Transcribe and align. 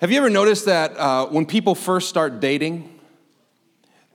Have 0.00 0.10
you 0.10 0.16
ever 0.16 0.30
noticed 0.30 0.64
that 0.64 0.96
uh, 0.96 1.26
when 1.26 1.44
people 1.44 1.74
first 1.74 2.08
start 2.08 2.40
dating, 2.40 2.98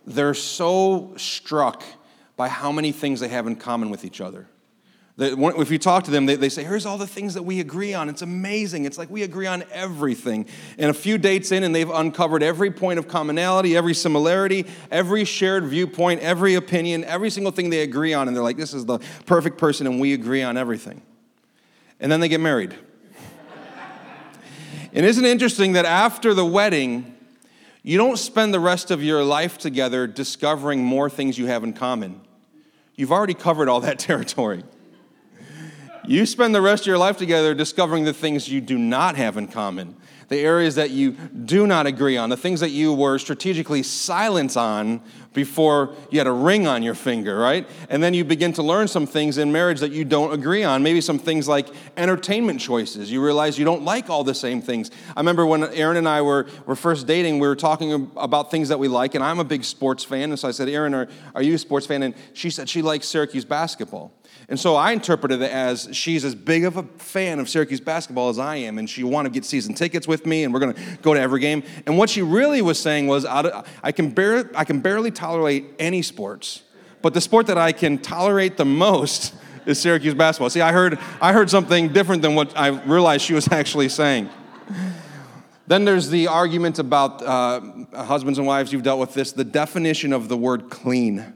they're 0.08 0.34
so 0.34 1.14
struck 1.16 1.84
by 2.36 2.50
how 2.50 2.72
many 2.72 2.92
things 2.92 3.20
they 3.20 3.28
have 3.28 3.46
in 3.46 3.56
common 3.56 3.92
with 3.92 4.04
each 4.04 4.20
other? 4.20 4.48
If 5.20 5.70
you 5.70 5.78
talk 5.78 6.04
to 6.06 6.12
them, 6.12 6.26
they, 6.26 6.38
they 6.38 6.50
say, 6.50 6.64
Here's 6.64 6.88
all 6.88 6.98
the 6.98 7.06
things 7.06 7.36
that 7.36 7.44
we 7.44 7.60
agree 7.60 7.94
on. 7.94 8.10
It's 8.10 8.24
amazing. 8.24 8.86
It's 8.86 8.98
like 8.98 9.12
we 9.12 9.22
agree 9.22 9.46
on 9.46 9.64
everything. 9.72 10.48
And 10.80 10.90
a 10.90 10.94
few 10.94 11.20
dates 11.20 11.52
in, 11.52 11.64
and 11.64 11.74
they've 11.74 11.90
uncovered 11.90 12.42
every 12.42 12.72
point 12.72 12.98
of 12.98 13.08
commonality, 13.08 13.78
every 13.78 13.94
similarity, 13.94 14.66
every 14.90 15.24
shared 15.24 15.66
viewpoint, 15.66 16.20
every 16.22 16.56
opinion, 16.56 17.04
every 17.04 17.30
single 17.30 17.52
thing 17.52 17.70
they 17.70 17.82
agree 17.82 18.16
on. 18.16 18.28
And 18.28 18.36
they're 18.36 18.44
like, 18.44 18.58
This 18.58 18.74
is 18.74 18.86
the 18.86 18.98
perfect 19.28 19.60
person, 19.60 19.86
and 19.86 20.00
we 20.00 20.14
agree 20.14 20.42
on 20.42 20.58
everything. 20.58 21.04
And 22.00 22.12
then 22.12 22.22
they 22.22 22.28
get 22.28 22.42
married. 22.42 22.76
And 24.96 25.06
isn't 25.06 25.26
it 25.26 25.30
interesting 25.30 25.74
that 25.74 25.84
after 25.84 26.34
the 26.34 26.46
wedding, 26.46 27.18
you 27.84 27.98
don't 27.98 28.18
spend 28.18 28.54
the 28.54 28.62
rest 28.62 28.92
of 28.92 29.04
your 29.04 29.26
life 29.26 29.58
together 29.58 30.08
discovering 30.08 30.86
more 30.86 31.10
things 31.10 31.38
you 31.38 31.48
have 31.48 31.66
in 31.66 31.74
common? 31.74 32.22
You've 32.96 33.12
already 33.12 33.34
covered 33.34 33.68
all 33.68 33.82
that 33.82 34.00
territory. 34.10 34.64
You 36.08 36.26
spend 36.26 36.56
the 36.56 36.62
rest 36.62 36.84
of 36.84 36.88
your 36.88 36.98
life 36.98 37.18
together 37.18 37.54
discovering 37.54 38.06
the 38.06 38.14
things 38.14 38.48
you 38.48 38.62
do 38.62 38.78
not 38.78 39.18
have 39.18 39.36
in 39.36 39.50
common, 39.50 39.98
the 40.30 40.38
areas 40.38 40.76
that 40.76 40.92
you 40.92 41.12
do 41.12 41.68
not 41.68 41.88
agree 41.88 42.16
on, 42.16 42.30
the 42.30 42.38
things 42.38 42.62
that 42.62 42.70
you 42.70 42.94
were 42.94 43.20
strategically 43.20 43.84
silent 43.84 44.56
on 44.56 45.02
before 45.36 45.94
you 46.10 46.18
had 46.18 46.26
a 46.26 46.32
ring 46.32 46.66
on 46.66 46.82
your 46.82 46.96
finger, 46.96 47.38
right? 47.38 47.68
And 47.90 48.02
then 48.02 48.16
you 48.16 48.24
begin 48.26 48.54
to 48.54 48.64
learn 48.64 48.88
some 48.88 49.06
things 49.06 49.38
in 49.38 49.52
marriage 49.52 49.82
that 49.82 49.92
you 49.92 50.04
don't 50.04 50.34
agree 50.34 50.64
on. 50.64 50.82
Maybe 50.82 51.02
some 51.02 51.20
things 51.20 51.48
like 51.48 51.68
entertainment 51.98 52.60
choices. 52.60 53.12
You 53.12 53.24
realize 53.24 53.60
you 53.60 53.66
don't 53.66 53.84
like 53.84 54.10
all 54.10 54.24
the 54.24 54.34
same 54.34 54.62
things. 54.62 54.90
I 55.16 55.20
remember 55.20 55.46
when 55.46 55.66
Erin 55.66 55.98
and 55.98 56.10
I 56.10 56.24
were, 56.24 56.48
were 56.66 56.76
first 56.76 57.06
dating, 57.06 57.38
we 57.40 57.48
were 57.48 57.56
talking 57.56 58.12
about 58.16 58.50
things 58.50 58.70
that 58.70 58.80
we 58.80 58.88
like, 58.88 59.14
and 59.14 59.24
I'm 59.24 59.40
a 59.40 59.44
big 59.44 59.64
sports 59.64 60.04
fan. 60.04 60.32
And 60.32 60.40
so 60.40 60.48
I 60.48 60.52
said, 60.52 60.70
Erin, 60.70 60.96
are, 60.96 61.08
are 61.36 61.44
you 61.44 61.54
a 61.54 61.60
sports 61.60 61.86
fan? 61.86 62.02
And 62.02 62.16
she 62.34 62.50
said 62.50 62.68
she 62.68 62.82
likes 62.82 63.08
Syracuse 63.08 63.46
basketball. 63.46 64.12
And 64.48 64.60
so 64.60 64.76
I 64.76 64.92
interpreted 64.92 65.42
it 65.42 65.52
as 65.52 65.90
she's 65.92 66.24
as 66.24 66.36
big 66.36 66.66
of 66.66 66.78
a 66.78 66.84
fan 66.98 67.40
of 67.40 67.50
Syracuse 67.50 67.80
basketball 67.80 68.30
as 68.30 68.38
I 68.38 68.58
am, 68.58 68.78
and 68.78 68.88
she 68.88 69.04
wanted 69.04 69.30
to 69.30 69.34
get 69.34 69.46
season 69.46 69.74
tickets 69.74 70.08
with 70.08 70.26
me, 70.26 70.44
and 70.44 70.54
we're 70.54 70.60
going 70.60 70.74
to 70.74 70.98
go 71.02 71.14
to 71.14 71.20
every 71.20 71.40
game. 71.40 71.64
And 71.86 71.98
what 71.98 72.10
she 72.10 72.22
really 72.22 72.62
was 72.62 72.80
saying 72.80 73.08
was, 73.08 73.26
I 73.26 73.92
can, 73.92 74.12
bar- 74.12 74.52
I 74.56 74.64
can 74.64 74.82
barely 74.82 75.10
tolerate 75.26 75.66
any 75.80 76.04
sports, 76.04 76.62
but 77.02 77.16
the 77.16 77.22
sport 77.22 77.48
that 77.48 77.58
I 77.58 77.72
can 77.72 77.98
tolerate 77.98 78.58
the 78.58 78.66
most 78.66 79.34
is 79.66 79.80
Syracuse 79.80 80.14
basketball. 80.14 80.52
See, 80.52 80.62
I 80.62 80.72
heard, 80.72 81.00
I 81.20 81.34
heard 81.34 81.50
something 81.50 81.90
different 81.90 82.22
than 82.22 82.36
what 82.36 82.56
I 82.56 82.68
realized 82.68 83.24
she 83.24 83.34
was 83.34 83.52
actually 83.52 83.90
saying. 83.90 84.30
Then 85.66 85.84
there's 85.84 86.10
the 86.10 86.28
argument 86.28 86.78
about 86.78 87.24
uh, 87.24 87.60
husbands 88.04 88.38
and 88.38 88.46
wives, 88.46 88.72
you've 88.72 88.84
dealt 88.84 89.00
with 89.00 89.16
this, 89.16 89.32
the 89.32 89.44
definition 89.44 90.14
of 90.14 90.30
the 90.30 90.38
word 90.38 90.70
clean 90.70 91.34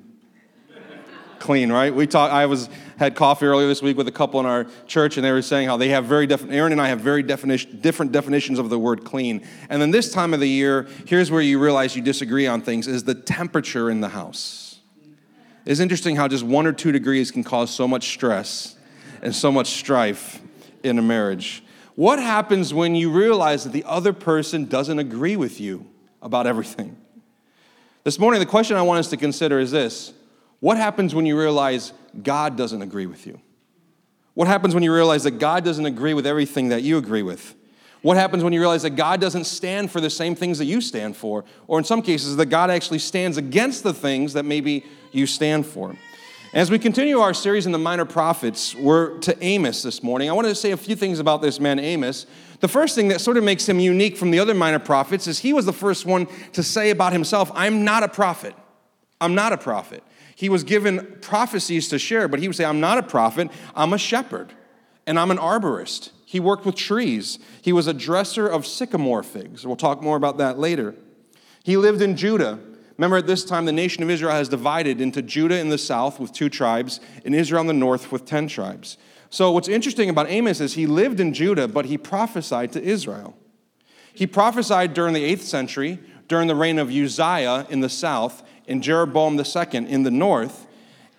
clean, 1.40 1.72
right? 1.72 1.94
We 1.94 2.06
talk, 2.06 2.32
I 2.32 2.46
was 2.46 2.70
had 3.00 3.16
coffee 3.16 3.46
earlier 3.46 3.68
this 3.68 3.82
week 3.82 3.96
with 3.96 4.08
a 4.10 4.12
couple 4.12 4.42
in 4.42 4.46
our 4.46 4.68
church, 4.86 5.16
and 5.18 5.26
they 5.26 5.32
were 5.32 5.42
saying 5.42 5.68
how 5.70 5.78
they 5.78 5.88
have 5.88 6.06
very 6.06 6.28
different. 6.28 6.54
Erin 6.54 6.74
and 6.74 6.82
I 6.82 6.90
have 6.90 7.00
very 7.00 7.24
different 7.24 8.12
definitions 8.12 8.60
of 8.60 8.70
the 8.70 8.78
word 8.78 9.06
clean. 9.06 9.42
And 9.70 9.82
then 9.82 9.92
this 9.92 10.12
time 10.12 10.34
of 10.34 10.42
the 10.42 10.50
year, 10.50 10.88
here's 11.08 11.32
where 11.32 11.42
you 11.42 11.60
realize 11.60 11.96
you 11.96 12.02
disagree 12.02 12.46
on 12.46 12.62
things: 12.62 12.88
is 12.88 13.06
the 13.06 13.16
temperature 13.16 13.90
in 13.90 14.02
the 14.02 14.10
house. 14.10 14.80
It's 15.66 15.80
interesting 15.80 16.18
how 16.18 16.28
just 16.28 16.44
one 16.44 16.68
or 16.68 16.74
two 16.74 16.92
degrees 16.92 17.32
can 17.32 17.44
cause 17.44 17.72
so 17.72 17.88
much 17.88 18.10
stress 18.10 18.76
and 19.22 19.34
so 19.34 19.52
much 19.52 19.68
strife 19.68 20.42
in 20.84 21.00
a 21.00 21.02
marriage. 21.02 21.64
What 21.96 22.20
happens 22.20 22.74
when 22.74 22.96
you 22.96 23.12
realize 23.12 23.64
that 23.64 23.72
the 23.72 23.84
other 23.86 24.14
person 24.14 24.66
doesn't 24.66 25.00
agree 25.00 25.36
with 25.36 25.60
you 25.62 25.86
about 26.22 26.48
everything? 26.48 26.98
This 28.04 28.20
morning, 28.20 28.40
the 28.40 28.46
question 28.46 28.78
I 28.78 28.82
want 28.82 29.00
us 29.00 29.10
to 29.10 29.18
consider 29.18 29.60
is 29.60 29.72
this 29.72 30.14
what 30.60 30.78
happens 30.78 31.16
when 31.16 31.26
you 31.26 31.40
realize 31.40 31.94
God 32.22 32.56
doesn't 32.56 32.82
agree 32.82 33.06
with 33.06 33.26
you? 33.26 33.40
What 34.34 34.48
happens 34.48 34.74
when 34.74 34.84
you 34.84 34.94
realize 34.94 35.24
that 35.24 35.40
God 35.40 35.64
doesn't 35.64 35.86
agree 35.86 36.14
with 36.14 36.26
everything 36.26 36.70
that 36.70 36.84
you 36.84 36.98
agree 36.98 37.24
with? 37.24 37.56
What 38.02 38.16
happens 38.16 38.44
when 38.44 38.54
you 38.54 38.60
realize 38.60 38.84
that 38.84 38.92
God 38.92 39.20
doesn't 39.20 39.44
stand 39.44 39.92
for 39.92 40.00
the 40.00 40.10
same 40.10 40.34
things 40.34 40.58
that 40.60 40.66
you 40.66 40.80
stand 40.80 41.18
for? 41.18 41.44
Or 41.68 41.78
in 41.78 41.84
some 41.84 42.02
cases, 42.02 42.38
that 42.38 42.46
God 42.46 42.70
actually 42.70 43.00
stands 43.00 43.38
against 43.38 43.84
the 43.84 43.94
things 43.94 44.34
that 44.34 44.46
maybe 44.46 44.86
you 45.12 45.28
stand 45.28 45.66
for? 45.66 45.96
As 46.54 46.72
we 46.72 46.80
continue 46.80 47.20
our 47.20 47.34
series 47.34 47.66
in 47.66 47.72
the 47.72 47.78
minor 47.78 48.06
prophets, 48.06 48.74
we're 48.74 49.20
to 49.20 49.44
Amos 49.44 49.84
this 49.84 50.02
morning. 50.02 50.30
I 50.30 50.34
want 50.34 50.48
to 50.48 50.56
say 50.56 50.72
a 50.72 50.78
few 50.78 50.96
things 50.96 51.20
about 51.20 51.42
this 51.42 51.60
man, 51.60 51.78
Amos. 51.78 52.26
The 52.62 52.68
first 52.68 52.96
thing 52.96 53.10
that 53.10 53.22
sort 53.22 53.38
of 53.38 53.44
makes 53.44 53.68
him 53.68 53.80
unique 53.80 54.18
from 54.18 54.32
the 54.32 54.40
other 54.40 54.54
minor 54.54 54.80
prophets 54.80 55.28
is 55.28 55.40
he 55.40 55.54
was 55.54 55.66
the 55.66 55.74
first 55.74 56.06
one 56.06 56.28
to 56.54 56.64
say 56.64 56.90
about 56.90 57.14
himself, 57.14 57.52
I'm 57.54 57.84
not 57.84 58.04
a 58.04 58.08
prophet. 58.08 58.56
I'm 59.22 59.36
not 59.36 59.54
a 59.54 59.58
prophet. 59.58 60.04
He 60.40 60.48
was 60.48 60.64
given 60.64 61.18
prophecies 61.20 61.90
to 61.90 62.00
share, 62.00 62.30
but 62.30 62.40
he 62.40 62.48
would 62.48 62.56
say, 62.56 62.64
I'm 62.64 62.80
not 62.80 62.98
a 62.98 63.04
prophet, 63.04 63.52
I'm 63.76 63.92
a 63.92 63.98
shepherd, 63.98 64.54
and 65.06 65.20
I'm 65.20 65.32
an 65.32 65.38
arborist. 65.38 66.12
He 66.26 66.40
worked 66.40 66.66
with 66.66 66.76
trees. 66.76 67.40
He 67.62 67.74
was 67.74 67.88
a 67.88 67.94
dresser 67.94 68.48
of 68.48 68.66
sycamore 68.66 69.22
figs. 69.22 69.68
We'll 69.68 69.76
talk 69.76 70.02
more 70.02 70.16
about 70.16 70.38
that 70.38 70.58
later. 70.58 70.96
He 71.66 71.76
lived 71.76 72.02
in 72.02 72.16
Judah. 72.16 72.58
Remember, 72.96 73.18
at 73.18 73.28
this 73.28 73.44
time, 73.44 73.66
the 73.66 73.74
nation 73.74 74.02
of 74.02 74.10
Israel 74.10 74.32
has 74.32 74.48
divided 74.48 75.02
into 75.02 75.22
Judah 75.22 75.60
in 75.60 75.68
the 75.68 75.78
south 75.78 76.22
with 76.22 76.32
two 76.32 76.48
tribes, 76.48 77.02
and 77.26 77.36
Israel 77.36 77.60
in 77.60 77.68
the 77.68 77.74
north 77.74 78.10
with 78.10 78.24
10 78.24 78.48
tribes. 78.48 78.98
So, 79.30 79.52
what's 79.52 79.68
interesting 79.68 80.10
about 80.10 80.30
Amos 80.30 80.62
is 80.62 80.76
he 80.76 80.88
lived 80.88 81.20
in 81.20 81.34
Judah, 81.34 81.68
but 81.68 81.88
he 81.88 81.98
prophesied 81.98 82.72
to 82.72 82.82
Israel. 82.82 83.36
He 84.14 84.26
prophesied 84.26 84.94
during 84.94 85.14
the 85.14 85.36
8th 85.36 85.42
century, 85.42 86.00
during 86.30 86.48
the 86.48 86.56
reign 86.56 86.80
of 86.80 86.90
Uzziah 86.90 87.68
in 87.70 87.82
the 87.82 87.90
south, 87.90 88.42
and 88.70 88.82
Jeroboam 88.82 89.40
II 89.40 89.90
in 89.90 90.04
the 90.04 90.12
north. 90.12 90.68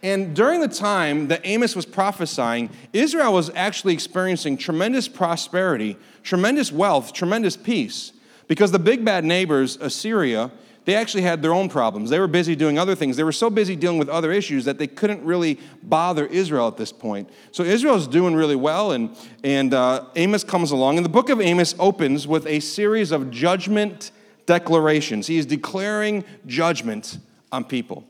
And 0.02 0.34
during 0.34 0.60
the 0.60 0.68
time 0.68 1.28
that 1.28 1.42
Amos 1.44 1.76
was 1.76 1.84
prophesying, 1.84 2.70
Israel 2.92 3.34
was 3.34 3.50
actually 3.54 3.92
experiencing 3.92 4.56
tremendous 4.56 5.08
prosperity, 5.08 5.98
tremendous 6.22 6.72
wealth, 6.72 7.12
tremendous 7.12 7.56
peace. 7.56 8.12
Because 8.48 8.72
the 8.72 8.78
big 8.78 9.04
bad 9.04 9.24
neighbors, 9.24 9.76
Assyria, 9.76 10.50
they 10.86 10.94
actually 10.94 11.22
had 11.22 11.42
their 11.42 11.52
own 11.52 11.68
problems. 11.68 12.08
They 12.08 12.18
were 12.18 12.26
busy 12.26 12.56
doing 12.56 12.78
other 12.78 12.94
things. 12.94 13.16
They 13.16 13.22
were 13.22 13.32
so 13.32 13.50
busy 13.50 13.76
dealing 13.76 13.98
with 13.98 14.08
other 14.08 14.32
issues 14.32 14.64
that 14.64 14.78
they 14.78 14.86
couldn't 14.86 15.22
really 15.22 15.60
bother 15.82 16.26
Israel 16.26 16.66
at 16.66 16.78
this 16.78 16.90
point. 16.90 17.28
So 17.52 17.62
Israel's 17.62 18.08
doing 18.08 18.34
really 18.34 18.56
well, 18.56 18.92
and, 18.92 19.14
and 19.44 19.74
uh, 19.74 20.06
Amos 20.16 20.42
comes 20.42 20.70
along. 20.70 20.96
And 20.96 21.04
the 21.04 21.10
book 21.10 21.28
of 21.28 21.40
Amos 21.40 21.74
opens 21.78 22.26
with 22.26 22.46
a 22.46 22.60
series 22.60 23.12
of 23.12 23.30
judgment 23.30 24.10
declarations. 24.46 25.26
He 25.26 25.36
is 25.36 25.46
declaring 25.46 26.24
judgment 26.46 27.18
on 27.52 27.64
people. 27.64 28.04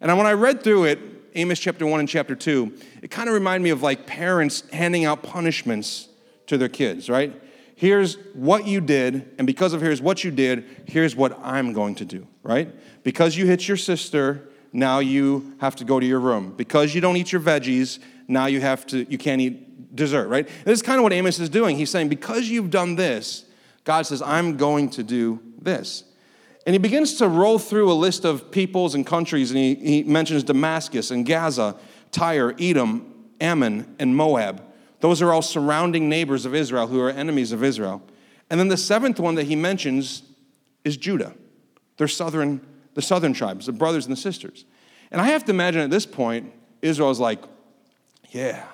And 0.00 0.16
when 0.16 0.26
I 0.26 0.32
read 0.32 0.62
through 0.62 0.84
it, 0.84 0.98
Amos 1.34 1.58
chapter 1.58 1.86
1 1.86 2.00
and 2.00 2.08
chapter 2.08 2.34
2, 2.34 2.72
it 3.02 3.10
kind 3.10 3.28
of 3.28 3.34
reminded 3.34 3.62
me 3.62 3.70
of 3.70 3.82
like 3.82 4.06
parents 4.06 4.68
handing 4.72 5.04
out 5.04 5.22
punishments 5.22 6.08
to 6.46 6.56
their 6.56 6.68
kids, 6.68 7.08
right? 7.08 7.40
Here's 7.76 8.16
what 8.34 8.66
you 8.66 8.80
did, 8.80 9.34
and 9.38 9.46
because 9.46 9.72
of 9.72 9.80
here's 9.80 10.02
what 10.02 10.24
you 10.24 10.32
did, 10.32 10.64
here's 10.86 11.14
what 11.14 11.38
I'm 11.42 11.72
going 11.72 11.94
to 11.96 12.04
do, 12.04 12.26
right? 12.42 12.74
Because 13.04 13.36
you 13.36 13.46
hit 13.46 13.68
your 13.68 13.76
sister, 13.76 14.48
now 14.72 14.98
you 14.98 15.54
have 15.60 15.76
to 15.76 15.84
go 15.84 16.00
to 16.00 16.06
your 16.06 16.18
room. 16.18 16.54
Because 16.56 16.94
you 16.94 17.00
don't 17.00 17.16
eat 17.16 17.30
your 17.30 17.40
veggies, 17.40 18.00
now 18.26 18.46
you 18.46 18.60
have 18.60 18.84
to 18.88 19.06
you 19.10 19.16
can't 19.16 19.40
eat 19.40 19.94
dessert, 19.94 20.28
right? 20.28 20.46
And 20.46 20.64
this 20.64 20.78
is 20.78 20.82
kind 20.82 20.98
of 20.98 21.04
what 21.04 21.12
Amos 21.12 21.38
is 21.38 21.48
doing. 21.48 21.76
He's 21.76 21.90
saying, 21.90 22.08
because 22.08 22.48
you've 22.48 22.70
done 22.70 22.96
this, 22.96 23.44
God 23.84 24.06
says, 24.06 24.22
I'm 24.22 24.56
going 24.56 24.90
to 24.90 25.02
do 25.02 25.40
this. 25.60 26.04
And 26.68 26.74
he 26.74 26.78
begins 26.78 27.14
to 27.14 27.28
roll 27.28 27.58
through 27.58 27.90
a 27.90 27.94
list 27.94 28.26
of 28.26 28.50
peoples 28.50 28.94
and 28.94 29.06
countries, 29.06 29.50
and 29.50 29.58
he, 29.58 29.74
he 29.74 30.02
mentions 30.02 30.44
Damascus 30.44 31.10
and 31.10 31.24
Gaza, 31.24 31.74
Tyre, 32.12 32.54
Edom, 32.60 33.30
Ammon, 33.40 33.96
and 33.98 34.14
Moab. 34.14 34.62
Those 35.00 35.22
are 35.22 35.32
all 35.32 35.40
surrounding 35.40 36.10
neighbors 36.10 36.44
of 36.44 36.54
Israel 36.54 36.86
who 36.86 37.00
are 37.00 37.08
enemies 37.08 37.52
of 37.52 37.64
Israel. 37.64 38.02
And 38.50 38.60
then 38.60 38.68
the 38.68 38.76
seventh 38.76 39.18
one 39.18 39.34
that 39.36 39.44
he 39.44 39.56
mentions 39.56 40.24
is 40.84 40.98
Judah. 40.98 41.32
They're 41.96 42.06
southern, 42.06 42.60
the 42.92 43.00
southern 43.00 43.32
tribes, 43.32 43.64
the 43.64 43.72
brothers 43.72 44.04
and 44.04 44.12
the 44.14 44.20
sisters. 44.20 44.66
And 45.10 45.22
I 45.22 45.28
have 45.28 45.46
to 45.46 45.52
imagine 45.52 45.80
at 45.80 45.88
this 45.88 46.04
point, 46.04 46.52
Israel's 46.82 47.18
like, 47.18 47.42
yeah, 48.28 48.66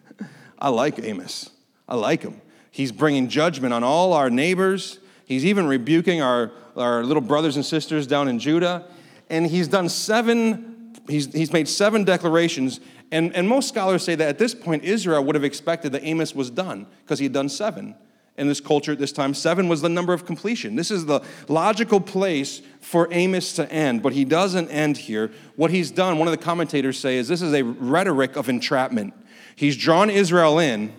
I 0.58 0.70
like 0.70 0.98
Amos. 0.98 1.50
I 1.88 1.94
like 1.94 2.22
him. 2.22 2.40
He's 2.72 2.90
bringing 2.90 3.28
judgment 3.28 3.72
on 3.72 3.84
all 3.84 4.14
our 4.14 4.30
neighbors. 4.30 4.98
He's 5.26 5.44
even 5.44 5.68
rebuking 5.68 6.20
our, 6.20 6.50
our 6.76 7.04
little 7.04 7.20
brothers 7.20 7.56
and 7.56 7.64
sisters 7.64 8.06
down 8.06 8.28
in 8.28 8.38
Judah. 8.38 8.86
And 9.28 9.46
he's 9.46 9.68
done 9.68 9.88
seven, 9.88 10.92
he's, 11.08 11.32
he's 11.32 11.52
made 11.52 11.68
seven 11.68 12.04
declarations. 12.04 12.80
And, 13.10 13.34
and 13.34 13.48
most 13.48 13.68
scholars 13.68 14.02
say 14.02 14.14
that 14.14 14.28
at 14.28 14.38
this 14.38 14.54
point, 14.54 14.84
Israel 14.84 15.24
would 15.24 15.34
have 15.34 15.44
expected 15.44 15.92
that 15.92 16.04
Amos 16.04 16.34
was 16.34 16.50
done 16.50 16.86
because 17.02 17.18
he 17.18 17.24
had 17.24 17.32
done 17.32 17.48
seven. 17.48 17.94
In 18.38 18.48
this 18.48 18.60
culture 18.60 18.92
at 18.92 18.98
this 18.98 19.12
time, 19.12 19.32
seven 19.32 19.66
was 19.66 19.80
the 19.80 19.88
number 19.88 20.12
of 20.12 20.26
completion. 20.26 20.76
This 20.76 20.90
is 20.90 21.06
the 21.06 21.22
logical 21.48 22.00
place 22.00 22.60
for 22.82 23.08
Amos 23.10 23.54
to 23.54 23.70
end, 23.72 24.02
but 24.02 24.12
he 24.12 24.26
doesn't 24.26 24.68
end 24.68 24.98
here. 24.98 25.30
What 25.56 25.70
he's 25.70 25.90
done, 25.90 26.18
one 26.18 26.28
of 26.28 26.32
the 26.32 26.44
commentators 26.44 26.98
say, 26.98 27.16
is 27.16 27.28
this 27.28 27.40
is 27.40 27.54
a 27.54 27.64
rhetoric 27.64 28.36
of 28.36 28.50
entrapment. 28.50 29.14
He's 29.54 29.74
drawn 29.74 30.10
Israel 30.10 30.58
in 30.58 30.92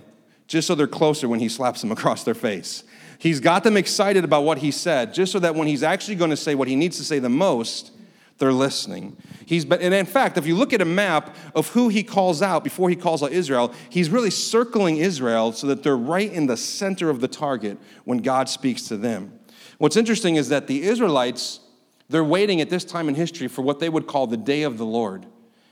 just 0.48 0.68
so 0.68 0.74
they're 0.74 0.88
closer 0.88 1.28
when 1.28 1.40
he 1.40 1.48
slaps 1.48 1.82
them 1.82 1.92
across 1.98 2.24
their 2.24 2.34
face. 2.34 2.84
He's 3.20 3.40
got 3.40 3.64
them 3.64 3.78
excited 3.78 4.24
about 4.24 4.44
what 4.44 4.60
he 4.60 4.72
said, 4.72 5.14
just 5.14 5.32
so 5.32 5.40
that 5.40 5.56
when 5.56 5.68
he's 5.68 5.84
actually 5.84 6.16
going 6.16 6.30
to 6.30 6.38
say 6.38 6.56
what 6.56 6.68
he 6.68 6.76
needs 6.76 6.98
to 6.98 7.04
say 7.04 7.20
the 7.20 7.30
most, 7.30 7.92
they're 8.38 8.54
listening. 8.54 9.18
He's 9.46 9.66
been, 9.66 9.82
and 9.82 9.94
in 9.94 10.06
fact, 10.06 10.38
if 10.38 10.46
you 10.46 10.56
look 10.56 10.74
at 10.74 10.82
a 10.82 10.86
map 10.86 11.36
of 11.56 11.70
who 11.70 11.90
he 11.90 12.04
calls 12.04 12.42
out 12.42 12.64
before 12.64 12.90
he 12.90 12.96
calls 12.96 13.24
out 13.24 13.32
Israel, 13.32 13.74
he's 13.90 14.10
really 14.10 14.30
circling 14.30 14.98
Israel 14.98 15.52
so 15.52 15.66
that 15.68 15.82
they're 15.82 15.98
right 15.98 16.32
in 16.32 16.46
the 16.46 16.58
center 16.58 17.10
of 17.10 17.20
the 17.20 17.28
target 17.28 17.80
when 18.06 18.20
God 18.20 18.50
speaks 18.50 18.84
to 18.90 18.98
them. 18.98 19.40
What's 19.80 19.98
interesting 19.98 20.36
is 20.36 20.50
that 20.50 20.68
the 20.68 20.84
Israelites, 20.84 21.62
they're 22.10 22.24
waiting 22.24 22.62
at 22.62 22.70
this 22.70 22.86
time 22.86 23.10
in 23.10 23.16
history 23.16 23.48
for 23.48 23.64
what 23.64 23.80
they 23.80 23.90
would 23.90 24.06
call 24.06 24.28
the 24.28 24.38
day 24.38 24.64
of 24.64 24.78
the 24.78 24.86
Lord. 24.86 25.26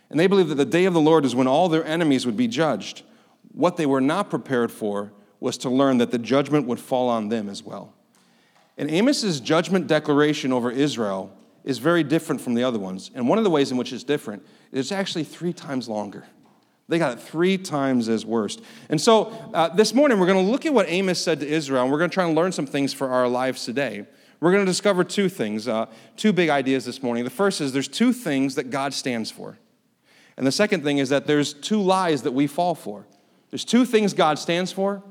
And 0.09 0.19
they 0.19 0.27
believe 0.27 0.49
that 0.49 0.55
the 0.55 0.65
day 0.65 0.85
of 0.85 0.93
the 0.93 1.01
Lord 1.01 1.25
is 1.25 1.35
when 1.35 1.47
all 1.47 1.69
their 1.69 1.85
enemies 1.85 2.25
would 2.25 2.37
be 2.37 2.47
judged. 2.47 3.03
What 3.51 3.77
they 3.77 3.85
were 3.85 4.01
not 4.01 4.29
prepared 4.29 4.71
for 4.71 5.11
was 5.45 5.59
to 5.59 5.69
learn 5.69 5.99
that 5.99 6.09
the 6.09 6.17
judgment 6.17 6.65
would 6.65 6.79
fall 6.79 7.07
on 7.07 7.29
them 7.29 7.47
as 7.49 7.61
well. 7.61 7.93
And 8.79 8.89
Amos's 8.89 9.39
judgment 9.39 9.85
declaration 9.85 10.51
over 10.51 10.71
Israel 10.71 11.31
is 11.63 11.77
very 11.77 12.03
different 12.03 12.41
from 12.41 12.55
the 12.55 12.63
other 12.63 12.79
ones. 12.79 13.11
And 13.13 13.29
one 13.29 13.37
of 13.37 13.43
the 13.43 13.51
ways 13.51 13.69
in 13.69 13.77
which 13.77 13.93
it's 13.93 14.03
different 14.03 14.43
is 14.71 14.87
it's 14.87 14.91
actually 14.91 15.23
three 15.23 15.53
times 15.53 15.87
longer. 15.87 16.25
They 16.87 16.97
got 16.97 17.15
it 17.15 17.21
three 17.21 17.59
times 17.59 18.09
as 18.09 18.25
worst. 18.25 18.63
And 18.89 18.99
so 18.99 19.25
uh, 19.53 19.69
this 19.69 19.93
morning, 19.93 20.19
we're 20.19 20.25
going 20.25 20.43
to 20.43 20.51
look 20.51 20.65
at 20.65 20.73
what 20.73 20.89
Amos 20.89 21.23
said 21.23 21.39
to 21.41 21.47
Israel, 21.47 21.83
and 21.83 21.91
we're 21.91 21.99
going 21.99 22.09
to 22.09 22.13
try 22.15 22.25
and 22.25 22.33
learn 22.33 22.51
some 22.51 22.65
things 22.65 22.91
for 22.91 23.09
our 23.09 23.27
lives 23.27 23.65
today. 23.65 24.07
We're 24.39 24.51
going 24.51 24.65
to 24.65 24.71
discover 24.71 25.03
two 25.03 25.29
things, 25.29 25.67
uh, 25.67 25.85
two 26.17 26.33
big 26.33 26.49
ideas 26.49 26.85
this 26.85 27.03
morning. 27.03 27.23
The 27.23 27.29
first 27.29 27.61
is 27.61 27.71
there's 27.71 27.87
two 27.87 28.13
things 28.13 28.55
that 28.55 28.71
God 28.71 28.95
stands 28.95 29.29
for. 29.29 29.59
And 30.37 30.47
the 30.47 30.51
second 30.51 30.83
thing 30.83 30.97
is 30.97 31.09
that 31.09 31.27
there's 31.27 31.53
two 31.53 31.83
lies 31.83 32.23
that 32.23 32.31
we 32.31 32.47
fall 32.47 32.73
for. 32.73 33.05
There's 33.51 33.63
two 33.63 33.85
things 33.85 34.15
God 34.15 34.39
stands 34.39 34.71
for, 34.71 35.03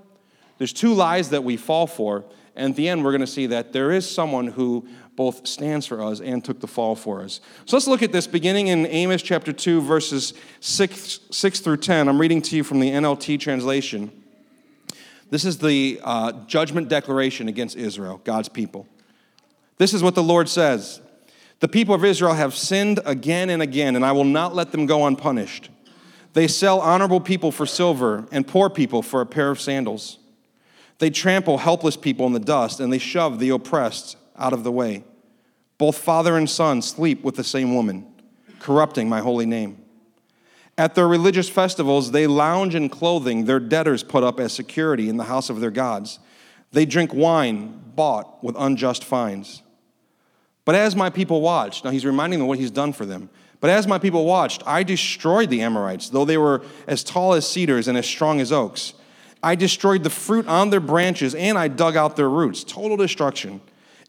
there's 0.58 0.72
two 0.72 0.94
lies 0.94 1.30
that 1.30 1.44
we 1.44 1.56
fall 1.56 1.86
for. 1.86 2.24
And 2.56 2.70
at 2.70 2.76
the 2.76 2.88
end, 2.88 3.04
we're 3.04 3.10
going 3.10 3.20
to 3.20 3.26
see 3.26 3.46
that 3.46 3.72
there 3.72 3.90
is 3.90 4.08
someone 4.08 4.46
who 4.46 4.86
both 5.16 5.46
stands 5.46 5.86
for 5.86 6.02
us 6.02 6.20
and 6.20 6.44
took 6.44 6.60
the 6.60 6.66
fall 6.66 6.96
for 6.96 7.22
us. 7.22 7.40
So 7.66 7.76
let's 7.76 7.86
look 7.86 8.02
at 8.02 8.12
this 8.12 8.26
beginning 8.26 8.68
in 8.68 8.86
Amos 8.86 9.22
chapter 9.22 9.52
2, 9.52 9.80
verses 9.80 10.34
6, 10.60 11.20
6 11.30 11.60
through 11.60 11.78
10. 11.78 12.08
I'm 12.08 12.20
reading 12.20 12.42
to 12.42 12.56
you 12.56 12.64
from 12.64 12.80
the 12.80 12.90
NLT 12.90 13.40
translation. 13.40 14.10
This 15.30 15.44
is 15.44 15.58
the 15.58 16.00
uh, 16.02 16.32
judgment 16.46 16.88
declaration 16.88 17.48
against 17.48 17.76
Israel, 17.76 18.20
God's 18.24 18.48
people. 18.48 18.86
This 19.78 19.94
is 19.94 20.02
what 20.02 20.14
the 20.14 20.22
Lord 20.22 20.48
says 20.48 21.00
The 21.60 21.68
people 21.68 21.94
of 21.94 22.04
Israel 22.04 22.34
have 22.34 22.54
sinned 22.54 23.00
again 23.04 23.50
and 23.50 23.62
again, 23.62 23.96
and 23.96 24.04
I 24.04 24.12
will 24.12 24.24
not 24.24 24.54
let 24.54 24.70
them 24.70 24.86
go 24.86 25.06
unpunished. 25.06 25.70
They 26.34 26.48
sell 26.48 26.80
honorable 26.80 27.20
people 27.20 27.52
for 27.52 27.64
silver 27.64 28.26
and 28.32 28.46
poor 28.46 28.68
people 28.68 29.02
for 29.02 29.20
a 29.20 29.26
pair 29.26 29.50
of 29.50 29.60
sandals. 29.60 30.18
They 30.98 31.10
trample 31.10 31.58
helpless 31.58 31.96
people 31.96 32.26
in 32.26 32.32
the 32.32 32.40
dust, 32.40 32.80
and 32.80 32.92
they 32.92 32.98
shove 32.98 33.38
the 33.38 33.50
oppressed 33.50 34.16
out 34.36 34.52
of 34.52 34.64
the 34.64 34.72
way. 34.72 35.04
Both 35.78 35.98
father 35.98 36.36
and 36.36 36.48
son 36.48 36.82
sleep 36.82 37.22
with 37.22 37.36
the 37.36 37.44
same 37.44 37.74
woman, 37.74 38.06
corrupting 38.60 39.08
my 39.08 39.20
holy 39.20 39.46
name. 39.46 39.82
At 40.76 40.94
their 40.94 41.06
religious 41.06 41.48
festivals, 41.48 42.10
they 42.10 42.26
lounge 42.26 42.74
in 42.74 42.88
clothing 42.88 43.44
their 43.44 43.60
debtors 43.60 44.02
put 44.02 44.24
up 44.24 44.40
as 44.40 44.52
security 44.52 45.08
in 45.08 45.16
the 45.16 45.24
house 45.24 45.50
of 45.50 45.60
their 45.60 45.70
gods. 45.70 46.18
They 46.72 46.84
drink 46.84 47.14
wine 47.14 47.80
bought 47.94 48.42
with 48.42 48.56
unjust 48.58 49.04
fines. 49.04 49.62
But 50.64 50.74
as 50.74 50.96
my 50.96 51.10
people 51.10 51.40
watched, 51.40 51.84
now 51.84 51.90
he's 51.90 52.04
reminding 52.04 52.40
them 52.40 52.48
what 52.48 52.58
he's 52.58 52.70
done 52.70 52.92
for 52.92 53.06
them. 53.06 53.30
But 53.60 53.70
as 53.70 53.86
my 53.86 53.98
people 53.98 54.24
watched, 54.24 54.62
I 54.66 54.82
destroyed 54.82 55.50
the 55.50 55.62
Amorites, 55.62 56.08
though 56.08 56.24
they 56.24 56.38
were 56.38 56.62
as 56.86 57.04
tall 57.04 57.34
as 57.34 57.48
cedars 57.48 57.86
and 57.86 57.96
as 57.96 58.06
strong 58.06 58.40
as 58.40 58.50
oaks. 58.50 58.94
I 59.44 59.56
destroyed 59.56 60.04
the 60.04 60.10
fruit 60.10 60.48
on 60.48 60.70
their 60.70 60.80
branches, 60.80 61.34
and 61.34 61.58
I 61.58 61.68
dug 61.68 61.96
out 61.96 62.16
their 62.16 62.30
roots. 62.30 62.64
Total 62.64 62.96
destruction. 62.96 63.60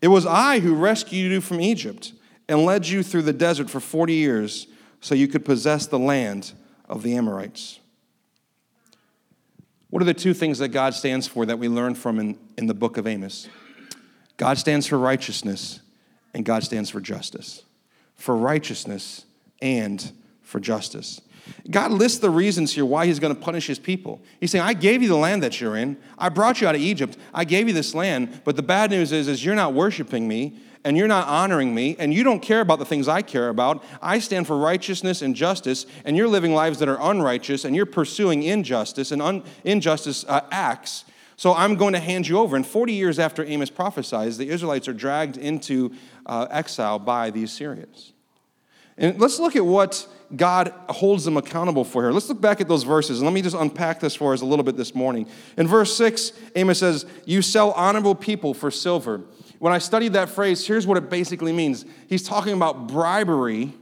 It 0.02 0.08
was 0.08 0.26
I 0.26 0.60
who 0.60 0.74
rescued 0.74 1.30
you 1.30 1.42
from 1.42 1.60
Egypt 1.60 2.14
and 2.48 2.64
led 2.64 2.88
you 2.88 3.04
through 3.04 3.24
the 3.24 3.34
desert 3.34 3.70
for 3.70 3.82
40 3.82 4.14
years 4.14 4.68
so 5.02 5.14
you 5.14 5.28
could 5.28 5.44
possess 5.44 5.88
the 5.88 6.00
land 6.00 6.54
of 6.88 7.04
the 7.04 7.18
Amorites. 7.18 7.82
What 9.90 10.02
are 10.02 10.06
the 10.06 10.14
two 10.14 10.34
things 10.34 10.60
that 10.60 10.70
God 10.70 10.94
stands 10.94 11.28
for 11.28 11.46
that 11.46 11.60
we 11.60 11.68
learn 11.68 11.96
from 11.96 12.18
in, 12.18 12.40
in 12.58 12.68
the 12.68 12.74
book 12.74 12.96
of 12.96 13.06
Amos? 13.06 13.50
God 14.38 14.58
stands 14.58 14.88
for 14.88 14.98
righteousness, 14.98 15.82
and 16.34 16.46
God 16.46 16.64
stands 16.64 16.90
for 16.90 17.02
justice. 17.02 17.64
For 18.16 18.38
righteousness 18.38 19.26
and 19.62 20.14
for 20.42 20.62
justice. 20.62 21.20
God 21.70 21.92
lists 21.92 22.20
the 22.20 22.30
reasons 22.30 22.74
here 22.74 22.86
why 22.86 23.06
he's 23.06 23.20
going 23.20 23.34
to 23.34 23.40
punish 23.40 23.68
his 23.68 23.80
people. 23.80 24.22
He's 24.40 24.52
saying, 24.52 24.64
I 24.64 24.74
gave 24.74 25.02
you 25.02 25.08
the 25.08 25.16
land 25.16 25.44
that 25.44 25.60
you're 25.60 25.76
in. 25.76 25.98
I 26.18 26.30
brought 26.30 26.62
you 26.62 26.68
out 26.68 26.76
of 26.76 26.82
Egypt. 26.82 27.18
I 27.34 27.46
gave 27.46 27.68
you 27.68 27.74
this 27.74 27.96
land. 27.96 28.42
But 28.44 28.56
the 28.56 28.64
bad 28.64 28.92
news 28.92 29.12
is, 29.12 29.28
is 29.28 29.44
you're 29.44 29.56
not 29.56 29.74
worshiping 29.74 30.28
me 30.28 30.60
and 30.84 30.96
you're 30.98 31.08
not 31.08 31.28
honoring 31.28 31.74
me 31.74 31.96
and 31.98 32.14
you 32.14 32.24
don't 32.24 32.42
care 32.42 32.62
about 32.62 32.80
the 32.80 32.86
things 32.86 33.08
I 33.08 33.24
care 33.24 33.50
about. 33.50 33.84
I 34.02 34.20
stand 34.20 34.48
for 34.48 34.58
righteousness 34.58 35.22
and 35.22 35.36
justice 35.36 35.86
and 36.06 36.16
you're 36.16 36.28
living 36.28 36.54
lives 36.54 36.80
that 36.80 36.88
are 36.88 37.00
unrighteous 37.02 37.66
and 37.66 37.76
you're 37.76 37.88
pursuing 37.88 38.44
injustice 38.44 39.12
and 39.12 39.22
un- 39.22 39.44
injustice 39.64 40.24
uh, 40.28 40.42
acts. 40.52 41.06
So 41.38 41.54
I'm 41.54 41.76
going 41.76 41.94
to 41.94 42.00
hand 42.00 42.28
you 42.28 42.38
over. 42.38 42.56
And 42.56 42.66
40 42.66 42.94
years 42.94 43.20
after 43.20 43.44
Amos 43.44 43.70
prophesies, 43.70 44.38
the 44.38 44.50
Israelites 44.50 44.88
are 44.88 44.94
dragged 44.94 45.38
into 45.38 45.94
uh, 46.26 46.48
exile 46.50 47.00
by 47.00 47.30
the 47.30 47.44
Assyrians. 47.44 48.14
And 48.98 49.20
let's 49.20 49.40
look 49.40 49.56
at 49.56 49.66
what 49.66 50.08
God 50.36 50.74
holds 50.90 51.24
them 51.26 51.38
accountable 51.38 51.84
for 51.84 52.04
here. 52.04 52.12
Let's 52.12 52.30
look 52.30 52.42
back 52.42 52.62
at 52.62 52.68
those 52.68 52.84
verses 52.84 53.20
and 53.20 53.26
let 53.28 53.34
me 53.34 53.42
just 53.42 53.56
unpack 53.56 54.00
this 54.00 54.16
for 54.16 54.34
us 54.34 54.42
a 54.42 54.46
little 54.46 54.64
bit 54.64 54.76
this 54.76 54.96
morning. 54.96 55.28
In 55.58 55.68
verse 55.68 55.96
6, 55.96 56.32
Amos 56.56 56.80
says, 56.80 57.06
You 57.26 57.42
sell 57.42 57.72
honorable 57.72 58.16
people 58.16 58.54
for 58.54 58.72
silver. 58.72 59.22
When 59.60 59.72
I 59.72 59.78
studied 59.78 60.14
that 60.14 60.30
phrase, 60.30 60.66
here's 60.66 60.88
what 60.88 60.98
it 60.98 61.10
basically 61.10 61.54
means 61.54 61.86
He's 62.08 62.24
talking 62.24 62.54
about 62.54 62.88
bribery 62.88 63.74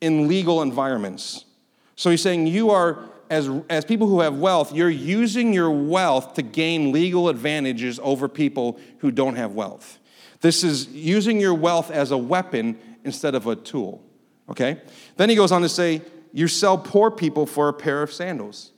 in 0.00 0.28
legal 0.28 0.62
environments. 0.62 1.44
So 1.96 2.10
he's 2.10 2.22
saying, 2.22 2.46
You 2.46 2.70
are, 2.70 2.98
as, 3.30 3.50
as 3.68 3.84
people 3.84 4.06
who 4.06 4.20
have 4.20 4.38
wealth, 4.38 4.72
you're 4.72 4.90
using 4.90 5.52
your 5.52 5.70
wealth 5.70 6.34
to 6.34 6.42
gain 6.42 6.92
legal 6.92 7.28
advantages 7.28 8.00
over 8.02 8.28
people 8.28 8.78
who 8.98 9.10
don't 9.10 9.36
have 9.36 9.52
wealth. 9.52 9.98
This 10.40 10.64
is 10.64 10.88
using 10.88 11.40
your 11.40 11.54
wealth 11.54 11.90
as 11.90 12.10
a 12.10 12.18
weapon 12.18 12.78
instead 13.04 13.34
of 13.34 13.46
a 13.46 13.56
tool. 13.56 14.02
Okay? 14.52 14.80
Then 15.16 15.28
he 15.28 15.36
goes 15.36 15.50
on 15.50 15.62
to 15.62 15.68
say, 15.68 16.02
You 16.32 16.46
sell 16.48 16.78
poor 16.78 17.10
people 17.10 17.46
for 17.46 17.68
a 17.68 17.72
pair 17.72 18.02
of 18.02 18.12
sandals. 18.12 18.71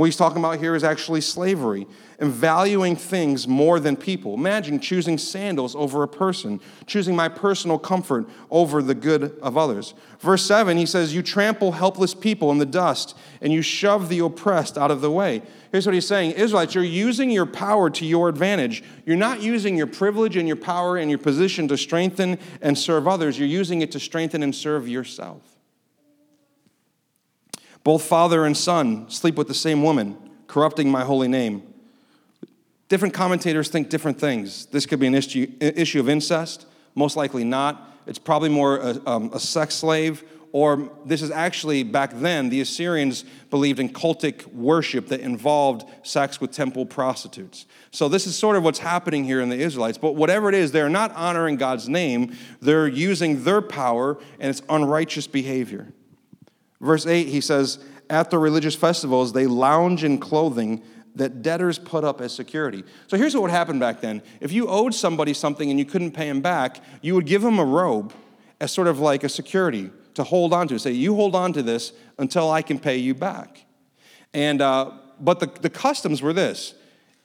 What 0.00 0.06
he's 0.06 0.16
talking 0.16 0.38
about 0.38 0.60
here 0.60 0.74
is 0.74 0.82
actually 0.82 1.20
slavery 1.20 1.86
and 2.18 2.32
valuing 2.32 2.96
things 2.96 3.46
more 3.46 3.78
than 3.78 3.98
people. 3.98 4.32
Imagine 4.32 4.80
choosing 4.80 5.18
sandals 5.18 5.76
over 5.76 6.02
a 6.02 6.08
person, 6.08 6.58
choosing 6.86 7.14
my 7.14 7.28
personal 7.28 7.78
comfort 7.78 8.26
over 8.50 8.80
the 8.80 8.94
good 8.94 9.38
of 9.42 9.58
others. 9.58 9.92
Verse 10.18 10.42
7, 10.46 10.78
he 10.78 10.86
says, 10.86 11.14
You 11.14 11.22
trample 11.22 11.72
helpless 11.72 12.14
people 12.14 12.50
in 12.50 12.56
the 12.56 12.64
dust 12.64 13.14
and 13.42 13.52
you 13.52 13.60
shove 13.60 14.08
the 14.08 14.20
oppressed 14.20 14.78
out 14.78 14.90
of 14.90 15.02
the 15.02 15.10
way. 15.10 15.42
Here's 15.70 15.84
what 15.84 15.94
he's 15.94 16.08
saying 16.08 16.30
Israelites, 16.30 16.74
you're 16.74 16.82
using 16.82 17.30
your 17.30 17.44
power 17.44 17.90
to 17.90 18.06
your 18.06 18.30
advantage. 18.30 18.82
You're 19.04 19.18
not 19.18 19.42
using 19.42 19.76
your 19.76 19.86
privilege 19.86 20.34
and 20.34 20.48
your 20.48 20.56
power 20.56 20.96
and 20.96 21.10
your 21.10 21.18
position 21.18 21.68
to 21.68 21.76
strengthen 21.76 22.38
and 22.62 22.78
serve 22.78 23.06
others, 23.06 23.38
you're 23.38 23.46
using 23.46 23.82
it 23.82 23.92
to 23.92 24.00
strengthen 24.00 24.42
and 24.42 24.54
serve 24.54 24.88
yourself. 24.88 25.59
Both 27.82 28.04
father 28.04 28.44
and 28.44 28.56
son 28.56 29.08
sleep 29.08 29.36
with 29.36 29.48
the 29.48 29.54
same 29.54 29.82
woman, 29.82 30.16
corrupting 30.46 30.90
my 30.90 31.04
holy 31.04 31.28
name. 31.28 31.62
Different 32.88 33.14
commentators 33.14 33.68
think 33.68 33.88
different 33.88 34.18
things. 34.18 34.66
This 34.66 34.84
could 34.84 35.00
be 35.00 35.06
an 35.06 35.14
issue, 35.14 35.50
issue 35.60 36.00
of 36.00 36.08
incest, 36.08 36.66
most 36.94 37.16
likely 37.16 37.44
not. 37.44 37.88
It's 38.06 38.18
probably 38.18 38.48
more 38.48 38.78
a, 38.78 39.00
um, 39.06 39.30
a 39.32 39.38
sex 39.38 39.76
slave, 39.76 40.24
or 40.52 40.90
this 41.04 41.22
is 41.22 41.30
actually 41.30 41.84
back 41.84 42.10
then, 42.14 42.48
the 42.48 42.60
Assyrians 42.60 43.24
believed 43.50 43.78
in 43.78 43.88
cultic 43.88 44.44
worship 44.52 45.06
that 45.08 45.20
involved 45.20 45.88
sex 46.02 46.40
with 46.40 46.50
temple 46.50 46.84
prostitutes. 46.86 47.66
So, 47.92 48.08
this 48.08 48.26
is 48.26 48.36
sort 48.36 48.56
of 48.56 48.64
what's 48.64 48.80
happening 48.80 49.22
here 49.22 49.40
in 49.40 49.48
the 49.48 49.58
Israelites. 49.58 49.98
But 49.98 50.16
whatever 50.16 50.48
it 50.48 50.56
is, 50.56 50.72
they're 50.72 50.88
not 50.88 51.14
honoring 51.14 51.56
God's 51.56 51.88
name, 51.88 52.36
they're 52.60 52.88
using 52.88 53.44
their 53.44 53.62
power, 53.62 54.18
and 54.40 54.50
it's 54.50 54.62
unrighteous 54.68 55.28
behavior. 55.28 55.92
Verse 56.80 57.06
8, 57.06 57.28
he 57.28 57.40
says, 57.40 57.78
At 58.08 58.30
the 58.30 58.38
religious 58.38 58.74
festivals, 58.74 59.32
they 59.32 59.46
lounge 59.46 60.04
in 60.04 60.18
clothing 60.18 60.82
that 61.14 61.42
debtors 61.42 61.78
put 61.78 62.04
up 62.04 62.20
as 62.20 62.32
security. 62.32 62.84
So 63.08 63.16
here's 63.16 63.34
what 63.34 63.42
would 63.42 63.50
happen 63.50 63.78
back 63.78 64.00
then. 64.00 64.22
If 64.40 64.52
you 64.52 64.68
owed 64.68 64.94
somebody 64.94 65.34
something 65.34 65.68
and 65.68 65.78
you 65.78 65.84
couldn't 65.84 66.12
pay 66.12 66.28
him 66.28 66.40
back, 66.40 66.82
you 67.02 67.14
would 67.14 67.26
give 67.26 67.44
him 67.44 67.58
a 67.58 67.64
robe 67.64 68.12
as 68.60 68.70
sort 68.70 68.86
of 68.86 69.00
like 69.00 69.24
a 69.24 69.28
security 69.28 69.90
to 70.14 70.24
hold 70.24 70.52
on 70.52 70.68
to. 70.68 70.78
Say, 70.78 70.92
you 70.92 71.14
hold 71.14 71.34
on 71.34 71.52
to 71.54 71.62
this 71.62 71.92
until 72.18 72.50
I 72.50 72.62
can 72.62 72.78
pay 72.78 72.96
you 72.96 73.14
back. 73.14 73.64
And, 74.32 74.62
uh, 74.62 74.92
but 75.18 75.40
the, 75.40 75.46
the 75.46 75.70
customs 75.70 76.22
were 76.22 76.32
this 76.32 76.74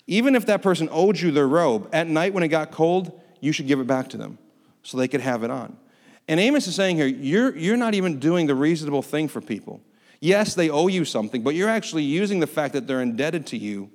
even 0.07 0.35
if 0.35 0.45
that 0.45 0.61
person 0.61 0.87
owed 0.91 1.19
you 1.19 1.31
their 1.31 1.47
robe, 1.47 1.89
at 1.91 2.07
night 2.07 2.33
when 2.33 2.43
it 2.43 2.49
got 2.49 2.71
cold, 2.71 3.19
you 3.39 3.51
should 3.51 3.67
give 3.67 3.79
it 3.79 3.87
back 3.87 4.09
to 4.09 4.17
them 4.17 4.37
so 4.83 4.97
they 4.97 5.07
could 5.07 5.21
have 5.21 5.43
it 5.43 5.49
on. 5.49 5.77
And 6.27 6.39
Amos 6.39 6.67
is 6.67 6.75
saying 6.75 6.97
here, 6.97 7.07
you're, 7.07 7.55
you're 7.55 7.77
not 7.77 7.93
even 7.93 8.19
doing 8.19 8.47
the 8.47 8.55
reasonable 8.55 9.01
thing 9.01 9.27
for 9.27 9.41
people. 9.41 9.81
Yes, 10.19 10.55
they 10.55 10.69
owe 10.69 10.87
you 10.87 11.05
something, 11.05 11.43
but 11.43 11.55
you're 11.55 11.69
actually 11.69 12.03
using 12.03 12.39
the 12.39 12.47
fact 12.47 12.73
that 12.73 12.87
they're 12.87 13.01
indebted 13.01 13.45
to 13.47 13.57
you 13.57 13.91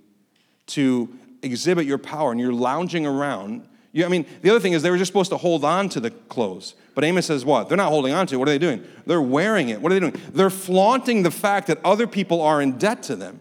to 0.68 1.08
exhibit 1.42 1.87
your 1.87 1.99
power 1.99 2.30
and 2.30 2.40
you're 2.40 2.52
lounging 2.52 3.06
around, 3.06 3.66
you, 3.92 4.04
I 4.04 4.08
mean, 4.08 4.25
the 4.42 4.50
other 4.50 4.60
thing 4.60 4.72
is 4.72 4.82
they 4.82 4.90
were 4.90 4.99
just 4.99 5.08
supposed 5.08 5.30
to 5.30 5.37
hold 5.37 5.64
on 5.64 5.88
to 5.90 6.00
the 6.00 6.10
clothes. 6.10 6.75
But 6.94 7.04
Amos 7.04 7.26
says 7.26 7.44
what? 7.44 7.68
They're 7.68 7.76
not 7.76 7.88
holding 7.88 8.12
on 8.12 8.26
to 8.28 8.37
it. 8.37 8.38
What 8.38 8.49
are 8.49 8.52
they 8.52 8.58
doing? 8.58 8.84
They're 9.06 9.22
wearing 9.22 9.70
it. 9.70 9.80
What 9.80 9.90
are 9.90 9.94
they 9.99 10.00
doing? 10.00 10.22
They're 10.32 10.50
flaunting 10.50 11.22
the 11.22 11.30
fact 11.30 11.66
that 11.66 11.78
other 11.84 12.06
people 12.06 12.42
are 12.42 12.62
in 12.62 12.78
debt 12.78 13.02
to 13.04 13.16
them. 13.16 13.40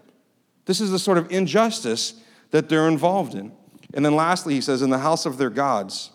This 0.66 0.82
is 0.82 0.92
the 0.92 1.00
sort 1.00 1.18
of 1.18 1.32
injustice 1.32 2.16
that 2.52 2.70
they're 2.70 2.88
involved 2.88 3.36
in. 3.36 3.52
And 3.94 4.06
then 4.06 4.16
lastly, 4.16 4.54
he 4.56 4.62
says, 4.62 4.82
in 4.82 4.90
the 4.90 5.00
house 5.00 5.26
of 5.26 5.38
their 5.38 5.50
gods. 5.50 6.12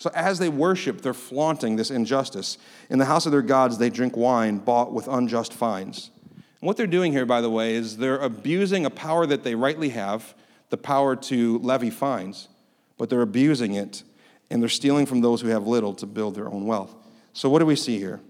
So 0.00 0.10
as 0.14 0.38
they 0.38 0.48
worship, 0.48 1.02
they're 1.02 1.12
flaunting 1.12 1.76
this 1.76 1.90
injustice. 1.90 2.56
In 2.88 2.98
the 2.98 3.04
house 3.04 3.26
of 3.26 3.32
their 3.32 3.42
gods, 3.42 3.76
they 3.76 3.90
drink 3.90 4.16
wine 4.16 4.56
bought 4.56 4.94
with 4.94 5.06
unjust 5.06 5.52
fines. 5.52 6.10
And 6.34 6.66
what 6.66 6.78
they're 6.78 6.86
doing 6.86 7.12
here, 7.12 7.26
by 7.26 7.42
the 7.42 7.50
way, 7.50 7.74
is 7.74 7.98
they're 7.98 8.18
abusing 8.18 8.86
a 8.86 8.90
power 8.90 9.26
that 9.26 9.44
they 9.44 9.54
rightly 9.54 9.90
have, 9.90 10.34
the 10.70 10.78
power 10.78 11.16
to 11.16 11.58
levy 11.58 11.90
fines, 11.90 12.48
but 12.96 13.10
they're 13.10 13.20
abusing 13.20 13.74
it 13.74 14.02
and 14.48 14.62
they're 14.62 14.70
stealing 14.70 15.04
from 15.04 15.20
those 15.20 15.42
who 15.42 15.48
have 15.48 15.66
little 15.66 15.92
to 15.94 16.06
build 16.06 16.34
their 16.34 16.48
own 16.48 16.64
wealth. 16.64 16.94
So, 17.34 17.50
what 17.50 17.58
do 17.58 17.66
we 17.66 17.76
see 17.76 17.98
here? 17.98 18.20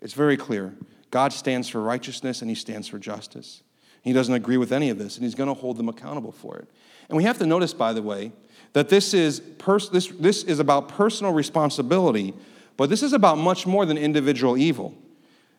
It's 0.00 0.12
very 0.14 0.36
clear. 0.36 0.74
God 1.10 1.32
stands 1.32 1.70
for 1.70 1.80
righteousness 1.80 2.42
and 2.42 2.50
he 2.50 2.54
stands 2.54 2.86
for 2.86 2.98
justice. 2.98 3.62
He 4.02 4.12
doesn't 4.12 4.34
agree 4.34 4.56
with 4.56 4.72
any 4.72 4.90
of 4.90 4.98
this, 4.98 5.16
and 5.16 5.24
he's 5.24 5.34
going 5.34 5.48
to 5.48 5.54
hold 5.54 5.76
them 5.76 5.88
accountable 5.88 6.32
for 6.32 6.56
it. 6.56 6.68
And 7.08 7.16
we 7.16 7.24
have 7.24 7.38
to 7.38 7.46
notice, 7.46 7.74
by 7.74 7.92
the 7.92 8.02
way, 8.02 8.32
that 8.72 8.88
this 8.88 9.14
is, 9.14 9.40
pers- 9.58 9.88
this, 9.88 10.08
this 10.08 10.44
is 10.44 10.58
about 10.58 10.88
personal 10.88 11.32
responsibility, 11.32 12.34
but 12.76 12.90
this 12.90 13.02
is 13.02 13.12
about 13.12 13.38
much 13.38 13.66
more 13.66 13.86
than 13.86 13.98
individual 13.98 14.56
evil. 14.56 14.94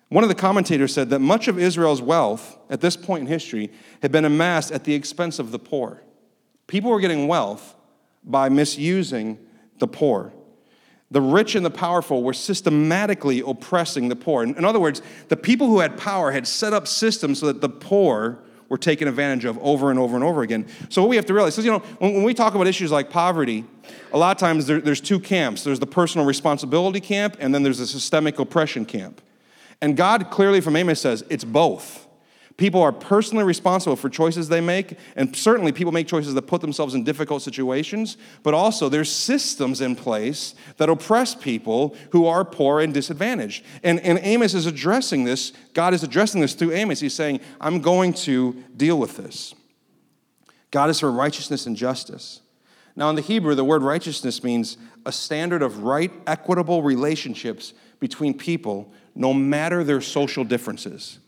One 0.09 0.23
of 0.23 0.29
the 0.29 0.35
commentators 0.35 0.93
said 0.93 1.09
that 1.11 1.19
much 1.19 1.47
of 1.47 1.59
Israel's 1.59 2.01
wealth 2.01 2.57
at 2.69 2.81
this 2.81 2.95
point 2.95 3.21
in 3.21 3.27
history 3.27 3.71
had 4.01 4.11
been 4.11 4.25
amassed 4.25 4.71
at 4.71 4.83
the 4.83 4.93
expense 4.93 5.37
of 5.37 5.51
the 5.51 5.59
poor. 5.59 6.01
People 6.67 6.91
were 6.91 6.99
getting 6.99 7.27
wealth 7.27 7.75
by 8.23 8.49
misusing 8.49 9.37
the 9.77 9.87
poor. 9.87 10.33
The 11.11 11.21
rich 11.21 11.55
and 11.55 11.65
the 11.65 11.71
powerful 11.71 12.21
were 12.21 12.33
systematically 12.33 13.41
oppressing 13.45 14.09
the 14.09 14.15
poor. 14.15 14.43
In 14.43 14.63
other 14.63 14.79
words, 14.79 15.01
the 15.27 15.37
people 15.37 15.67
who 15.67 15.79
had 15.79 15.97
power 15.97 16.31
had 16.31 16.47
set 16.47 16.71
up 16.71 16.87
systems 16.87 17.39
so 17.39 17.47
that 17.47 17.61
the 17.61 17.69
poor 17.69 18.39
were 18.69 18.77
taken 18.77 19.07
advantage 19.07 19.45
of 19.45 19.57
over 19.59 19.89
and 19.89 19.99
over 19.99 20.15
and 20.15 20.23
over 20.23 20.43
again. 20.43 20.67
So 20.89 21.01
what 21.01 21.09
we 21.09 21.15
have 21.15 21.25
to 21.25 21.33
realize 21.33 21.57
is, 21.57 21.65
you 21.65 21.71
know, 21.71 21.79
when, 21.97 22.21
we 22.21 22.35
talk 22.35 22.53
about 22.53 22.67
issues 22.67 22.91
like 22.91 23.09
poverty, 23.09 23.65
a 24.13 24.17
lot 24.17 24.35
of 24.35 24.39
times 24.39 24.67
there, 24.67 24.79
there's 24.79 25.01
two 25.01 25.19
camps. 25.19 25.63
There's 25.63 25.79
the 25.79 25.87
personal 25.87 26.27
responsibility 26.27 26.99
camp, 26.99 27.37
and 27.39 27.53
then 27.53 27.63
there's 27.63 27.79
the 27.79 27.87
systemic 27.87 28.37
oppression 28.37 28.85
camp. 28.85 29.21
And 29.81 29.97
God 29.97 30.29
clearly 30.29 30.61
from 30.61 30.75
Amos 30.75 31.01
says 31.01 31.23
it's 31.29 31.43
both. 31.43 32.07
People 32.59 32.81
are 32.81 32.91
personally 32.91 33.45
responsible 33.45 33.95
for 33.95 34.09
choices 34.09 34.49
they 34.49 34.59
make, 34.59 34.97
and 35.15 35.33
certainly 35.33 35.71
people 35.71 35.93
make 35.93 36.07
choices 36.07 36.33
that 36.33 36.41
put 36.41 36.59
themselves 36.59 36.93
in 36.93 37.05
difficult 37.05 37.41
situations, 37.41 38.17
but 38.43 38.53
also 38.53 38.89
there's 38.89 39.09
systems 39.09 39.79
in 39.79 39.95
place 39.95 40.55
that 40.75 40.89
oppress 40.89 41.33
people 41.33 41.95
who 42.09 42.25
are 42.25 42.43
poor 42.43 42.81
and 42.81 42.93
disadvantaged. 42.93 43.63
And, 43.81 44.01
and 44.01 44.19
Amos 44.21 44.53
is 44.55 44.65
addressing 44.65 45.23
this, 45.23 45.53
God 45.73 45.93
is 45.93 46.03
addressing 46.03 46.41
this 46.41 46.53
through 46.53 46.73
Amos. 46.73 46.99
He's 46.99 47.13
saying, 47.13 47.39
I'm 47.61 47.79
going 47.79 48.11
to 48.25 48.61
deal 48.75 48.99
with 48.99 49.15
this. 49.15 49.55
God 50.69 50.89
is 50.89 50.99
for 50.99 51.09
righteousness 51.09 51.65
and 51.65 51.77
justice. 51.77 52.41
Now, 52.93 53.09
in 53.09 53.15
the 53.15 53.21
Hebrew, 53.21 53.55
the 53.55 53.63
word 53.63 53.83
righteousness 53.83 54.43
means 54.43 54.77
a 55.05 55.13
standard 55.13 55.61
of 55.61 55.83
right, 55.83 56.11
equitable 56.27 56.83
relationships 56.83 57.73
between 58.01 58.37
people, 58.37 58.91
no 59.15 59.33
matter 59.33 59.81
their 59.85 60.01
social 60.01 60.43
differences. 60.43 61.19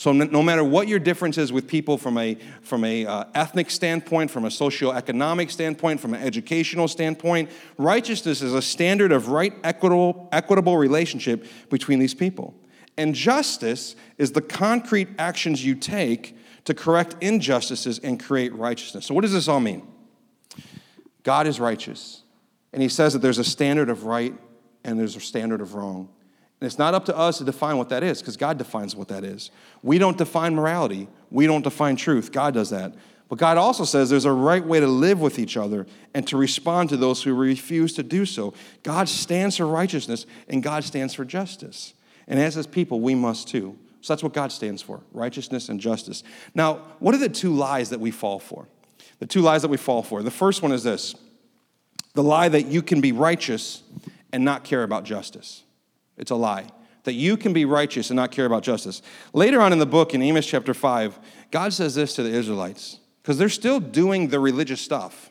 So 0.00 0.12
no 0.12 0.42
matter 0.42 0.64
what 0.64 0.88
your 0.88 0.98
difference 0.98 1.36
is 1.36 1.52
with 1.52 1.66
people 1.66 1.98
from 1.98 2.16
a, 2.16 2.38
from 2.62 2.84
a 2.84 3.04
uh, 3.04 3.24
ethnic 3.34 3.68
standpoint, 3.68 4.30
from 4.30 4.46
a 4.46 4.48
socioeconomic 4.48 5.50
standpoint, 5.50 6.00
from 6.00 6.14
an 6.14 6.22
educational 6.22 6.88
standpoint, 6.88 7.50
righteousness 7.76 8.40
is 8.40 8.54
a 8.54 8.62
standard 8.62 9.12
of 9.12 9.28
right, 9.28 9.52
equitable, 9.62 10.26
equitable 10.32 10.78
relationship 10.78 11.44
between 11.68 11.98
these 11.98 12.14
people. 12.14 12.54
And 12.96 13.14
justice 13.14 13.94
is 14.16 14.32
the 14.32 14.40
concrete 14.40 15.08
actions 15.18 15.62
you 15.62 15.74
take 15.74 16.34
to 16.64 16.72
correct 16.72 17.16
injustices 17.20 17.98
and 17.98 18.18
create 18.18 18.54
righteousness. 18.54 19.04
So 19.04 19.12
what 19.12 19.20
does 19.20 19.34
this 19.34 19.48
all 19.48 19.60
mean? 19.60 19.86
God 21.24 21.46
is 21.46 21.60
righteous. 21.60 22.22
And 22.72 22.80
he 22.80 22.88
says 22.88 23.12
that 23.12 23.18
there's 23.18 23.36
a 23.36 23.44
standard 23.44 23.90
of 23.90 24.06
right 24.06 24.32
and 24.82 24.98
there's 24.98 25.16
a 25.16 25.20
standard 25.20 25.60
of 25.60 25.74
wrong. 25.74 26.08
And 26.60 26.66
it's 26.66 26.78
not 26.78 26.92
up 26.92 27.06
to 27.06 27.16
us 27.16 27.38
to 27.38 27.44
define 27.44 27.78
what 27.78 27.88
that 27.88 28.02
is 28.02 28.20
because 28.20 28.36
God 28.36 28.58
defines 28.58 28.94
what 28.94 29.08
that 29.08 29.24
is. 29.24 29.50
We 29.82 29.98
don't 29.98 30.18
define 30.18 30.54
morality, 30.54 31.08
we 31.30 31.46
don't 31.46 31.62
define 31.62 31.96
truth. 31.96 32.32
God 32.32 32.54
does 32.54 32.70
that. 32.70 32.94
But 33.30 33.38
God 33.38 33.56
also 33.58 33.84
says 33.84 34.10
there's 34.10 34.24
a 34.24 34.32
right 34.32 34.64
way 34.64 34.80
to 34.80 34.88
live 34.88 35.20
with 35.20 35.38
each 35.38 35.56
other 35.56 35.86
and 36.14 36.26
to 36.26 36.36
respond 36.36 36.88
to 36.88 36.96
those 36.96 37.22
who 37.22 37.32
refuse 37.32 37.94
to 37.94 38.02
do 38.02 38.26
so. 38.26 38.54
God 38.82 39.08
stands 39.08 39.56
for 39.56 39.66
righteousness 39.66 40.26
and 40.48 40.64
God 40.64 40.82
stands 40.82 41.14
for 41.14 41.24
justice. 41.24 41.94
And 42.26 42.40
as 42.40 42.56
his 42.56 42.66
people, 42.66 43.00
we 43.00 43.14
must 43.14 43.46
too. 43.46 43.78
So 44.00 44.12
that's 44.12 44.22
what 44.22 44.32
God 44.32 44.50
stands 44.50 44.82
for 44.82 45.00
righteousness 45.12 45.68
and 45.68 45.78
justice. 45.78 46.24
Now, 46.54 46.82
what 46.98 47.14
are 47.14 47.18
the 47.18 47.28
two 47.28 47.54
lies 47.54 47.90
that 47.90 48.00
we 48.00 48.10
fall 48.10 48.40
for? 48.40 48.66
The 49.20 49.26
two 49.26 49.42
lies 49.42 49.62
that 49.62 49.68
we 49.68 49.76
fall 49.76 50.02
for. 50.02 50.22
The 50.22 50.30
first 50.30 50.60
one 50.60 50.72
is 50.72 50.82
this 50.82 51.14
the 52.14 52.22
lie 52.24 52.48
that 52.48 52.66
you 52.66 52.82
can 52.82 53.00
be 53.00 53.12
righteous 53.12 53.82
and 54.32 54.44
not 54.44 54.64
care 54.64 54.82
about 54.82 55.04
justice. 55.04 55.62
It's 56.20 56.30
a 56.30 56.36
lie. 56.36 56.66
That 57.04 57.14
you 57.14 57.36
can 57.38 57.54
be 57.54 57.64
righteous 57.64 58.10
and 58.10 58.16
not 58.16 58.30
care 58.30 58.44
about 58.44 58.62
justice. 58.62 59.00
Later 59.32 59.60
on 59.62 59.72
in 59.72 59.78
the 59.78 59.86
book, 59.86 60.14
in 60.14 60.22
Amos 60.22 60.46
chapter 60.46 60.74
5, 60.74 61.18
God 61.50 61.72
says 61.72 61.94
this 61.94 62.14
to 62.14 62.22
the 62.22 62.30
Israelites 62.30 62.98
because 63.22 63.38
they're 63.38 63.48
still 63.48 63.80
doing 63.80 64.28
the 64.28 64.38
religious 64.38 64.82
stuff. 64.82 65.30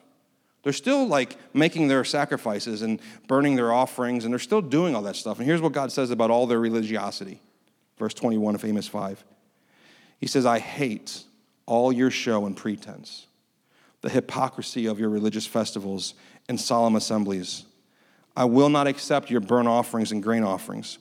They're 0.64 0.74
still 0.74 1.08
like 1.08 1.38
making 1.54 1.88
their 1.88 2.04
sacrifices 2.04 2.82
and 2.82 3.00
burning 3.28 3.56
their 3.56 3.72
offerings, 3.72 4.26
and 4.26 4.34
they're 4.34 4.40
still 4.40 4.62
doing 4.62 4.96
all 4.96 5.04
that 5.04 5.16
stuff. 5.16 5.38
And 5.38 5.48
here's 5.48 5.62
what 5.62 5.72
God 5.72 5.92
says 5.92 6.10
about 6.12 6.32
all 6.32 6.48
their 6.48 6.60
religiosity. 6.60 7.40
Verse 7.98 8.14
21 8.14 8.56
of 8.56 8.66
Amos 8.66 8.88
5. 8.88 9.24
He 10.20 10.28
says, 10.28 10.46
I 10.46 10.60
hate 10.60 11.24
all 11.66 11.94
your 11.94 12.12
show 12.12 12.46
and 12.46 12.58
pretense, 12.58 13.28
the 14.02 14.10
hypocrisy 14.10 14.88
of 14.88 15.00
your 15.00 15.10
religious 15.10 15.46
festivals 15.46 16.16
and 16.50 16.60
solemn 16.60 16.96
assemblies 16.96 17.66
I 18.40 18.46
will 18.46 18.70
not 18.70 18.88
accept 18.88 19.30
your 19.30 19.42
burnt 19.42 19.68
offerings 19.68 20.14
and 20.14 20.24
grain 20.24 20.46
offerings. 20.46 20.98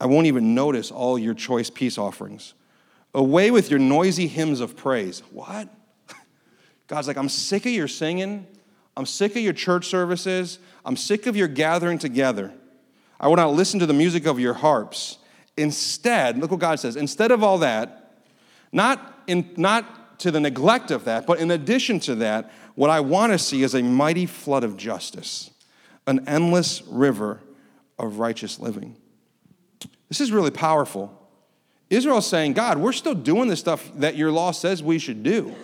I 0.00 0.06
won't 0.06 0.28
even 0.28 0.54
notice 0.54 0.92
all 0.92 1.18
your 1.18 1.34
choice 1.34 1.70
peace 1.70 1.98
offerings. 1.98 2.54
Away 3.12 3.50
with 3.50 3.68
your 3.68 3.80
noisy 3.80 4.28
hymns 4.28 4.60
of 4.60 4.76
praise. 4.76 5.24
What? 5.32 5.68
God's 6.86 7.08
like, 7.08 7.16
I'm 7.16 7.28
sick 7.28 7.66
of 7.66 7.72
your 7.72 7.88
singing. 7.88 8.46
I'm 8.96 9.06
sick 9.06 9.32
of 9.32 9.42
your 9.42 9.54
church 9.54 9.88
services. 9.88 10.60
I'm 10.84 10.96
sick 10.96 11.26
of 11.26 11.34
your 11.34 11.48
gathering 11.48 11.98
together. 11.98 12.52
I 13.18 13.26
will 13.26 13.34
not 13.34 13.54
listen 13.54 13.80
to 13.80 13.86
the 13.86 13.92
music 13.92 14.24
of 14.24 14.38
your 14.38 14.54
harps. 14.54 15.18
Instead, 15.56 16.38
look 16.38 16.52
what 16.52 16.60
God 16.60 16.78
says. 16.78 16.94
Instead 16.94 17.32
of 17.32 17.42
all 17.42 17.58
that, 17.58 18.22
not, 18.70 19.24
in, 19.26 19.50
not 19.56 20.20
to 20.20 20.30
the 20.30 20.38
neglect 20.38 20.92
of 20.92 21.06
that, 21.06 21.26
but 21.26 21.40
in 21.40 21.50
addition 21.50 21.98
to 22.00 22.14
that, 22.16 22.52
what 22.76 22.88
I 22.88 23.00
want 23.00 23.32
to 23.32 23.38
see 23.38 23.64
is 23.64 23.74
a 23.74 23.82
mighty 23.82 24.26
flood 24.26 24.62
of 24.62 24.76
justice 24.76 25.50
an 26.08 26.26
endless 26.26 26.82
river 26.88 27.40
of 27.98 28.18
righteous 28.18 28.58
living. 28.58 28.96
This 30.08 30.20
is 30.20 30.32
really 30.32 30.50
powerful. 30.50 31.14
Israel's 31.90 32.26
saying, 32.26 32.54
God, 32.54 32.78
we're 32.78 32.92
still 32.92 33.14
doing 33.14 33.48
the 33.48 33.56
stuff 33.56 33.90
that 33.96 34.16
your 34.16 34.32
law 34.32 34.50
says 34.50 34.82
we 34.82 34.98
should 34.98 35.22
do. 35.22 35.54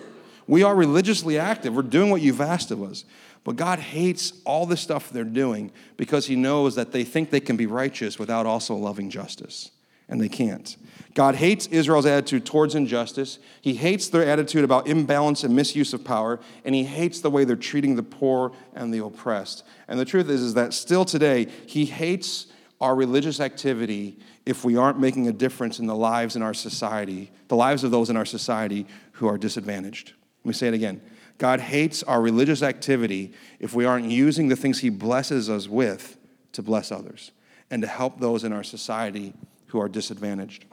We 0.47 0.61
are 0.63 0.75
religiously 0.75 1.39
active. 1.39 1.75
We're 1.75 1.81
doing 1.81 2.11
what 2.11 2.21
you've 2.21 2.41
asked 2.41 2.69
of 2.69 2.83
us. 2.83 3.05
But 3.43 3.55
God 3.55 3.79
hates 3.79 4.33
all 4.45 4.65
the 4.65 4.77
stuff 4.77 5.09
they're 5.09 5.23
doing 5.23 5.71
because 5.97 6.27
He 6.27 6.35
knows 6.35 6.75
that 6.75 6.91
they 6.91 7.03
think 7.03 7.31
they 7.31 7.39
can 7.39 7.57
be 7.57 7.65
righteous 7.65 8.17
without 8.19 8.45
also 8.45 8.75
loving 8.75 9.09
justice 9.09 9.71
and 10.07 10.21
they 10.21 10.29
can't. 10.29 10.77
God 11.13 11.35
hates 11.35 11.67
Israel's 11.67 12.05
attitude 12.05 12.45
towards 12.45 12.75
injustice. 12.75 13.39
He 13.61 13.75
hates 13.75 14.09
their 14.09 14.25
attitude 14.25 14.65
about 14.65 14.87
imbalance 14.87 15.45
and 15.45 15.55
misuse 15.55 15.93
of 15.93 16.03
power, 16.03 16.41
and 16.65 16.75
he 16.75 16.83
hates 16.83 17.21
the 17.21 17.31
way 17.31 17.45
they're 17.45 17.55
treating 17.55 17.95
the 17.95 18.03
poor 18.03 18.51
and 18.73 18.93
the 18.93 19.03
oppressed. 19.03 19.63
And 19.87 19.97
the 19.97 20.05
truth 20.05 20.29
is, 20.29 20.41
is 20.41 20.53
that 20.55 20.73
still 20.73 21.05
today, 21.05 21.47
he 21.65 21.85
hates 21.85 22.47
our 22.81 22.93
religious 22.93 23.39
activity 23.39 24.19
if 24.45 24.65
we 24.65 24.75
aren't 24.75 24.99
making 24.99 25.27
a 25.29 25.31
difference 25.31 25.79
in 25.79 25.87
the 25.87 25.95
lives 25.95 26.35
in 26.35 26.41
our 26.41 26.53
society, 26.53 27.31
the 27.47 27.55
lives 27.55 27.85
of 27.85 27.91
those 27.91 28.09
in 28.09 28.17
our 28.17 28.25
society 28.25 28.85
who 29.13 29.27
are 29.27 29.37
disadvantaged. 29.37 30.13
Let 30.43 30.49
me 30.49 30.53
say 30.53 30.67
it 30.67 30.73
again. 30.73 31.01
God 31.37 31.61
hates 31.61 32.03
our 32.03 32.21
religious 32.21 32.61
activity 32.61 33.33
if 33.59 33.73
we 33.73 33.85
aren't 33.85 34.11
using 34.11 34.49
the 34.49 34.55
things 34.55 34.79
he 34.79 34.89
blesses 34.89 35.49
us 35.49 35.67
with 35.67 36.17
to 36.51 36.61
bless 36.61 36.91
others 36.91 37.31
and 37.71 37.81
to 37.81 37.87
help 37.87 38.19
those 38.19 38.43
in 38.43 38.53
our 38.53 38.63
society 38.63 39.33
who 39.75 39.81
are 39.81 39.89
disadvantaged. 39.89 40.63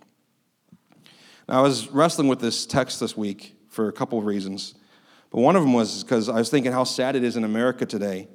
Now, 1.49 1.59
I 1.59 1.61
was 1.61 1.89
wrestling 1.89 2.29
with 2.29 2.39
this 2.39 2.67
text 2.67 3.01
this 3.01 3.17
week 3.17 3.57
for 3.69 3.89
a 3.89 3.93
couple 3.93 4.17
of 4.17 4.25
reasons. 4.25 4.77
But 5.31 5.41
one 5.41 5.57
of 5.57 5.63
them 5.63 5.73
was 5.73 6.05
because 6.05 6.29
I 6.29 6.37
was 6.37 6.51
thinking 6.51 6.71
how 6.71 6.85
sad 6.85 7.17
it 7.17 7.25
is 7.25 7.37
in 7.37 7.43
America 7.43 7.85
today 7.85 8.29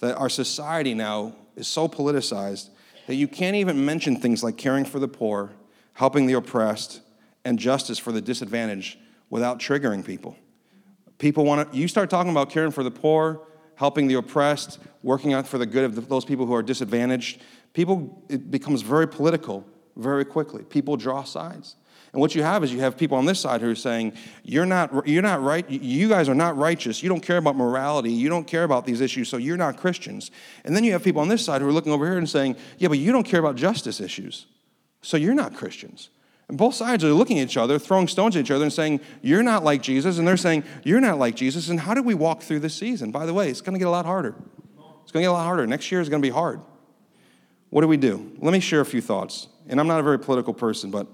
that 0.00 0.18
our 0.18 0.28
society 0.28 0.92
now 0.92 1.34
is 1.56 1.66
so 1.66 1.88
politicized 1.88 2.68
that 3.06 3.14
you 3.14 3.28
can't 3.28 3.56
even 3.56 3.82
mention 3.86 4.16
things 4.16 4.44
like 4.44 4.58
caring 4.58 4.84
for 4.84 4.98
the 4.98 5.08
poor, 5.08 5.52
helping 5.94 6.26
the 6.26 6.34
oppressed, 6.34 7.00
and 7.46 7.58
justice 7.58 7.98
for 7.98 8.12
the 8.12 8.20
disadvantaged 8.20 8.98
without 9.30 9.58
triggering 9.58 10.04
people. 10.04 10.36
People 11.16 11.46
want 11.46 11.72
to, 11.72 11.78
you 11.78 11.88
start 11.88 12.10
talking 12.10 12.30
about 12.30 12.50
caring 12.50 12.72
for 12.72 12.84
the 12.84 12.90
poor, 12.90 13.46
helping 13.76 14.06
the 14.06 14.14
oppressed, 14.14 14.80
working 15.02 15.32
out 15.32 15.46
for 15.46 15.56
the 15.56 15.64
good 15.64 15.84
of 15.84 16.08
those 16.10 16.26
people 16.26 16.44
who 16.44 16.54
are 16.54 16.62
disadvantaged. 16.62 17.40
People, 17.72 18.22
it 18.28 18.50
becomes 18.50 18.82
very 18.82 19.08
political 19.08 19.66
very 20.00 20.24
quickly. 20.24 20.62
People 20.62 20.96
draw 20.96 21.22
sides. 21.22 21.76
And 22.12 22.20
what 22.20 22.34
you 22.34 22.42
have 22.42 22.64
is 22.64 22.72
you 22.72 22.80
have 22.80 22.96
people 22.96 23.16
on 23.18 23.24
this 23.24 23.38
side 23.38 23.60
who 23.60 23.70
are 23.70 23.76
saying, 23.76 24.14
you're 24.42 24.66
not, 24.66 25.06
you're 25.06 25.22
not 25.22 25.42
right, 25.42 25.68
you 25.70 26.08
guys 26.08 26.28
are 26.28 26.34
not 26.34 26.56
righteous, 26.56 27.04
you 27.04 27.08
don't 27.08 27.20
care 27.20 27.36
about 27.36 27.54
morality, 27.54 28.10
you 28.10 28.28
don't 28.28 28.48
care 28.48 28.64
about 28.64 28.84
these 28.84 29.00
issues, 29.00 29.28
so 29.28 29.36
you're 29.36 29.56
not 29.56 29.76
Christians. 29.76 30.32
And 30.64 30.74
then 30.74 30.82
you 30.82 30.90
have 30.92 31.04
people 31.04 31.22
on 31.22 31.28
this 31.28 31.44
side 31.44 31.60
who 31.60 31.68
are 31.68 31.72
looking 31.72 31.92
over 31.92 32.04
here 32.04 32.18
and 32.18 32.28
saying, 32.28 32.56
yeah, 32.78 32.88
but 32.88 32.98
you 32.98 33.12
don't 33.12 33.22
care 33.22 33.38
about 33.38 33.54
justice 33.54 34.00
issues, 34.00 34.46
so 35.02 35.16
you're 35.16 35.34
not 35.34 35.54
Christians. 35.54 36.10
And 36.48 36.58
both 36.58 36.74
sides 36.74 37.04
are 37.04 37.12
looking 37.12 37.38
at 37.38 37.44
each 37.44 37.56
other, 37.56 37.78
throwing 37.78 38.08
stones 38.08 38.34
at 38.34 38.40
each 38.40 38.50
other, 38.50 38.64
and 38.64 38.72
saying, 38.72 38.98
You're 39.22 39.44
not 39.44 39.62
like 39.62 39.82
Jesus. 39.82 40.18
And 40.18 40.26
they're 40.26 40.36
saying, 40.36 40.64
You're 40.82 41.00
not 41.00 41.16
like 41.16 41.36
Jesus. 41.36 41.68
And 41.68 41.78
how 41.78 41.94
do 41.94 42.02
we 42.02 42.12
walk 42.12 42.42
through 42.42 42.58
this 42.58 42.74
season? 42.74 43.12
By 43.12 43.24
the 43.24 43.32
way, 43.32 43.50
it's 43.50 43.60
going 43.60 43.74
to 43.74 43.78
get 43.78 43.86
a 43.86 43.90
lot 43.90 44.04
harder. 44.04 44.34
It's 45.04 45.12
going 45.12 45.22
to 45.22 45.26
get 45.26 45.30
a 45.30 45.32
lot 45.32 45.44
harder. 45.44 45.64
Next 45.68 45.92
year 45.92 46.00
is 46.00 46.08
going 46.08 46.20
to 46.20 46.26
be 46.26 46.32
hard. 46.32 46.60
What 47.68 47.82
do 47.82 47.86
we 47.86 47.96
do? 47.96 48.32
Let 48.40 48.52
me 48.52 48.58
share 48.58 48.80
a 48.80 48.84
few 48.84 49.00
thoughts. 49.00 49.46
And 49.68 49.80
I'm 49.80 49.86
not 49.86 50.00
a 50.00 50.02
very 50.02 50.18
political 50.18 50.54
person, 50.54 50.90
but 50.90 51.06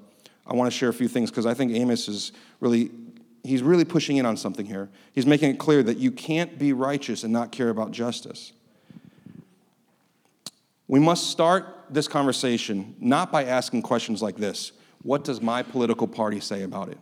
I 0.47 0.55
want 0.55 0.71
to 0.71 0.77
share 0.77 0.89
a 0.89 0.95
few 0.95 1.09
things 1.09 1.31
because 1.31 1.47
I 1.47 1.55
think 1.55 1.73
Amos 1.73 2.09
is 2.09 2.33
really, 2.61 2.91
he's 3.43 3.63
really 3.63 3.85
pushing 3.85 4.17
in 4.17 4.27
on 4.27 4.37
something 4.37 4.65
here. 4.65 4.89
He's 5.13 5.27
making 5.27 5.51
it 5.51 5.59
clear 5.59 5.83
that 5.83 5.99
you 5.99 6.11
can't 6.11 6.59
be 6.59 6.73
righteous 6.73 7.25
and 7.25 7.33
not 7.33 7.53
care 7.53 7.69
about 7.69 7.91
justice. 7.91 8.53
We 10.89 11.01
must 11.01 11.31
start 11.31 11.67
this 11.91 12.07
conversation 12.07 12.95
not 13.01 13.33
by 13.33 13.45
asking 13.45 13.83
questions 13.83 14.23
like 14.23 14.37
this 14.37 14.73
What 15.03 15.25
does 15.25 15.41
my 15.41 15.63
political 15.63 16.07
party 16.07 16.41
say 16.41 16.63
about 16.63 16.89
it? 16.89 16.99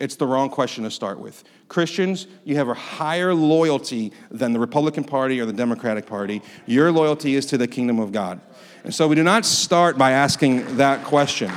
It's 0.00 0.14
the 0.14 0.26
wrong 0.26 0.48
question 0.48 0.84
to 0.84 0.90
start 0.92 1.18
with. 1.18 1.42
Christians, 1.66 2.28
you 2.44 2.56
have 2.56 2.68
a 2.68 2.74
higher 2.74 3.34
loyalty 3.34 4.12
than 4.30 4.52
the 4.52 4.60
Republican 4.60 5.02
Party 5.02 5.40
or 5.40 5.44
the 5.44 5.52
Democratic 5.52 6.06
Party. 6.06 6.40
Your 6.66 6.92
loyalty 6.92 7.34
is 7.34 7.46
to 7.46 7.58
the 7.58 7.66
kingdom 7.66 7.98
of 7.98 8.12
God. 8.12 8.40
And 8.84 8.94
so 8.94 9.08
we 9.08 9.16
do 9.16 9.22
not 9.22 9.44
start 9.44 9.98
by 9.98 10.12
asking 10.12 10.76
that 10.76 11.04
question. 11.04 11.50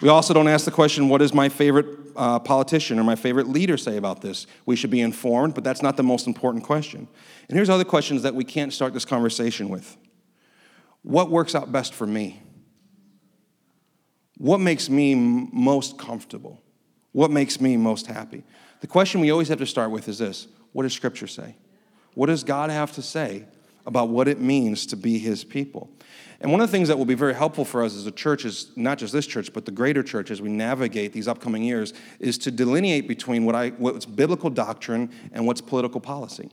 We 0.00 0.08
also 0.08 0.32
don't 0.32 0.48
ask 0.48 0.64
the 0.64 0.70
question, 0.70 1.08
what 1.08 1.18
does 1.18 1.34
my 1.34 1.48
favorite 1.48 1.86
uh, 2.16 2.38
politician 2.38 2.98
or 2.98 3.04
my 3.04 3.16
favorite 3.16 3.48
leader 3.48 3.76
say 3.76 3.96
about 3.96 4.22
this? 4.22 4.46
We 4.64 4.76
should 4.76 4.90
be 4.90 5.00
informed, 5.00 5.54
but 5.54 5.62
that's 5.62 5.82
not 5.82 5.96
the 5.96 6.02
most 6.02 6.26
important 6.26 6.64
question. 6.64 7.06
And 7.48 7.56
here's 7.56 7.68
other 7.68 7.84
questions 7.84 8.22
that 8.22 8.34
we 8.34 8.44
can't 8.44 8.72
start 8.72 8.94
this 8.94 9.04
conversation 9.04 9.68
with 9.68 9.96
What 11.02 11.30
works 11.30 11.54
out 11.54 11.70
best 11.70 11.92
for 11.92 12.06
me? 12.06 12.42
What 14.38 14.58
makes 14.58 14.88
me 14.88 15.12
m- 15.12 15.50
most 15.52 15.98
comfortable? 15.98 16.62
What 17.12 17.30
makes 17.30 17.60
me 17.60 17.76
most 17.76 18.06
happy? 18.06 18.44
The 18.80 18.86
question 18.86 19.20
we 19.20 19.30
always 19.30 19.48
have 19.48 19.58
to 19.58 19.66
start 19.66 19.90
with 19.90 20.08
is 20.08 20.18
this 20.18 20.48
What 20.72 20.84
does 20.84 20.94
Scripture 20.94 21.26
say? 21.26 21.56
What 22.14 22.26
does 22.26 22.42
God 22.42 22.70
have 22.70 22.92
to 22.92 23.02
say 23.02 23.44
about 23.90 24.08
what 24.08 24.28
it 24.28 24.40
means 24.40 24.86
to 24.86 24.96
be 24.96 25.18
His 25.18 25.44
people? 25.44 25.90
And 26.40 26.50
one 26.50 26.62
of 26.62 26.68
the 26.68 26.72
things 26.72 26.88
that 26.88 26.96
will 26.96 27.04
be 27.04 27.14
very 27.14 27.34
helpful 27.34 27.66
for 27.66 27.84
us 27.84 27.94
as 27.94 28.06
a 28.06 28.10
church 28.10 28.46
is 28.46 28.70
not 28.74 28.96
just 28.96 29.12
this 29.12 29.26
church, 29.26 29.52
but 29.52 29.66
the 29.66 29.72
greater 29.72 30.02
church 30.02 30.30
as 30.30 30.40
we 30.40 30.48
navigate 30.48 31.12
these 31.12 31.28
upcoming 31.28 31.62
years, 31.62 31.92
is 32.18 32.38
to 32.38 32.50
delineate 32.50 33.06
between 33.06 33.44
what 33.44 33.54
I, 33.54 33.70
what's 33.70 34.06
biblical 34.06 34.48
doctrine 34.48 35.10
and 35.32 35.46
what's 35.46 35.60
political 35.60 36.00
policy. 36.00 36.50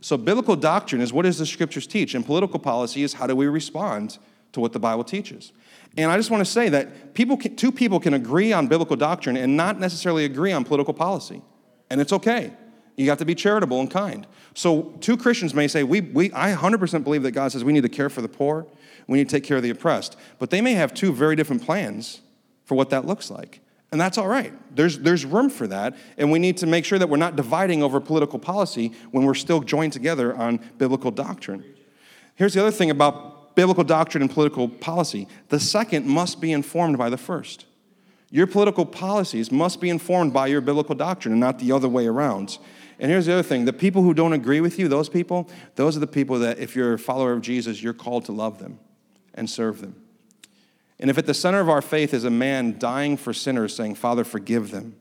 So, 0.00 0.16
biblical 0.16 0.56
doctrine 0.56 1.02
is 1.02 1.12
what 1.12 1.26
does 1.26 1.38
the 1.38 1.44
scriptures 1.44 1.86
teach, 1.86 2.14
and 2.14 2.24
political 2.24 2.58
policy 2.58 3.02
is 3.02 3.12
how 3.12 3.26
do 3.26 3.36
we 3.36 3.46
respond 3.46 4.16
to 4.52 4.60
what 4.60 4.72
the 4.72 4.80
Bible 4.80 5.04
teaches. 5.04 5.52
And 5.98 6.10
I 6.10 6.16
just 6.16 6.30
want 6.30 6.40
to 6.40 6.50
say 6.50 6.70
that 6.70 7.14
people 7.14 7.36
can, 7.36 7.56
two 7.56 7.70
people 7.70 8.00
can 8.00 8.14
agree 8.14 8.52
on 8.52 8.68
biblical 8.68 8.96
doctrine 8.96 9.36
and 9.36 9.56
not 9.56 9.78
necessarily 9.78 10.24
agree 10.24 10.52
on 10.52 10.64
political 10.64 10.94
policy, 10.94 11.42
and 11.90 12.00
it's 12.00 12.12
okay. 12.14 12.52
You 13.00 13.10
have 13.10 13.18
to 13.18 13.24
be 13.24 13.34
charitable 13.34 13.80
and 13.80 13.90
kind. 13.90 14.26
So, 14.54 14.94
two 15.00 15.16
Christians 15.16 15.54
may 15.54 15.68
say, 15.68 15.84
we, 15.84 16.00
we, 16.00 16.32
I 16.32 16.52
100% 16.52 17.04
believe 17.04 17.22
that 17.22 17.32
God 17.32 17.52
says 17.52 17.64
we 17.64 17.72
need 17.72 17.82
to 17.82 17.88
care 17.88 18.10
for 18.10 18.20
the 18.20 18.28
poor 18.28 18.66
we 19.10 19.18
need 19.18 19.28
to 19.28 19.36
take 19.36 19.44
care 19.44 19.56
of 19.56 19.64
the 19.64 19.70
oppressed. 19.70 20.16
But 20.38 20.50
they 20.50 20.60
may 20.60 20.74
have 20.74 20.94
two 20.94 21.12
very 21.12 21.34
different 21.34 21.64
plans 21.64 22.20
for 22.64 22.76
what 22.76 22.90
that 22.90 23.06
looks 23.06 23.28
like. 23.28 23.60
And 23.90 24.00
that's 24.00 24.18
all 24.18 24.28
right. 24.28 24.52
There's, 24.74 25.00
there's 25.00 25.24
room 25.24 25.50
for 25.50 25.66
that. 25.66 25.96
And 26.16 26.30
we 26.30 26.38
need 26.38 26.58
to 26.58 26.66
make 26.66 26.84
sure 26.84 26.96
that 26.96 27.08
we're 27.08 27.16
not 27.16 27.34
dividing 27.34 27.82
over 27.82 27.98
political 27.98 28.38
policy 28.38 28.92
when 29.10 29.24
we're 29.24 29.34
still 29.34 29.62
joined 29.62 29.92
together 29.92 30.32
on 30.36 30.60
biblical 30.78 31.10
doctrine. 31.10 31.64
Here's 32.36 32.54
the 32.54 32.60
other 32.60 32.70
thing 32.70 32.90
about 32.90 33.56
biblical 33.56 33.82
doctrine 33.82 34.22
and 34.22 34.30
political 34.30 34.68
policy 34.68 35.26
the 35.48 35.58
second 35.58 36.06
must 36.06 36.40
be 36.40 36.52
informed 36.52 36.96
by 36.96 37.10
the 37.10 37.18
first. 37.18 37.66
Your 38.30 38.46
political 38.46 38.86
policies 38.86 39.50
must 39.50 39.80
be 39.80 39.90
informed 39.90 40.32
by 40.32 40.46
your 40.46 40.60
biblical 40.60 40.94
doctrine 40.94 41.32
and 41.32 41.40
not 41.40 41.58
the 41.58 41.72
other 41.72 41.88
way 41.88 42.06
around. 42.06 42.58
And 43.00 43.10
here's 43.10 43.24
the 43.24 43.32
other 43.32 43.42
thing 43.42 43.64
the 43.64 43.72
people 43.72 44.02
who 44.02 44.14
don't 44.14 44.34
agree 44.34 44.60
with 44.60 44.78
you, 44.78 44.86
those 44.86 45.08
people, 45.08 45.48
those 45.74 45.96
are 45.96 46.00
the 46.00 46.06
people 46.06 46.38
that, 46.40 46.58
if 46.58 46.76
you're 46.76 46.92
a 46.92 46.98
follower 46.98 47.32
of 47.32 47.40
Jesus, 47.40 47.82
you're 47.82 47.94
called 47.94 48.26
to 48.26 48.32
love 48.32 48.58
them 48.58 48.78
and 49.34 49.48
serve 49.48 49.80
them. 49.80 49.96
And 51.00 51.08
if 51.08 51.16
at 51.16 51.24
the 51.24 51.32
center 51.32 51.60
of 51.60 51.70
our 51.70 51.80
faith 51.80 52.12
is 52.12 52.24
a 52.24 52.30
man 52.30 52.78
dying 52.78 53.16
for 53.16 53.32
sinners, 53.32 53.74
saying, 53.74 53.94
Father, 53.94 54.22
forgive 54.22 54.70
them, 54.70 54.96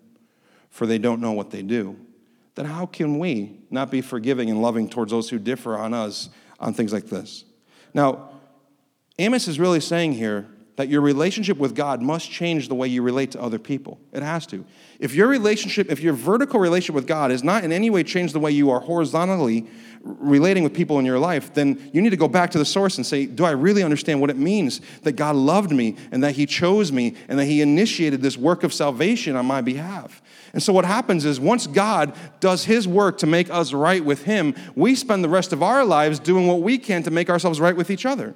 for 0.70 0.88
they 0.88 0.98
don't 0.98 1.20
know 1.20 1.34
what 1.34 1.52
they 1.52 1.62
do, 1.62 1.98
then 2.56 2.66
how 2.66 2.86
can 2.86 3.20
we 3.20 3.60
not 3.70 3.92
be 3.92 4.00
forgiving 4.00 4.50
and 4.50 4.62
loving 4.62 4.90
towards 4.90 5.12
those 5.12 5.30
who 5.30 5.38
differ 5.38 5.78
on 5.78 5.94
us 5.94 6.30
on 6.58 6.74
things 6.74 6.94
like 6.94 7.08
this? 7.08 7.44
Now, 7.94 8.30
Amos 9.18 9.50
is 9.50 9.60
really 9.60 9.82
saying 9.82 10.14
here 10.14 10.48
that 10.80 10.88
your 10.88 11.02
relationship 11.02 11.58
with 11.58 11.76
God 11.76 12.02
must 12.02 12.32
change 12.32 12.70
the 12.70 12.74
way 12.74 12.88
you 12.88 13.02
relate 13.02 13.32
to 13.32 13.42
other 13.42 13.60
people. 13.60 14.00
It 14.14 14.24
has 14.24 14.48
to. 14.48 14.64
If 14.98 15.14
your 15.14 15.28
relationship, 15.28 15.92
if 15.92 16.00
your 16.00 16.14
vertical 16.14 16.58
relationship 16.58 16.96
with 16.96 17.06
God 17.06 17.32
is 17.32 17.44
not 17.44 17.66
in 17.66 17.74
any 17.74 17.90
way 17.90 18.02
changed 18.02 18.34
the 18.34 18.40
way 18.40 18.52
you 18.52 18.72
are 18.72 18.80
horizontally 18.80 19.68
relating 20.02 20.64
with 20.64 20.74
people 20.74 20.98
in 20.98 21.04
your 21.04 21.20
life, 21.20 21.54
then 21.54 21.92
you 21.92 22.02
need 22.02 22.12
to 22.12 22.16
go 22.16 22.30
back 22.30 22.52
to 22.52 22.58
the 22.58 22.64
source 22.64 22.96
and 22.96 23.06
say, 23.06 23.26
Do 23.26 23.44
I 23.44 23.52
really 23.52 23.84
understand 23.84 24.22
what 24.22 24.30
it 24.30 24.38
means 24.38 24.80
that 25.04 25.18
God 25.18 25.36
loved 25.36 25.72
me 25.72 25.98
and 26.14 26.24
that 26.24 26.38
He 26.38 26.46
chose 26.46 26.94
me 26.94 27.18
and 27.28 27.38
that 27.38 27.46
He 27.46 27.62
initiated 27.62 28.22
this 28.22 28.38
work 28.38 28.64
of 28.64 28.74
salvation 28.74 29.36
on 29.36 29.46
my 29.46 29.60
behalf? 29.60 30.22
And 30.54 30.64
so, 30.64 30.72
what 30.72 30.86
happens 30.86 31.26
is 31.26 31.42
once 31.42 31.68
God 31.68 32.16
does 32.40 32.64
His 32.64 32.88
work 32.88 33.18
to 33.18 33.28
make 33.28 33.50
us 33.50 33.74
right 33.74 34.06
with 34.06 34.24
Him, 34.24 34.56
we 34.76 34.96
spend 34.96 35.26
the 35.26 35.30
rest 35.30 35.52
of 35.52 35.62
our 35.62 35.84
lives 35.84 36.20
doing 36.20 36.48
what 36.48 36.62
we 36.62 36.78
can 36.78 37.04
to 37.04 37.12
make 37.12 37.30
ourselves 37.30 37.60
right 37.60 37.76
with 37.76 37.92
each 37.92 38.06
other 38.06 38.34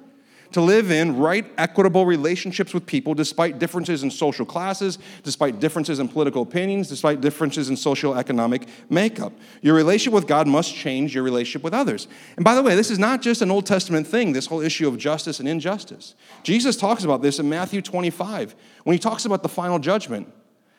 to 0.52 0.60
live 0.60 0.90
in 0.90 1.16
right, 1.16 1.44
equitable 1.58 2.06
relationships 2.06 2.72
with 2.72 2.86
people 2.86 3.14
despite 3.14 3.58
differences 3.58 4.02
in 4.02 4.10
social 4.10 4.46
classes, 4.46 4.98
despite 5.22 5.60
differences 5.60 5.98
in 5.98 6.08
political 6.08 6.42
opinions, 6.42 6.88
despite 6.88 7.20
differences 7.20 7.68
in 7.68 7.76
social 7.76 8.14
economic 8.16 8.68
makeup. 8.88 9.32
Your 9.62 9.74
relationship 9.74 10.14
with 10.14 10.26
God 10.26 10.46
must 10.46 10.74
change 10.74 11.14
your 11.14 11.24
relationship 11.24 11.62
with 11.62 11.74
others. 11.74 12.08
And 12.36 12.44
by 12.44 12.54
the 12.54 12.62
way, 12.62 12.74
this 12.74 12.90
is 12.90 12.98
not 12.98 13.22
just 13.22 13.42
an 13.42 13.50
Old 13.50 13.66
Testament 13.66 14.06
thing, 14.06 14.32
this 14.32 14.46
whole 14.46 14.60
issue 14.60 14.88
of 14.88 14.98
justice 14.98 15.40
and 15.40 15.48
injustice. 15.48 16.14
Jesus 16.42 16.76
talks 16.76 17.04
about 17.04 17.22
this 17.22 17.38
in 17.38 17.48
Matthew 17.48 17.82
25 17.82 18.54
when 18.84 18.94
he 18.94 18.98
talks 18.98 19.24
about 19.24 19.42
the 19.42 19.48
final 19.48 19.78
judgment. 19.78 20.32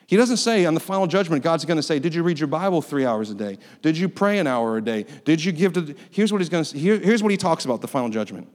He 0.08 0.18
doesn't 0.18 0.38
say 0.38 0.66
on 0.66 0.76
the 0.76 0.80
final 0.80 1.08
judgment, 1.08 1.44
God's 1.44 1.66
going 1.66 1.78
to 1.78 1.84
say, 1.84 1.98
Did 2.00 2.14
you 2.14 2.22
read 2.22 2.40
your 2.40 2.48
Bible 2.48 2.82
three 2.82 3.06
hours 3.06 3.32
a 3.32 3.36
day? 3.36 3.58
Did 3.82 3.98
you 3.98 4.08
pray 4.08 4.38
an 4.38 4.48
hour 4.48 4.78
a 4.78 4.82
day? 4.82 5.06
Did 5.24 5.44
you 5.44 5.52
give 5.52 5.74
to. 5.74 5.96
Here's 6.12 6.32
what 6.32 6.42
he's 6.42 6.50
going 6.50 6.64
to. 6.64 6.78
Here, 6.78 7.00
here's 7.00 7.24
what 7.24 7.32
he 7.32 7.38
talks 7.38 7.66
about 7.66 7.82
the 7.82 7.88
final 7.88 8.10
judgment. 8.10 8.48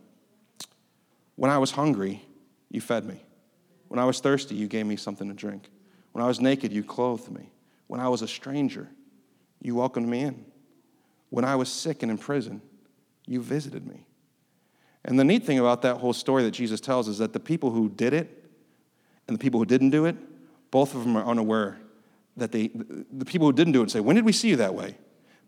When 1.41 1.51
I 1.51 1.57
was 1.57 1.71
hungry, 1.71 2.23
you 2.69 2.83
fed 2.83 3.07
me. 3.07 3.25
When 3.89 3.99
I 3.99 4.05
was 4.05 4.21
thirsty, 4.21 4.55
you 4.57 4.69
gave 4.69 4.85
me 4.85 4.97
something 4.97 5.27
to 5.27 5.33
drink. 5.33 5.71
When 6.13 6.23
I 6.23 6.29
was 6.29 6.39
naked, 6.39 6.71
you 6.71 6.85
clothed 6.85 7.31
me. 7.31 7.51
When 7.87 7.99
I 7.99 8.11
was 8.11 8.21
a 8.21 8.29
stranger, 8.29 8.91
you 9.63 9.75
welcomed 9.75 10.07
me 10.07 10.21
in. 10.21 10.45
When 11.31 11.47
I 11.47 11.57
was 11.57 11.73
sick 11.73 12.03
and 12.03 12.11
in 12.11 12.19
prison, 12.19 12.61
you 13.27 13.41
visited 13.41 13.87
me. 13.87 14.05
And 15.07 15.19
the 15.19 15.25
neat 15.25 15.47
thing 15.47 15.59
about 15.59 15.81
that 15.81 15.97
whole 15.97 16.13
story 16.13 16.43
that 16.43 16.51
Jesus 16.51 16.79
tells 16.79 17.09
is 17.09 17.17
that 17.17 17.33
the 17.33 17.41
people 17.41 17.71
who 17.71 17.89
did 17.89 18.13
it 18.13 18.45
and 19.27 19.35
the 19.35 19.41
people 19.41 19.59
who 19.59 19.65
didn't 19.65 19.89
do 19.89 20.05
it, 20.05 20.17
both 20.71 20.95
of 20.95 21.05
them 21.05 21.17
are 21.17 21.25
unaware 21.25 21.79
that 22.37 22.53
they, 22.53 22.69
the 23.11 23.25
people 23.25 23.47
who 23.47 23.55
didn't 23.55 23.73
do 23.73 23.83
it 23.83 23.91
say, 23.91 24.01
When 24.01 24.15
did 24.15 24.27
we 24.27 24.33
see 24.33 24.51
you 24.51 24.57
that 24.57 24.75
way? 24.75 24.99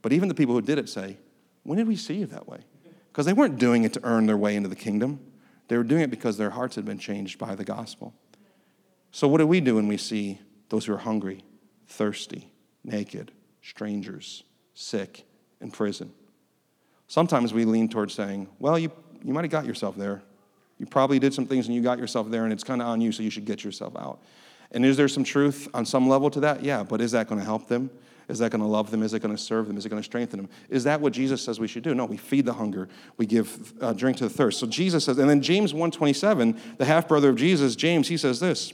But 0.01 0.15
even 0.15 0.29
the 0.29 0.35
people 0.35 0.55
who 0.55 0.63
did 0.63 0.79
it 0.79 0.89
say, 0.89 1.19
When 1.65 1.77
did 1.77 1.87
we 1.87 1.97
see 1.97 2.15
you 2.15 2.27
that 2.29 2.49
way? 2.49 2.61
Because 3.09 3.27
they 3.27 3.35
weren't 3.35 3.59
doing 3.59 3.85
it 3.85 3.93
to 3.93 4.01
earn 4.05 4.25
their 4.25 4.39
way 4.39 4.57
into 4.57 4.71
the 4.71 4.75
kingdom. 4.75 5.21
They 5.69 5.77
were 5.77 5.85
doing 5.85 6.03
it 6.03 6.11
because 6.11 6.37
their 6.37 6.51
hearts 6.51 6.77
had 6.77 6.85
been 6.85 6.99
changed 6.99 7.39
by 7.39 7.55
the 7.55 7.65
gospel. 7.65 8.15
So, 9.11 9.29
what 9.29 9.39
do 9.39 9.47
we 9.47 9.61
do 9.61 9.77
when 9.77 9.89
we 9.89 9.97
see 9.97 10.41
those 10.69 10.87
who 10.87 10.95
are 10.95 10.99
hungry, 10.99 11.45
thirsty, 11.87 12.51
naked, 12.85 13.33
strangers, 13.63 14.45
sick, 14.75 15.25
in 15.61 15.71
prison? 15.71 16.13
Sometimes 17.09 17.53
we 17.53 17.65
lean 17.65 17.89
towards 17.89 18.15
saying, 18.15 18.49
well, 18.59 18.79
you, 18.79 18.91
you 19.23 19.35
might 19.35 19.45
have 19.45 19.51
got 19.51 19.67
yourself 19.67 19.97
there. 19.97 20.23
You 20.79 20.87
probably 20.87 21.19
did 21.19 21.35
some 21.35 21.47
things 21.47 21.67
and 21.67 21.75
you 21.75 21.83
got 21.83 21.99
yourself 21.99 22.31
there, 22.31 22.45
and 22.45 22.53
it's 22.53 22.65
kind 22.65 22.81
of 22.81 22.89
on 22.89 23.01
you, 23.01 23.13
so 23.13 23.23
you 23.23 23.31
should 23.31 23.45
get 23.45 23.63
yourself 23.63 23.95
out. 23.97 24.21
And 24.71 24.85
is 24.85 24.97
there 24.97 25.09
some 25.09 25.23
truth 25.23 25.69
on 25.75 25.85
some 25.85 26.09
level 26.09 26.31
to 26.31 26.41
that? 26.41 26.65
Yeah, 26.65 26.83
but 26.83 27.01
is 27.01 27.13
that 27.13 27.29
going 27.29 27.39
to 27.39 27.45
help 27.45 27.69
them? 27.69 27.91
Is 28.29 28.39
that 28.39 28.51
going 28.51 28.61
to 28.61 28.67
love 28.67 28.91
them? 28.91 29.03
Is 29.03 29.15
it 29.15 29.21
going 29.21 29.35
to 29.35 29.43
serve 29.43 29.67
them? 29.69 29.77
Is 29.77 29.87
it 29.87 29.89
going 29.89 30.01
to 30.01 30.07
strengthen 30.07 30.39
them? 30.41 30.49
Is 30.69 30.85
that 30.85 31.01
what 31.01 31.13
Jesus 31.13 31.43
says 31.43 31.61
we 31.61 31.69
should 31.69 31.83
do? 31.83 31.95
No, 31.95 32.05
we 32.05 32.17
feed 32.17 32.47
the 32.47 32.55
hunger. 32.55 32.89
We 33.17 33.27
give 33.27 33.75
uh, 33.81 33.93
drink 33.93 34.17
to 34.19 34.25
the 34.25 34.31
thirst. 34.31 34.61
So 34.61 34.67
Jesus 34.67 35.05
says, 35.05 35.19
and 35.19 35.29
then 35.29 35.43
James 35.43 35.73
127, 35.73 36.59
the 36.79 36.85
half 36.85 37.09
brother 37.09 37.31
of 37.31 37.37
Jesus, 37.37 37.77
James, 37.77 38.09
he 38.09 38.17
says 38.17 38.41
this. 38.41 38.73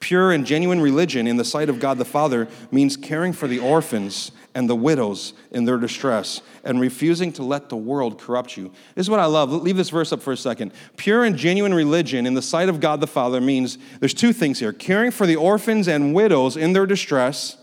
Pure 0.00 0.32
and 0.32 0.46
genuine 0.46 0.80
religion 0.80 1.26
in 1.26 1.36
the 1.36 1.44
sight 1.44 1.68
of 1.68 1.78
God 1.78 1.98
the 1.98 2.06
Father 2.06 2.48
means 2.70 2.96
caring 2.96 3.34
for 3.34 3.46
the 3.46 3.58
orphans 3.58 4.32
and 4.54 4.68
the 4.68 4.74
widows 4.74 5.34
in 5.50 5.66
their 5.66 5.76
distress 5.76 6.40
and 6.64 6.80
refusing 6.80 7.32
to 7.34 7.42
let 7.42 7.68
the 7.68 7.76
world 7.76 8.18
corrupt 8.18 8.56
you. 8.56 8.72
This 8.94 9.06
is 9.06 9.10
what 9.10 9.20
I 9.20 9.26
love. 9.26 9.52
Leave 9.52 9.76
this 9.76 9.90
verse 9.90 10.10
up 10.12 10.22
for 10.22 10.32
a 10.32 10.36
second. 10.38 10.72
Pure 10.96 11.24
and 11.24 11.36
genuine 11.36 11.74
religion 11.74 12.26
in 12.26 12.32
the 12.32 12.42
sight 12.42 12.70
of 12.70 12.80
God 12.80 13.00
the 13.00 13.06
Father 13.06 13.42
means 13.42 13.76
there's 14.00 14.14
two 14.14 14.32
things 14.32 14.58
here 14.58 14.72
caring 14.72 15.10
for 15.10 15.26
the 15.26 15.36
orphans 15.36 15.86
and 15.86 16.14
widows 16.14 16.56
in 16.56 16.72
their 16.72 16.86
distress, 16.86 17.58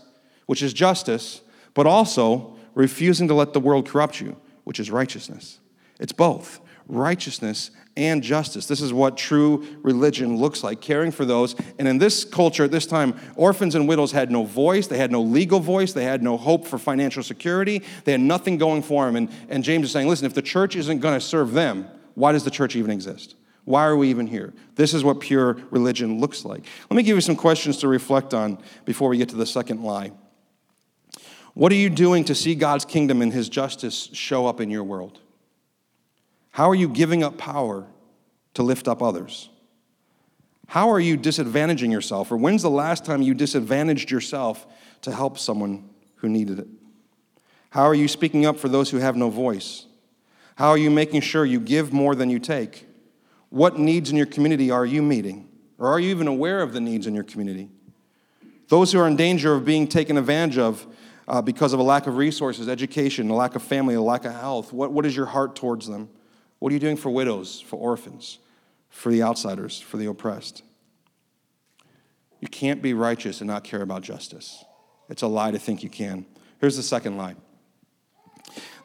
which 0.48 0.62
is 0.62 0.72
justice, 0.72 1.42
but 1.74 1.86
also 1.86 2.56
refusing 2.74 3.28
to 3.28 3.34
let 3.34 3.52
the 3.52 3.60
world 3.60 3.86
corrupt 3.86 4.18
you, 4.18 4.34
which 4.64 4.80
is 4.80 4.90
righteousness. 4.90 5.60
It's 6.00 6.12
both 6.12 6.60
righteousness 6.88 7.70
and 7.98 8.22
justice. 8.22 8.64
This 8.64 8.80
is 8.80 8.94
what 8.94 9.18
true 9.18 9.66
religion 9.82 10.38
looks 10.38 10.64
like, 10.64 10.80
caring 10.80 11.10
for 11.10 11.26
those. 11.26 11.54
And 11.78 11.86
in 11.86 11.98
this 11.98 12.24
culture 12.24 12.64
at 12.64 12.70
this 12.70 12.86
time, 12.86 13.14
orphans 13.36 13.74
and 13.74 13.86
widows 13.86 14.12
had 14.12 14.30
no 14.30 14.44
voice, 14.44 14.86
they 14.86 14.96
had 14.96 15.12
no 15.12 15.20
legal 15.20 15.60
voice, 15.60 15.92
they 15.92 16.04
had 16.04 16.22
no 16.22 16.38
hope 16.38 16.66
for 16.66 16.78
financial 16.78 17.22
security, 17.22 17.82
they 18.04 18.12
had 18.12 18.22
nothing 18.22 18.56
going 18.56 18.82
for 18.82 19.04
them. 19.04 19.16
And, 19.16 19.30
and 19.50 19.62
James 19.62 19.84
is 19.84 19.92
saying, 19.92 20.08
listen, 20.08 20.24
if 20.24 20.32
the 20.32 20.40
church 20.40 20.76
isn't 20.76 21.00
going 21.00 21.14
to 21.14 21.20
serve 21.20 21.52
them, 21.52 21.86
why 22.14 22.32
does 22.32 22.44
the 22.44 22.50
church 22.50 22.74
even 22.74 22.90
exist? 22.90 23.34
Why 23.66 23.84
are 23.84 23.98
we 23.98 24.08
even 24.08 24.26
here? 24.26 24.54
This 24.76 24.94
is 24.94 25.04
what 25.04 25.20
pure 25.20 25.58
religion 25.70 26.20
looks 26.20 26.46
like. 26.46 26.64
Let 26.88 26.96
me 26.96 27.02
give 27.02 27.16
you 27.16 27.20
some 27.20 27.36
questions 27.36 27.76
to 27.78 27.88
reflect 27.88 28.32
on 28.32 28.62
before 28.86 29.10
we 29.10 29.18
get 29.18 29.28
to 29.28 29.36
the 29.36 29.44
second 29.44 29.82
lie. 29.82 30.12
What 31.58 31.72
are 31.72 31.74
you 31.74 31.90
doing 31.90 32.22
to 32.26 32.36
see 32.36 32.54
God's 32.54 32.84
kingdom 32.84 33.20
and 33.20 33.32
his 33.32 33.48
justice 33.48 34.10
show 34.12 34.46
up 34.46 34.60
in 34.60 34.70
your 34.70 34.84
world? 34.84 35.18
How 36.50 36.70
are 36.70 36.74
you 36.76 36.88
giving 36.88 37.24
up 37.24 37.36
power 37.36 37.84
to 38.54 38.62
lift 38.62 38.86
up 38.86 39.02
others? 39.02 39.48
How 40.68 40.90
are 40.90 41.00
you 41.00 41.18
disadvantaging 41.18 41.90
yourself? 41.90 42.30
Or 42.30 42.36
when's 42.36 42.62
the 42.62 42.70
last 42.70 43.04
time 43.04 43.22
you 43.22 43.34
disadvantaged 43.34 44.08
yourself 44.08 44.68
to 45.02 45.10
help 45.10 45.36
someone 45.36 45.90
who 46.18 46.28
needed 46.28 46.60
it? 46.60 46.68
How 47.70 47.82
are 47.82 47.94
you 47.94 48.06
speaking 48.06 48.46
up 48.46 48.56
for 48.56 48.68
those 48.68 48.90
who 48.90 48.98
have 48.98 49.16
no 49.16 49.28
voice? 49.28 49.86
How 50.54 50.68
are 50.68 50.78
you 50.78 50.92
making 50.92 51.22
sure 51.22 51.44
you 51.44 51.58
give 51.58 51.92
more 51.92 52.14
than 52.14 52.30
you 52.30 52.38
take? 52.38 52.86
What 53.48 53.80
needs 53.80 54.10
in 54.10 54.16
your 54.16 54.26
community 54.26 54.70
are 54.70 54.86
you 54.86 55.02
meeting? 55.02 55.48
Or 55.76 55.88
are 55.88 55.98
you 55.98 56.10
even 56.10 56.28
aware 56.28 56.62
of 56.62 56.72
the 56.72 56.80
needs 56.80 57.08
in 57.08 57.16
your 57.16 57.24
community? 57.24 57.68
Those 58.68 58.92
who 58.92 59.00
are 59.00 59.08
in 59.08 59.16
danger 59.16 59.54
of 59.54 59.64
being 59.64 59.88
taken 59.88 60.16
advantage 60.16 60.58
of 60.58 60.86
uh, 61.28 61.42
because 61.42 61.74
of 61.74 61.78
a 61.78 61.82
lack 61.82 62.06
of 62.06 62.16
resources, 62.16 62.68
education, 62.68 63.28
a 63.28 63.34
lack 63.34 63.54
of 63.54 63.62
family, 63.62 63.94
a 63.94 64.00
lack 64.00 64.24
of 64.24 64.32
health, 64.32 64.72
what, 64.72 64.92
what 64.92 65.04
is 65.04 65.14
your 65.14 65.26
heart 65.26 65.54
towards 65.54 65.86
them? 65.86 66.08
What 66.58 66.70
are 66.70 66.72
you 66.72 66.80
doing 66.80 66.96
for 66.96 67.10
widows, 67.10 67.60
for 67.60 67.76
orphans, 67.76 68.38
for 68.88 69.12
the 69.12 69.22
outsiders, 69.22 69.78
for 69.78 69.98
the 69.98 70.06
oppressed? 70.06 70.62
You 72.40 72.48
can't 72.48 72.80
be 72.80 72.94
righteous 72.94 73.40
and 73.40 73.48
not 73.48 73.62
care 73.62 73.82
about 73.82 74.02
justice. 74.02 74.64
It's 75.10 75.22
a 75.22 75.26
lie 75.26 75.50
to 75.50 75.58
think 75.58 75.82
you 75.82 75.90
can. 75.90 76.24
Here's 76.60 76.76
the 76.76 76.82
second 76.82 77.18
lie. 77.18 77.36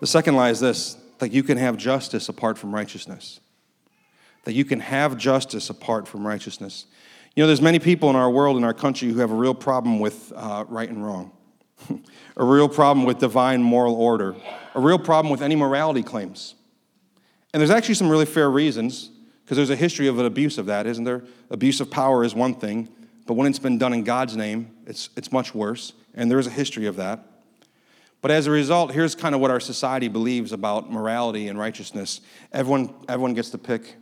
The 0.02 0.08
second 0.08 0.36
lie 0.36 0.50
is 0.50 0.60
this 0.60 0.98
that 1.20 1.32
you 1.32 1.44
can 1.44 1.58
have 1.58 1.78
justice 1.78 2.28
apart 2.28 2.58
from 2.58 2.76
righteousness. 2.76 3.40
That 4.44 4.54
you 4.54 4.66
can 4.66 4.82
have 4.82 5.18
justice 5.18 5.70
apart 5.70 6.06
from 6.06 6.28
righteousness. 6.28 6.86
You 7.36 7.44
know, 7.44 7.48
there's 7.48 7.62
many 7.62 7.80
people 7.80 8.10
in 8.10 8.18
our 8.18 8.30
world, 8.30 8.58
in 8.58 8.66
our 8.66 8.74
country, 8.74 9.08
who 9.08 9.20
have 9.20 9.32
a 9.32 9.36
real 9.36 9.54
problem 9.54 10.00
with 10.00 10.34
uh, 10.36 10.66
right 10.68 10.90
and 10.90 11.04
wrong, 11.04 11.32
a 12.38 12.44
real 12.44 12.70
problem 12.70 13.06
with 13.06 13.20
divine 13.20 13.62
moral 13.62 13.96
order, 13.96 14.36
a 14.76 14.80
real 14.80 15.00
problem 15.00 15.32
with 15.32 15.42
any 15.42 15.56
morality 15.56 16.04
claims. 16.04 16.56
And 17.54 17.62
there's 17.62 17.70
actually 17.70 17.96
some 17.96 18.10
really 18.10 18.26
fair 18.26 18.50
reasons, 18.50 19.10
because 19.44 19.58
there's 19.58 19.70
a 19.70 19.76
history 19.76 20.08
of 20.08 20.20
an 20.20 20.26
abuse 20.26 20.58
of 20.58 20.66
that, 20.68 20.88
isn't 20.88 21.04
there? 21.04 21.24
Abuse 21.50 21.80
of 21.82 21.92
power 21.92 22.24
is 22.24 22.34
one 22.34 22.56
thing, 22.56 22.90
but 23.26 23.36
when 23.36 23.48
it's 23.48 23.60
been 23.60 23.78
done 23.78 23.94
in 23.94 24.04
God's 24.04 24.36
name, 24.36 24.72
it's, 24.86 25.10
it's 25.16 25.32
much 25.32 25.54
worse, 25.54 25.94
and 26.14 26.30
there 26.32 26.40
is 26.40 26.48
a 26.48 26.52
history 26.52 26.86
of 26.88 26.96
that. 26.96 27.26
But 28.24 28.32
as 28.32 28.48
a 28.48 28.52
result, 28.52 28.94
here's 28.94 29.16
kind 29.16 29.36
of 29.36 29.42
what 29.42 29.52
our 29.52 29.60
society 29.60 30.08
believes 30.08 30.54
about 30.54 30.90
morality 30.90 31.50
and 31.50 31.60
righteousness. 31.60 32.22
Everyone, 32.54 32.94
everyone 33.10 33.34
gets 33.34 33.50
to 33.50 33.58
pick. 33.58 33.98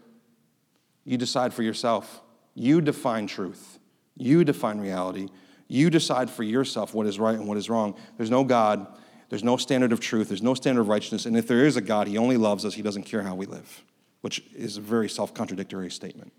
You 1.05 1.17
decide 1.17 1.55
for 1.55 1.63
yourself. 1.63 2.21
You 2.53 2.81
define 2.81 3.25
truth. 3.25 3.79
You 4.15 4.43
define 4.43 4.79
reality. 4.79 5.29
You 5.71 5.89
decide 5.89 6.29
for 6.29 6.43
yourself 6.43 6.93
what 6.93 7.07
is 7.07 7.17
right 7.17 7.35
and 7.35 7.47
what 7.47 7.57
is 7.57 7.69
wrong. 7.69 7.95
There's 8.17 8.29
no 8.29 8.43
God. 8.43 8.87
There's 9.29 9.41
no 9.45 9.55
standard 9.55 9.93
of 9.93 10.01
truth, 10.01 10.27
there's 10.27 10.41
no 10.41 10.53
standard 10.53 10.81
of 10.81 10.89
righteousness, 10.89 11.25
and 11.25 11.37
if 11.37 11.47
there 11.47 11.65
is 11.65 11.77
a 11.77 11.81
God, 11.81 12.09
He 12.09 12.17
only 12.17 12.35
loves 12.35 12.65
us, 12.65 12.73
He 12.73 12.81
doesn't 12.81 13.03
care 13.03 13.21
how 13.21 13.33
we 13.33 13.45
live, 13.45 13.81
which 14.19 14.43
is 14.53 14.75
a 14.75 14.81
very 14.81 15.07
self 15.07 15.33
contradictory 15.33 15.89
statement. 15.89 16.33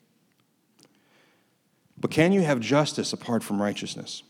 But 1.99 2.11
can 2.11 2.33
you 2.33 2.43
have 2.43 2.61
justice 2.61 3.15
apart 3.15 3.43
from 3.43 3.63
righteousness? 3.63 4.23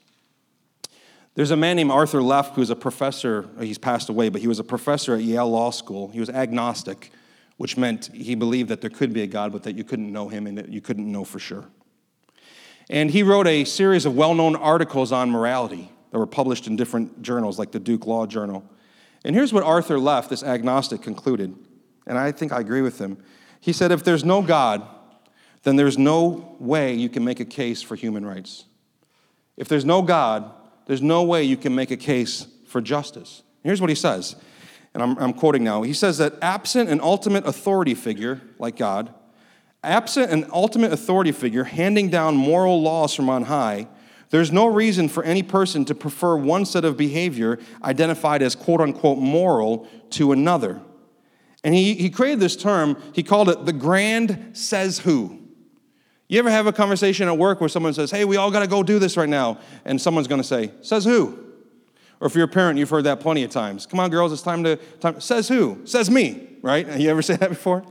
There's 1.35 1.51
a 1.51 1.57
man 1.57 1.75
named 1.75 1.91
Arthur 1.91 2.23
Leff 2.23 2.51
who's 2.55 2.71
a 2.71 2.77
professor, 2.77 3.49
he's 3.59 3.79
passed 3.79 4.09
away, 4.09 4.29
but 4.29 4.41
he 4.41 4.47
was 4.47 4.61
a 4.61 4.65
professor 4.65 5.17
at 5.17 5.23
Yale 5.23 5.51
Law 5.51 5.71
School. 5.71 6.11
He 6.11 6.21
was 6.21 6.31
agnostic, 6.31 7.11
which 7.57 7.77
meant 7.77 8.11
he 8.15 8.37
believed 8.37 8.69
that 8.69 8.81
there 8.81 8.91
could 8.91 9.13
be 9.13 9.23
a 9.23 9.27
God, 9.27 9.51
but 9.51 9.65
that 9.65 9.75
you 9.75 9.83
couldn't 9.83 10.13
know 10.13 10.29
him 10.29 10.47
and 10.47 10.57
that 10.59 10.69
you 10.69 10.81
couldn't 10.81 11.11
know 11.11 11.25
for 11.25 11.41
sure. 11.41 11.65
And 12.93 13.11
he 13.11 13.23
wrote 13.23 13.47
a 13.47 13.65
series 13.65 14.05
of 14.05 14.15
well 14.15 14.35
known 14.35 14.55
articles 14.55 15.13
on 15.13 15.31
morality 15.31 15.91
that 16.11 16.19
were 16.19 16.27
published 16.27 16.67
in 16.67 16.77
different 16.77 17.23
journals, 17.23 17.59
like 17.59 17.73
the 17.73 17.81
Duke 17.81 18.07
Law 18.07 18.27
Journal. 18.27 18.63
And 19.25 19.35
here's 19.35 19.51
what 19.51 19.65
Arthur 19.65 19.99
Leff, 19.99 20.29
this 20.29 20.43
agnostic, 20.43 21.01
concluded, 21.01 21.57
and 22.07 22.19
I 22.19 22.33
think 22.33 22.53
I 22.53 22.61
agree 22.61 22.83
with 22.83 22.99
him. 22.99 23.17
He 23.61 23.73
said, 23.73 23.93
If 23.93 24.05
there's 24.05 24.25
no 24.25 24.43
God, 24.43 24.87
then 25.63 25.77
there's 25.77 25.97
no 25.97 26.55
way 26.59 26.93
you 26.93 27.09
can 27.09 27.25
make 27.25 27.41
a 27.41 27.47
case 27.47 27.81
for 27.81 27.97
human 27.97 28.27
rights. 28.27 28.67
If 29.57 29.69
there's 29.69 29.87
no 29.87 30.03
God, 30.03 30.51
there's 30.85 31.01
no 31.01 31.23
way 31.23 31.45
you 31.45 31.57
can 31.57 31.75
make 31.75 31.91
a 31.91 31.97
case 31.97 32.47
for 32.67 32.83
justice. 32.83 33.43
Here's 33.65 33.81
what 33.81 33.89
he 33.89 33.97
says, 33.97 34.37
and 34.93 35.03
I'm, 35.03 35.17
I'm 35.17 35.33
quoting 35.33 35.65
now. 35.65 35.81
He 35.81 35.95
says 35.95 36.19
that 36.19 36.35
absent 36.43 36.91
an 36.91 37.01
ultimate 37.01 37.47
authority 37.47 37.95
figure 37.95 38.43
like 38.59 38.77
God, 38.77 39.15
absent 39.83 40.31
an 40.31 40.47
ultimate 40.53 40.93
authority 40.93 41.33
figure 41.33 41.65
handing 41.65 42.09
down 42.09 42.37
moral 42.37 42.83
laws 42.83 43.15
from 43.15 43.29
on 43.29 43.45
high, 43.45 43.89
there's 44.31 44.51
no 44.51 44.67
reason 44.67 45.09
for 45.09 45.23
any 45.25 45.43
person 45.43 45.85
to 45.85 45.95
prefer 45.95 46.37
one 46.37 46.65
set 46.65 46.85
of 46.85 46.97
behavior 46.97 47.59
identified 47.85 48.43
as 48.43 48.55
quote 48.55 48.81
unquote 48.81 49.19
moral 49.19 49.87
to 50.11 50.33
another. 50.33 50.81
And 51.65 51.75
he, 51.75 51.95
he 51.95 52.11
created 52.11 52.41
this 52.41 52.57
term, 52.57 52.97
he 53.13 53.23
called 53.23 53.49
it 53.49 53.67
the 53.67 53.73
grand 53.73 54.57
says 54.57 55.01
who. 55.01 55.39
You 56.29 56.39
ever 56.39 56.51
have 56.51 56.67
a 56.67 56.73
conversation 56.73 57.29
at 57.29 57.37
work 57.37 57.61
where 57.61 57.69
someone 57.69 57.93
says, 57.93 58.11
hey, 58.11 58.25
we 58.25 58.37
all 58.37 58.51
got 58.51 58.61
to 58.61 58.67
go 58.67 58.83
do 58.83 58.99
this 58.99 59.19
right 59.19 59.29
now? 59.29 59.59
And 59.85 60.01
someone's 60.01 60.29
going 60.29 60.41
to 60.41 60.47
say, 60.47 60.73
says 60.81 61.05
who? 61.05 61.39
Or 62.21 62.27
if 62.27 62.35
you're 62.35 62.45
a 62.45 62.49
parent, 62.49 62.79
you've 62.79 62.89
heard 62.89 63.05
that 63.05 63.21
plenty 63.21 63.43
of 63.43 63.51
times. 63.51 63.85
Come 63.85 64.01
on, 64.01 64.09
girls, 64.09 64.33
it's 64.33 64.41
time 64.41 64.65
to, 64.65 64.77
time. 65.01 65.21
says 65.21 65.49
who? 65.49 65.83
Says 65.85 66.09
me, 66.09 66.49
right? 66.63 66.99
You 66.99 67.11
ever 67.11 67.21
say 67.21 67.37
that 67.37 67.51
before? 67.51 67.85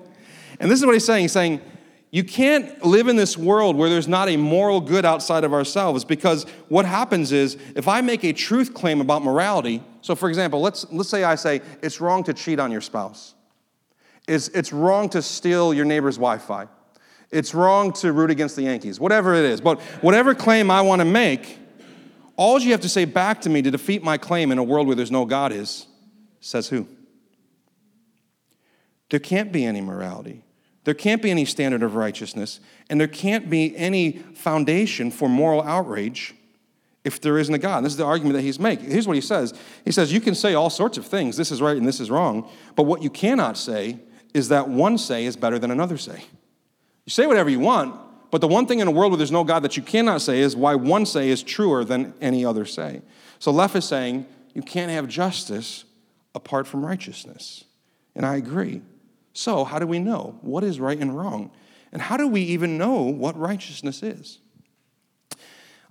And 0.59 0.71
this 0.71 0.79
is 0.79 0.85
what 0.85 0.93
he's 0.93 1.05
saying. 1.05 1.25
He's 1.25 1.31
saying, 1.31 1.61
you 2.13 2.25
can't 2.25 2.85
live 2.85 3.07
in 3.07 3.15
this 3.15 3.37
world 3.37 3.77
where 3.77 3.89
there's 3.89 4.07
not 4.07 4.27
a 4.27 4.35
moral 4.35 4.81
good 4.81 5.05
outside 5.05 5.45
of 5.45 5.53
ourselves 5.53 6.03
because 6.03 6.43
what 6.67 6.85
happens 6.85 7.31
is 7.31 7.57
if 7.73 7.87
I 7.87 8.01
make 8.01 8.25
a 8.25 8.33
truth 8.33 8.73
claim 8.73 8.99
about 8.99 9.23
morality, 9.23 9.81
so 10.01 10.13
for 10.13 10.27
example, 10.27 10.59
let's, 10.59 10.85
let's 10.91 11.07
say 11.07 11.23
I 11.23 11.35
say 11.35 11.61
it's 11.81 12.01
wrong 12.01 12.25
to 12.25 12.33
cheat 12.33 12.59
on 12.59 12.69
your 12.69 12.81
spouse, 12.81 13.33
it's, 14.27 14.49
it's 14.49 14.73
wrong 14.73 15.07
to 15.09 15.21
steal 15.21 15.73
your 15.73 15.85
neighbor's 15.85 16.17
Wi 16.17 16.37
Fi, 16.37 16.67
it's 17.31 17.55
wrong 17.55 17.93
to 17.93 18.11
root 18.11 18.29
against 18.29 18.57
the 18.57 18.63
Yankees, 18.63 18.99
whatever 18.99 19.33
it 19.33 19.45
is. 19.45 19.61
But 19.61 19.79
whatever 20.01 20.35
claim 20.35 20.69
I 20.69 20.81
want 20.81 20.99
to 20.99 21.05
make, 21.05 21.59
all 22.35 22.59
you 22.59 22.73
have 22.73 22.81
to 22.81 22.89
say 22.89 23.05
back 23.05 23.39
to 23.41 23.49
me 23.49 23.61
to 23.61 23.71
defeat 23.71 24.03
my 24.03 24.17
claim 24.17 24.51
in 24.51 24.57
a 24.57 24.63
world 24.63 24.85
where 24.85 24.97
there's 24.97 25.11
no 25.11 25.23
God 25.23 25.53
is, 25.53 25.87
says 26.41 26.67
who? 26.67 26.87
There 29.09 29.19
can't 29.21 29.53
be 29.53 29.63
any 29.63 29.79
morality. 29.79 30.43
There 30.83 30.93
can't 30.93 31.21
be 31.21 31.29
any 31.29 31.45
standard 31.45 31.83
of 31.83 31.95
righteousness, 31.95 32.59
and 32.89 32.99
there 32.99 33.07
can't 33.07 33.49
be 33.49 33.75
any 33.77 34.13
foundation 34.13 35.11
for 35.11 35.29
moral 35.29 35.61
outrage 35.61 36.33
if 37.03 37.21
there 37.21 37.37
isn't 37.37 37.53
a 37.53 37.59
God. 37.59 37.77
And 37.77 37.85
this 37.85 37.93
is 37.93 37.97
the 37.97 38.05
argument 38.05 38.35
that 38.35 38.41
he's 38.41 38.59
making. 38.59 38.89
Here's 38.89 39.07
what 39.07 39.15
he 39.15 39.21
says 39.21 39.53
He 39.85 39.91
says, 39.91 40.11
You 40.11 40.21
can 40.21 40.35
say 40.35 40.53
all 40.53 40.69
sorts 40.69 40.97
of 40.97 41.05
things, 41.05 41.37
this 41.37 41.51
is 41.51 41.61
right 41.61 41.77
and 41.77 41.87
this 41.87 41.99
is 41.99 42.09
wrong, 42.09 42.49
but 42.75 42.83
what 42.83 43.01
you 43.03 43.09
cannot 43.09 43.57
say 43.57 43.99
is 44.33 44.49
that 44.49 44.69
one 44.69 44.97
say 44.97 45.25
is 45.25 45.35
better 45.35 45.59
than 45.59 45.71
another 45.71 45.97
say. 45.97 46.23
You 47.05 47.09
say 47.09 47.27
whatever 47.27 47.49
you 47.49 47.59
want, 47.59 47.99
but 48.31 48.41
the 48.41 48.47
one 48.47 48.65
thing 48.65 48.79
in 48.79 48.87
a 48.87 48.91
world 48.91 49.11
where 49.11 49.17
there's 49.17 49.31
no 49.31 49.43
God 49.43 49.63
that 49.63 49.75
you 49.75 49.83
cannot 49.83 50.21
say 50.21 50.39
is 50.39 50.55
why 50.55 50.75
one 50.75 51.05
say 51.05 51.29
is 51.29 51.43
truer 51.43 51.83
than 51.83 52.13
any 52.21 52.45
other 52.45 52.65
say. 52.65 53.01
So 53.39 53.51
Leff 53.51 53.75
is 53.75 53.85
saying, 53.85 54.25
You 54.53 54.61
can't 54.61 54.91
have 54.91 55.07
justice 55.07 55.83
apart 56.33 56.65
from 56.65 56.85
righteousness. 56.85 57.65
And 58.15 58.25
I 58.25 58.37
agree. 58.37 58.81
So, 59.33 59.63
how 59.63 59.79
do 59.79 59.87
we 59.87 59.99
know 59.99 60.37
what 60.41 60.63
is 60.63 60.79
right 60.79 60.97
and 60.97 61.17
wrong? 61.17 61.51
And 61.91 62.01
how 62.01 62.17
do 62.17 62.27
we 62.27 62.41
even 62.41 62.77
know 62.77 63.01
what 63.01 63.37
righteousness 63.37 64.03
is? 64.03 64.39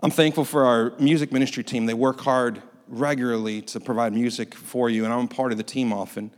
I'm 0.02 0.10
thankful 0.10 0.44
for 0.44 0.64
our 0.64 0.94
music 0.98 1.32
ministry 1.32 1.62
team. 1.62 1.86
They 1.86 1.94
work 1.94 2.20
hard 2.20 2.62
regularly 2.88 3.62
to 3.62 3.80
provide 3.80 4.12
music 4.12 4.54
for 4.54 4.88
you, 4.88 5.04
and 5.04 5.12
I'm 5.12 5.28
part 5.28 5.52
of 5.52 5.58
the 5.58 5.64
team 5.64 5.92
often. 5.92 6.30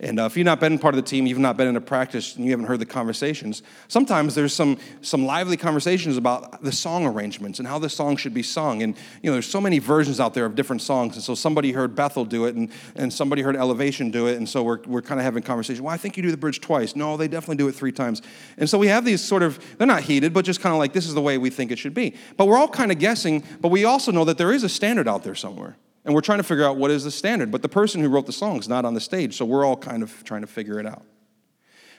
And 0.00 0.20
uh, 0.20 0.26
if 0.26 0.36
you've 0.36 0.44
not 0.44 0.60
been 0.60 0.78
part 0.78 0.94
of 0.94 1.02
the 1.02 1.08
team, 1.08 1.26
you've 1.26 1.40
not 1.40 1.56
been 1.56 1.66
in 1.66 1.74
a 1.74 1.80
practice, 1.80 2.36
and 2.36 2.44
you 2.44 2.52
haven't 2.52 2.66
heard 2.66 2.78
the 2.78 2.86
conversations, 2.86 3.64
sometimes 3.88 4.36
there's 4.36 4.54
some, 4.54 4.78
some 5.02 5.26
lively 5.26 5.56
conversations 5.56 6.16
about 6.16 6.62
the 6.62 6.70
song 6.70 7.04
arrangements 7.04 7.58
and 7.58 7.66
how 7.66 7.80
the 7.80 7.88
song 7.88 8.16
should 8.16 8.32
be 8.32 8.44
sung. 8.44 8.82
And, 8.84 8.96
you 9.22 9.28
know, 9.28 9.32
there's 9.32 9.50
so 9.50 9.60
many 9.60 9.80
versions 9.80 10.20
out 10.20 10.34
there 10.34 10.46
of 10.46 10.54
different 10.54 10.82
songs. 10.82 11.16
And 11.16 11.24
so 11.24 11.34
somebody 11.34 11.72
heard 11.72 11.96
Bethel 11.96 12.24
do 12.24 12.44
it, 12.44 12.54
and, 12.54 12.70
and 12.94 13.12
somebody 13.12 13.42
heard 13.42 13.56
Elevation 13.56 14.12
do 14.12 14.28
it. 14.28 14.36
And 14.36 14.48
so 14.48 14.62
we're, 14.62 14.78
we're 14.86 15.02
kind 15.02 15.18
of 15.18 15.24
having 15.24 15.42
conversation. 15.42 15.82
Well, 15.82 15.92
I 15.92 15.96
think 15.96 16.16
you 16.16 16.22
do 16.22 16.30
the 16.30 16.36
bridge 16.36 16.60
twice. 16.60 16.94
No, 16.94 17.16
they 17.16 17.26
definitely 17.26 17.56
do 17.56 17.66
it 17.66 17.72
three 17.72 17.90
times. 17.90 18.22
And 18.56 18.70
so 18.70 18.78
we 18.78 18.86
have 18.86 19.04
these 19.04 19.20
sort 19.20 19.42
of, 19.42 19.58
they're 19.78 19.86
not 19.88 20.02
heated, 20.02 20.32
but 20.32 20.44
just 20.44 20.60
kind 20.60 20.72
of 20.72 20.78
like, 20.78 20.92
this 20.92 21.08
is 21.08 21.14
the 21.14 21.22
way 21.22 21.38
we 21.38 21.50
think 21.50 21.72
it 21.72 21.78
should 21.78 21.94
be. 21.94 22.14
But 22.36 22.46
we're 22.46 22.56
all 22.56 22.68
kind 22.68 22.92
of 22.92 23.00
guessing, 23.00 23.42
but 23.60 23.72
we 23.72 23.84
also 23.84 24.12
know 24.12 24.24
that 24.26 24.38
there 24.38 24.52
is 24.52 24.62
a 24.62 24.68
standard 24.68 25.08
out 25.08 25.24
there 25.24 25.34
somewhere. 25.34 25.76
And 26.04 26.14
we're 26.14 26.20
trying 26.20 26.38
to 26.38 26.44
figure 26.44 26.64
out 26.64 26.76
what 26.76 26.90
is 26.90 27.04
the 27.04 27.10
standard. 27.10 27.50
But 27.50 27.62
the 27.62 27.68
person 27.68 28.00
who 28.00 28.08
wrote 28.08 28.26
the 28.26 28.32
song 28.32 28.58
is 28.58 28.68
not 28.68 28.84
on 28.84 28.94
the 28.94 29.00
stage, 29.00 29.36
so 29.36 29.44
we're 29.44 29.64
all 29.64 29.76
kind 29.76 30.02
of 30.02 30.24
trying 30.24 30.40
to 30.40 30.46
figure 30.46 30.78
it 30.78 30.86
out. 30.86 31.02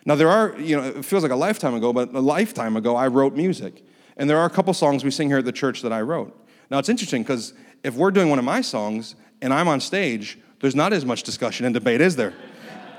Now, 0.05 0.15
there 0.15 0.29
are, 0.29 0.59
you 0.59 0.77
know, 0.77 0.83
it 0.83 1.05
feels 1.05 1.23
like 1.23 1.31
a 1.31 1.35
lifetime 1.35 1.73
ago, 1.73 1.93
but 1.93 2.13
a 2.13 2.19
lifetime 2.19 2.77
ago, 2.77 2.95
I 2.95 3.07
wrote 3.07 3.35
music. 3.35 3.83
And 4.17 4.29
there 4.29 4.37
are 4.37 4.45
a 4.45 4.49
couple 4.49 4.73
songs 4.73 5.03
we 5.03 5.11
sing 5.11 5.27
here 5.27 5.37
at 5.37 5.45
the 5.45 5.51
church 5.51 5.81
that 5.81 5.93
I 5.93 6.01
wrote. 6.01 6.35
Now, 6.69 6.79
it's 6.79 6.89
interesting 6.89 7.23
because 7.23 7.53
if 7.83 7.95
we're 7.95 8.11
doing 8.11 8.29
one 8.29 8.39
of 8.39 8.45
my 8.45 8.61
songs 8.61 9.15
and 9.41 9.53
I'm 9.53 9.67
on 9.67 9.79
stage, 9.79 10.39
there's 10.61 10.75
not 10.75 10.93
as 10.93 11.05
much 11.05 11.23
discussion 11.23 11.65
and 11.65 11.73
debate, 11.73 12.01
is 12.01 12.15
there? 12.15 12.33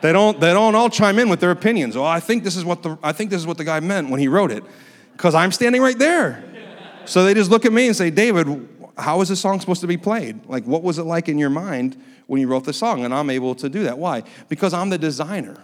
They 0.03 0.15
don't, 0.15 0.41
they 0.41 0.55
don't 0.55 0.75
all 0.75 0.89
chime 0.89 1.19
in 1.19 1.29
with 1.29 1.41
their 1.41 1.51
opinions. 1.51 1.95
Oh, 1.95 2.03
I 2.03 2.21
think 2.21 2.43
this 2.43 2.57
is 2.57 2.65
what 2.65 2.83
the, 2.83 2.97
I 3.03 3.13
think 3.13 3.29
this 3.29 3.39
is 3.39 3.47
what 3.47 3.59
the 3.59 3.65
guy 3.65 3.81
meant 3.81 4.09
when 4.09 4.19
he 4.19 4.29
wrote 4.29 4.51
it, 4.51 4.65
because 5.13 5.35
I'm 5.35 5.53
standing 5.53 5.83
right 5.83 5.99
there. 5.99 6.43
So 7.05 7.23
they 7.23 7.35
just 7.35 7.51
look 7.51 7.67
at 7.67 7.73
me 7.75 7.87
and 7.87 7.95
say, 7.95 8.09
David, 8.09 8.80
how 8.97 9.21
is 9.21 9.29
this 9.29 9.41
song 9.41 9.61
supposed 9.61 9.81
to 9.81 9.87
be 9.87 9.97
played? 9.97 10.47
Like, 10.47 10.65
what 10.65 10.83
was 10.83 10.99
it 10.99 11.05
like 11.05 11.29
in 11.29 11.39
your 11.39 11.51
mind 11.51 12.03
when 12.27 12.41
you 12.41 12.49
wrote 12.49 12.65
the 12.65 12.73
song? 12.73 13.05
And 13.05 13.15
I'm 13.15 13.31
able 13.31 13.55
to 13.57 13.69
do 13.69 13.85
that. 13.85 13.99
Why? 13.99 14.23
Because 14.49 14.75
I'm 14.75 14.91
the 14.91 14.99
designer. 14.99 15.63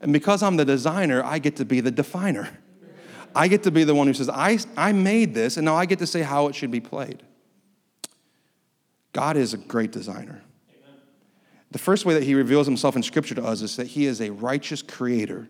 And 0.00 0.12
because 0.12 0.42
I'm 0.42 0.56
the 0.56 0.64
designer, 0.64 1.22
I 1.22 1.38
get 1.38 1.56
to 1.56 1.64
be 1.64 1.80
the 1.80 1.90
definer. 1.90 2.48
I 3.34 3.48
get 3.48 3.62
to 3.64 3.70
be 3.70 3.84
the 3.84 3.94
one 3.94 4.06
who 4.06 4.14
says, 4.14 4.28
I, 4.28 4.58
I 4.76 4.92
made 4.92 5.34
this, 5.34 5.56
and 5.56 5.64
now 5.64 5.76
I 5.76 5.86
get 5.86 5.98
to 6.00 6.06
say 6.06 6.22
how 6.22 6.48
it 6.48 6.54
should 6.54 6.70
be 6.70 6.80
played. 6.80 7.22
God 9.12 9.36
is 9.36 9.54
a 9.54 9.58
great 9.58 9.92
designer. 9.92 10.42
The 11.70 11.78
first 11.78 12.04
way 12.04 12.14
that 12.14 12.24
he 12.24 12.34
reveals 12.34 12.66
himself 12.66 12.96
in 12.96 13.02
Scripture 13.02 13.36
to 13.36 13.44
us 13.44 13.62
is 13.62 13.76
that 13.76 13.86
he 13.86 14.06
is 14.06 14.20
a 14.20 14.30
righteous 14.30 14.82
creator 14.82 15.48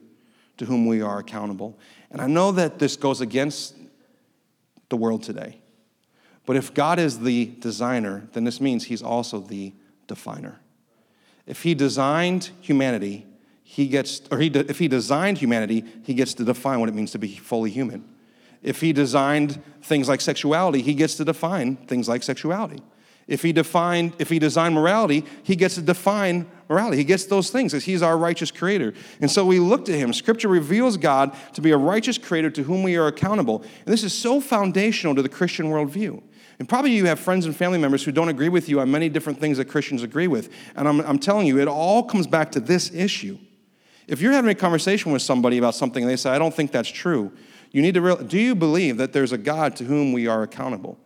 to 0.58 0.66
whom 0.66 0.84
we 0.84 1.00
are 1.00 1.18
accountable. 1.18 1.78
And 2.10 2.20
I 2.20 2.26
know 2.26 2.52
that 2.52 2.78
this 2.78 2.96
goes 2.96 3.22
against 3.22 3.74
the 4.90 4.96
world 4.96 5.22
today. 5.22 5.59
But 6.50 6.56
if 6.56 6.74
God 6.74 6.98
is 6.98 7.20
the 7.20 7.46
designer, 7.60 8.28
then 8.32 8.42
this 8.42 8.60
means 8.60 8.86
he's 8.86 9.04
also 9.04 9.38
the 9.38 9.72
definer. 10.08 10.58
If 11.46 11.62
he 11.62 11.76
designed 11.76 12.50
humanity, 12.60 13.24
he 13.62 13.86
gets, 13.86 14.22
or 14.32 14.38
he, 14.40 14.48
if 14.48 14.80
he 14.80 14.88
designed 14.88 15.38
humanity, 15.38 15.84
he 16.02 16.12
gets 16.12 16.34
to 16.34 16.44
define 16.44 16.80
what 16.80 16.88
it 16.88 16.94
means 16.96 17.12
to 17.12 17.20
be 17.20 17.36
fully 17.36 17.70
human. 17.70 18.04
If 18.64 18.80
he 18.80 18.92
designed 18.92 19.62
things 19.80 20.08
like 20.08 20.20
sexuality, 20.20 20.82
he 20.82 20.92
gets 20.92 21.14
to 21.18 21.24
define 21.24 21.76
things 21.76 22.08
like 22.08 22.24
sexuality. 22.24 22.82
If 23.30 23.42
he 23.42 23.52
defined, 23.52 24.14
if 24.18 24.28
he 24.28 24.40
designed 24.40 24.74
morality, 24.74 25.24
he 25.44 25.54
gets 25.54 25.76
to 25.76 25.82
define 25.82 26.50
morality. 26.68 26.96
He 26.96 27.04
gets 27.04 27.26
those 27.26 27.48
things 27.50 27.72
because 27.72 27.84
he's 27.84 28.02
our 28.02 28.18
righteous 28.18 28.50
creator. 28.50 28.92
And 29.20 29.30
so 29.30 29.46
we 29.46 29.60
look 29.60 29.84
to 29.84 29.96
him. 29.96 30.12
Scripture 30.12 30.48
reveals 30.48 30.96
God 30.96 31.34
to 31.54 31.60
be 31.60 31.70
a 31.70 31.76
righteous 31.76 32.18
creator 32.18 32.50
to 32.50 32.64
whom 32.64 32.82
we 32.82 32.96
are 32.96 33.06
accountable. 33.06 33.62
And 33.62 33.92
this 33.92 34.02
is 34.02 34.12
so 34.12 34.40
foundational 34.40 35.14
to 35.14 35.22
the 35.22 35.28
Christian 35.28 35.66
worldview. 35.66 36.20
And 36.58 36.68
probably 36.68 36.90
you 36.90 37.06
have 37.06 37.20
friends 37.20 37.46
and 37.46 37.54
family 37.54 37.78
members 37.78 38.04
who 38.04 38.10
don't 38.10 38.28
agree 38.28 38.48
with 38.48 38.68
you 38.68 38.80
on 38.80 38.90
many 38.90 39.08
different 39.08 39.38
things 39.38 39.58
that 39.58 39.66
Christians 39.66 40.02
agree 40.02 40.26
with. 40.26 40.52
And 40.74 40.88
I'm, 40.88 41.00
I'm 41.02 41.18
telling 41.20 41.46
you, 41.46 41.60
it 41.60 41.68
all 41.68 42.02
comes 42.02 42.26
back 42.26 42.50
to 42.52 42.60
this 42.60 42.92
issue. 42.92 43.38
If 44.08 44.20
you're 44.20 44.32
having 44.32 44.50
a 44.50 44.56
conversation 44.56 45.12
with 45.12 45.22
somebody 45.22 45.56
about 45.56 45.76
something 45.76 46.02
and 46.02 46.10
they 46.10 46.16
say, 46.16 46.30
I 46.30 46.38
don't 46.38 46.52
think 46.52 46.72
that's 46.72 46.90
true, 46.90 47.32
you 47.70 47.80
need 47.80 47.94
to 47.94 48.00
realize 48.00 48.26
do 48.26 48.40
you 48.40 48.56
believe 48.56 48.96
that 48.96 49.12
there's 49.12 49.30
a 49.30 49.38
God 49.38 49.76
to 49.76 49.84
whom 49.84 50.12
we 50.12 50.26
are 50.26 50.42
accountable? 50.42 50.98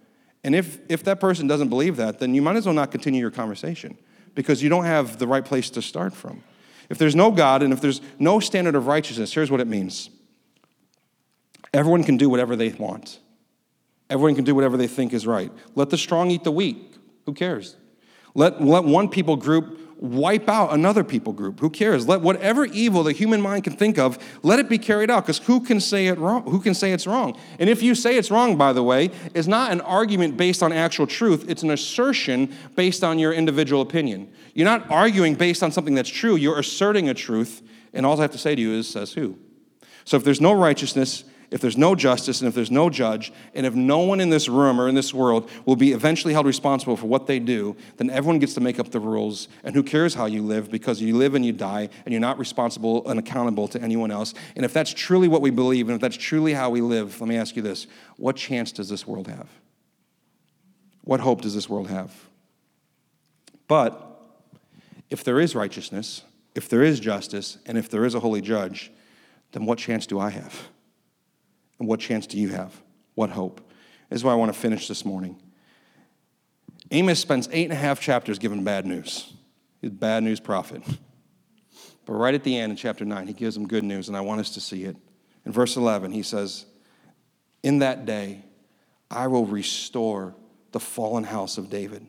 And 0.44 0.54
if, 0.54 0.78
if 0.90 1.02
that 1.04 1.18
person 1.18 1.46
doesn't 1.46 1.68
believe 1.68 1.96
that, 1.96 2.18
then 2.18 2.34
you 2.34 2.42
might 2.42 2.56
as 2.56 2.66
well 2.66 2.74
not 2.74 2.90
continue 2.90 3.20
your 3.20 3.30
conversation 3.30 3.96
because 4.34 4.62
you 4.62 4.68
don't 4.68 4.84
have 4.84 5.18
the 5.18 5.26
right 5.26 5.44
place 5.44 5.70
to 5.70 5.82
start 5.82 6.12
from. 6.14 6.44
If 6.90 6.98
there's 6.98 7.16
no 7.16 7.30
God 7.30 7.62
and 7.62 7.72
if 7.72 7.80
there's 7.80 8.02
no 8.18 8.40
standard 8.40 8.74
of 8.74 8.86
righteousness, 8.86 9.32
here's 9.32 9.50
what 9.50 9.60
it 9.60 9.66
means 9.66 10.10
everyone 11.72 12.04
can 12.04 12.16
do 12.16 12.28
whatever 12.28 12.54
they 12.54 12.68
want. 12.68 13.18
Everyone 14.10 14.34
can 14.34 14.44
do 14.44 14.54
whatever 14.54 14.76
they 14.76 14.86
think 14.86 15.12
is 15.12 15.26
right. 15.26 15.50
Let 15.74 15.90
the 15.90 15.98
strong 15.98 16.30
eat 16.30 16.44
the 16.44 16.52
weak. 16.52 16.94
Who 17.24 17.32
cares? 17.32 17.74
Let, 18.34 18.62
let 18.62 18.84
one 18.84 19.08
people 19.08 19.36
group 19.36 19.80
wipe 20.04 20.48
out 20.48 20.72
another 20.72 21.02
people 21.02 21.32
group. 21.32 21.60
Who 21.60 21.70
cares? 21.70 22.06
Let 22.06 22.20
whatever 22.20 22.66
evil 22.66 23.02
the 23.02 23.12
human 23.12 23.40
mind 23.40 23.64
can 23.64 23.74
think 23.74 23.98
of, 23.98 24.18
let 24.42 24.58
it 24.58 24.68
be 24.68 24.78
carried 24.78 25.10
out. 25.10 25.24
Because 25.24 25.38
who 25.38 25.60
can 25.60 25.80
say 25.80 26.08
it 26.08 26.18
wrong? 26.18 26.42
Who 26.42 26.60
can 26.60 26.74
say 26.74 26.92
it's 26.92 27.06
wrong? 27.06 27.38
And 27.58 27.70
if 27.70 27.82
you 27.82 27.94
say 27.94 28.16
it's 28.16 28.30
wrong, 28.30 28.56
by 28.56 28.72
the 28.72 28.82
way, 28.82 29.10
it's 29.34 29.48
not 29.48 29.72
an 29.72 29.80
argument 29.80 30.36
based 30.36 30.62
on 30.62 30.72
actual 30.72 31.06
truth. 31.06 31.48
It's 31.48 31.62
an 31.62 31.70
assertion 31.70 32.54
based 32.74 33.02
on 33.02 33.18
your 33.18 33.32
individual 33.32 33.80
opinion. 33.80 34.30
You're 34.52 34.66
not 34.66 34.90
arguing 34.90 35.34
based 35.34 35.62
on 35.62 35.72
something 35.72 35.94
that's 35.94 36.10
true. 36.10 36.36
You're 36.36 36.58
asserting 36.58 37.08
a 37.08 37.14
truth. 37.14 37.62
And 37.94 38.04
all 38.04 38.18
I 38.18 38.22
have 38.22 38.32
to 38.32 38.38
say 38.38 38.54
to 38.54 38.60
you 38.60 38.72
is, 38.74 38.88
says 38.88 39.14
who? 39.14 39.38
So 40.04 40.18
if 40.18 40.24
there's 40.24 40.40
no 40.40 40.52
righteousness, 40.52 41.24
if 41.54 41.60
there's 41.60 41.76
no 41.76 41.94
justice 41.94 42.40
and 42.40 42.48
if 42.48 42.54
there's 42.56 42.72
no 42.72 42.90
judge, 42.90 43.32
and 43.54 43.64
if 43.64 43.76
no 43.76 44.00
one 44.00 44.18
in 44.18 44.28
this 44.28 44.48
room 44.48 44.80
or 44.80 44.88
in 44.88 44.96
this 44.96 45.14
world 45.14 45.48
will 45.64 45.76
be 45.76 45.92
eventually 45.92 46.32
held 46.32 46.46
responsible 46.46 46.96
for 46.96 47.06
what 47.06 47.28
they 47.28 47.38
do, 47.38 47.76
then 47.96 48.10
everyone 48.10 48.40
gets 48.40 48.54
to 48.54 48.60
make 48.60 48.80
up 48.80 48.90
the 48.90 48.98
rules. 48.98 49.46
And 49.62 49.72
who 49.72 49.84
cares 49.84 50.14
how 50.14 50.26
you 50.26 50.42
live 50.42 50.68
because 50.68 51.00
you 51.00 51.16
live 51.16 51.36
and 51.36 51.46
you 51.46 51.52
die 51.52 51.90
and 52.04 52.12
you're 52.12 52.20
not 52.20 52.40
responsible 52.40 53.08
and 53.08 53.20
accountable 53.20 53.68
to 53.68 53.80
anyone 53.80 54.10
else. 54.10 54.34
And 54.56 54.64
if 54.64 54.72
that's 54.72 54.92
truly 54.92 55.28
what 55.28 55.42
we 55.42 55.50
believe 55.50 55.88
and 55.88 55.94
if 55.94 56.00
that's 56.00 56.16
truly 56.16 56.54
how 56.54 56.70
we 56.70 56.80
live, 56.80 57.20
let 57.20 57.28
me 57.28 57.36
ask 57.36 57.54
you 57.54 57.62
this 57.62 57.86
what 58.16 58.34
chance 58.34 58.72
does 58.72 58.88
this 58.88 59.06
world 59.06 59.28
have? 59.28 59.48
What 61.02 61.20
hope 61.20 61.40
does 61.42 61.54
this 61.54 61.68
world 61.68 61.88
have? 61.88 62.12
But 63.68 64.20
if 65.08 65.22
there 65.22 65.38
is 65.38 65.54
righteousness, 65.54 66.22
if 66.56 66.68
there 66.68 66.82
is 66.82 66.98
justice, 66.98 67.58
and 67.64 67.78
if 67.78 67.88
there 67.88 68.04
is 68.04 68.16
a 68.16 68.20
holy 68.20 68.40
judge, 68.40 68.90
then 69.52 69.66
what 69.66 69.78
chance 69.78 70.04
do 70.04 70.18
I 70.18 70.30
have? 70.30 70.68
And 71.78 71.88
what 71.88 72.00
chance 72.00 72.26
do 72.26 72.38
you 72.38 72.50
have? 72.50 72.82
What 73.14 73.30
hope? 73.30 73.60
This 74.10 74.18
is 74.18 74.24
why 74.24 74.32
I 74.32 74.36
want 74.36 74.52
to 74.52 74.58
finish 74.58 74.88
this 74.88 75.04
morning. 75.04 75.40
Amos 76.90 77.18
spends 77.18 77.48
eight 77.52 77.64
and 77.64 77.72
a 77.72 77.76
half 77.76 78.00
chapters 78.00 78.38
giving 78.38 78.62
bad 78.62 78.86
news. 78.86 79.32
He's 79.80 79.90
a 79.90 79.94
bad 79.94 80.22
news 80.22 80.40
prophet. 80.40 80.82
But 82.06 82.12
right 82.12 82.34
at 82.34 82.44
the 82.44 82.56
end 82.56 82.70
in 82.70 82.76
chapter 82.76 83.04
9, 83.04 83.26
he 83.26 83.32
gives 83.32 83.54
them 83.54 83.66
good 83.66 83.84
news, 83.84 84.08
and 84.08 84.16
I 84.16 84.20
want 84.20 84.40
us 84.40 84.50
to 84.50 84.60
see 84.60 84.84
it. 84.84 84.96
In 85.46 85.52
verse 85.52 85.76
11, 85.76 86.12
he 86.12 86.22
says, 86.22 86.66
In 87.62 87.78
that 87.78 88.04
day, 88.04 88.44
I 89.10 89.26
will 89.26 89.46
restore 89.46 90.34
the 90.72 90.80
fallen 90.80 91.24
house 91.24 91.56
of 91.56 91.70
David. 91.70 92.06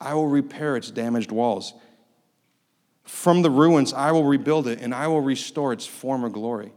I 0.00 0.14
will 0.14 0.28
repair 0.28 0.76
its 0.76 0.90
damaged 0.90 1.30
walls. 1.30 1.74
From 3.04 3.42
the 3.42 3.50
ruins, 3.50 3.92
I 3.92 4.12
will 4.12 4.24
rebuild 4.24 4.66
it, 4.66 4.80
and 4.80 4.94
I 4.94 5.08
will 5.08 5.20
restore 5.20 5.72
its 5.72 5.86
former 5.86 6.30
glory 6.30 6.72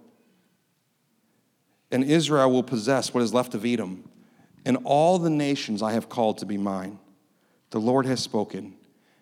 and 1.91 2.03
Israel 2.03 2.51
will 2.51 2.63
possess 2.63 3.13
what 3.13 3.23
is 3.23 3.33
left 3.33 3.53
of 3.53 3.65
Edom, 3.65 4.09
and 4.65 4.77
all 4.83 5.19
the 5.19 5.29
nations 5.29 5.81
I 5.81 5.93
have 5.93 6.09
called 6.09 6.39
to 6.39 6.45
be 6.45 6.57
mine. 6.57 6.99
The 7.69 7.79
Lord 7.79 8.05
has 8.05 8.19
spoken, 8.19 8.75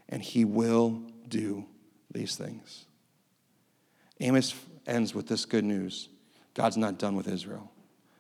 and 0.09 0.21
he 0.21 0.45
will 0.45 1.01
do 1.27 1.65
these 2.11 2.35
things. 2.35 2.85
Amos 4.19 4.55
ends 4.87 5.13
with 5.13 5.27
this 5.27 5.45
good 5.45 5.63
news 5.63 6.09
God's 6.53 6.77
not 6.77 6.97
done 6.97 7.15
with 7.15 7.27
Israel, 7.27 7.71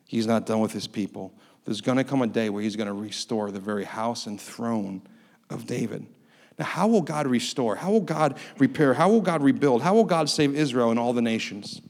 He's 0.05 0.27
not 0.27 0.45
done 0.45 0.59
with 0.59 0.73
His 0.73 0.87
people. 0.87 1.33
There's 1.63 1.81
going 1.81 1.97
to 1.97 2.03
come 2.03 2.21
a 2.21 2.27
day 2.27 2.49
where 2.49 2.61
He's 2.61 2.75
going 2.75 2.87
to 2.87 2.93
restore 2.93 3.49
the 3.49 3.59
very 3.59 3.85
house 3.85 4.27
and 4.27 4.39
throne 4.39 5.01
of 5.49 5.65
David. 5.65 6.05
Now, 6.59 6.65
how 6.65 6.87
will 6.87 7.01
God 7.01 7.27
restore? 7.27 7.75
How 7.75 7.91
will 7.91 8.01
God 8.01 8.37
repair? 8.59 8.93
How 8.93 9.09
will 9.09 9.21
God 9.21 9.41
rebuild? 9.41 9.81
How 9.81 9.93
will 9.93 10.03
God 10.03 10.29
save 10.29 10.55
Israel 10.55 10.91
and 10.91 10.99
all 10.99 11.11
the 11.11 11.21
nations? 11.21 11.81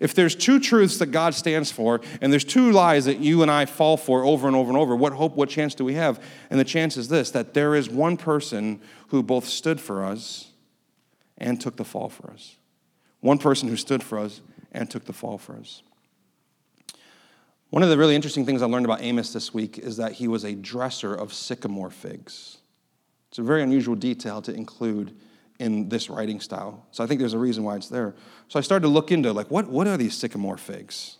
If 0.00 0.14
there's 0.14 0.34
two 0.34 0.60
truths 0.60 0.98
that 0.98 1.06
God 1.06 1.34
stands 1.34 1.72
for, 1.72 2.00
and 2.20 2.32
there's 2.32 2.44
two 2.44 2.70
lies 2.70 3.06
that 3.06 3.18
you 3.18 3.42
and 3.42 3.50
I 3.50 3.66
fall 3.66 3.96
for 3.96 4.24
over 4.24 4.46
and 4.46 4.56
over 4.56 4.68
and 4.68 4.78
over, 4.78 4.94
what 4.94 5.12
hope, 5.12 5.34
what 5.34 5.48
chance 5.48 5.74
do 5.74 5.84
we 5.84 5.94
have? 5.94 6.22
And 6.50 6.58
the 6.58 6.64
chance 6.64 6.96
is 6.96 7.08
this 7.08 7.30
that 7.32 7.54
there 7.54 7.74
is 7.74 7.88
one 7.88 8.16
person 8.16 8.80
who 9.08 9.22
both 9.22 9.46
stood 9.46 9.80
for 9.80 10.04
us 10.04 10.52
and 11.36 11.60
took 11.60 11.76
the 11.76 11.84
fall 11.84 12.08
for 12.08 12.30
us. 12.30 12.56
One 13.20 13.38
person 13.38 13.68
who 13.68 13.76
stood 13.76 14.02
for 14.02 14.18
us 14.18 14.40
and 14.72 14.90
took 14.90 15.04
the 15.04 15.12
fall 15.12 15.38
for 15.38 15.56
us. 15.56 15.82
One 17.70 17.82
of 17.82 17.90
the 17.90 17.98
really 17.98 18.14
interesting 18.14 18.46
things 18.46 18.62
I 18.62 18.66
learned 18.66 18.86
about 18.86 19.02
Amos 19.02 19.32
this 19.32 19.52
week 19.52 19.78
is 19.78 19.98
that 19.98 20.12
he 20.12 20.28
was 20.28 20.44
a 20.44 20.54
dresser 20.54 21.14
of 21.14 21.34
sycamore 21.34 21.90
figs. 21.90 22.58
It's 23.28 23.38
a 23.38 23.42
very 23.42 23.62
unusual 23.62 23.94
detail 23.94 24.40
to 24.42 24.54
include 24.54 25.14
in 25.58 25.88
this 25.88 26.08
writing 26.08 26.40
style. 26.40 26.86
So 26.92 27.02
I 27.02 27.06
think 27.06 27.20
there's 27.20 27.34
a 27.34 27.38
reason 27.38 27.64
why 27.64 27.76
it's 27.76 27.88
there. 27.88 28.14
So 28.48 28.58
I 28.58 28.62
started 28.62 28.82
to 28.82 28.88
look 28.88 29.10
into 29.10 29.32
like 29.32 29.50
what, 29.50 29.68
what 29.68 29.86
are 29.86 29.96
these 29.96 30.16
sycamore 30.16 30.56
figs? 30.56 31.18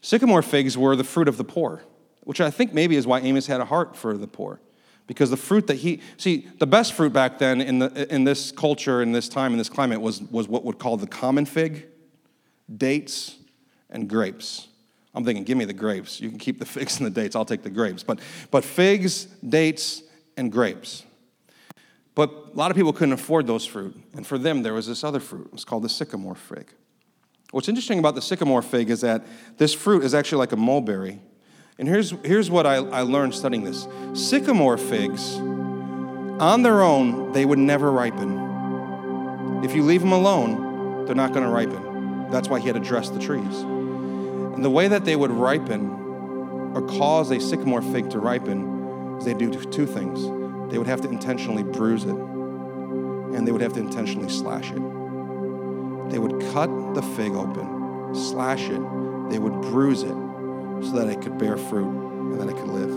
Sycamore 0.00 0.42
figs 0.42 0.78
were 0.78 0.96
the 0.96 1.04
fruit 1.04 1.28
of 1.28 1.36
the 1.36 1.44
poor, 1.44 1.82
which 2.22 2.40
I 2.40 2.50
think 2.50 2.72
maybe 2.72 2.96
is 2.96 3.06
why 3.06 3.20
Amos 3.20 3.46
had 3.46 3.60
a 3.60 3.64
heart 3.64 3.96
for 3.96 4.16
the 4.16 4.28
poor. 4.28 4.60
Because 5.06 5.30
the 5.30 5.38
fruit 5.38 5.66
that 5.68 5.76
he, 5.76 6.02
see, 6.18 6.46
the 6.58 6.66
best 6.66 6.92
fruit 6.92 7.14
back 7.14 7.38
then 7.38 7.62
in, 7.62 7.78
the, 7.78 8.14
in 8.14 8.24
this 8.24 8.52
culture, 8.52 9.00
in 9.02 9.12
this 9.12 9.28
time, 9.28 9.52
in 9.52 9.58
this 9.58 9.70
climate 9.70 10.00
was, 10.00 10.20
was 10.22 10.48
what 10.48 10.64
would 10.64 10.78
call 10.78 10.98
the 10.98 11.06
common 11.06 11.46
fig, 11.46 11.86
dates, 12.74 13.36
and 13.88 14.08
grapes. 14.08 14.68
I'm 15.14 15.24
thinking, 15.24 15.44
give 15.44 15.56
me 15.56 15.64
the 15.64 15.72
grapes. 15.72 16.20
You 16.20 16.28
can 16.28 16.38
keep 16.38 16.58
the 16.58 16.66
figs 16.66 16.98
and 16.98 17.06
the 17.06 17.10
dates. 17.10 17.34
I'll 17.34 17.46
take 17.46 17.62
the 17.62 17.70
grapes. 17.70 18.02
But, 18.02 18.20
but 18.50 18.64
figs, 18.64 19.24
dates, 19.24 20.02
and 20.36 20.52
grapes. 20.52 21.04
But 22.18 22.30
a 22.52 22.56
lot 22.56 22.72
of 22.72 22.76
people 22.76 22.92
couldn't 22.92 23.12
afford 23.12 23.46
those 23.46 23.64
fruit. 23.64 23.94
And 24.12 24.26
for 24.26 24.38
them, 24.38 24.64
there 24.64 24.74
was 24.74 24.88
this 24.88 25.04
other 25.04 25.20
fruit. 25.20 25.46
It 25.46 25.52
was 25.52 25.64
called 25.64 25.84
the 25.84 25.88
sycamore 25.88 26.34
fig. 26.34 26.72
What's 27.52 27.68
interesting 27.68 28.00
about 28.00 28.16
the 28.16 28.20
sycamore 28.20 28.60
fig 28.60 28.90
is 28.90 29.02
that 29.02 29.24
this 29.56 29.72
fruit 29.72 30.02
is 30.02 30.14
actually 30.14 30.38
like 30.38 30.50
a 30.50 30.56
mulberry. 30.56 31.20
And 31.78 31.86
here's, 31.86 32.10
here's 32.24 32.50
what 32.50 32.66
I, 32.66 32.78
I 32.78 33.02
learned 33.02 33.36
studying 33.36 33.62
this 33.62 33.86
sycamore 34.14 34.76
figs, 34.78 35.36
on 35.36 36.62
their 36.64 36.82
own, 36.82 37.30
they 37.30 37.44
would 37.44 37.60
never 37.60 37.92
ripen. 37.92 39.62
If 39.64 39.76
you 39.76 39.84
leave 39.84 40.00
them 40.00 40.10
alone, 40.10 41.04
they're 41.06 41.14
not 41.14 41.32
going 41.32 41.44
to 41.44 41.52
ripen. 41.52 42.30
That's 42.32 42.48
why 42.48 42.58
he 42.58 42.66
had 42.66 42.74
to 42.74 42.80
dress 42.80 43.10
the 43.10 43.20
trees. 43.20 43.60
And 43.60 44.64
the 44.64 44.70
way 44.70 44.88
that 44.88 45.04
they 45.04 45.14
would 45.14 45.30
ripen 45.30 45.88
or 46.74 46.82
cause 46.82 47.30
a 47.30 47.38
sycamore 47.38 47.80
fig 47.80 48.10
to 48.10 48.18
ripen 48.18 49.18
is 49.18 49.24
they 49.24 49.34
do 49.34 49.52
two 49.70 49.86
things. 49.86 50.37
They 50.70 50.78
would 50.78 50.86
have 50.86 51.00
to 51.02 51.08
intentionally 51.08 51.62
bruise 51.62 52.04
it, 52.04 52.14
and 52.14 53.46
they 53.46 53.52
would 53.52 53.62
have 53.62 53.72
to 53.74 53.80
intentionally 53.80 54.28
slash 54.28 54.70
it. 54.70 54.82
They 56.10 56.18
would 56.18 56.40
cut 56.52 56.94
the 56.94 57.02
fig 57.16 57.32
open, 57.32 58.14
slash 58.14 58.62
it, 58.62 58.80
they 59.30 59.38
would 59.38 59.60
bruise 59.60 60.02
it 60.02 60.14
so 60.84 60.92
that 60.92 61.08
it 61.08 61.20
could 61.20 61.38
bear 61.38 61.56
fruit 61.56 61.88
and 61.88 62.40
that 62.40 62.48
it 62.48 62.56
could 62.56 62.68
live. 62.68 62.90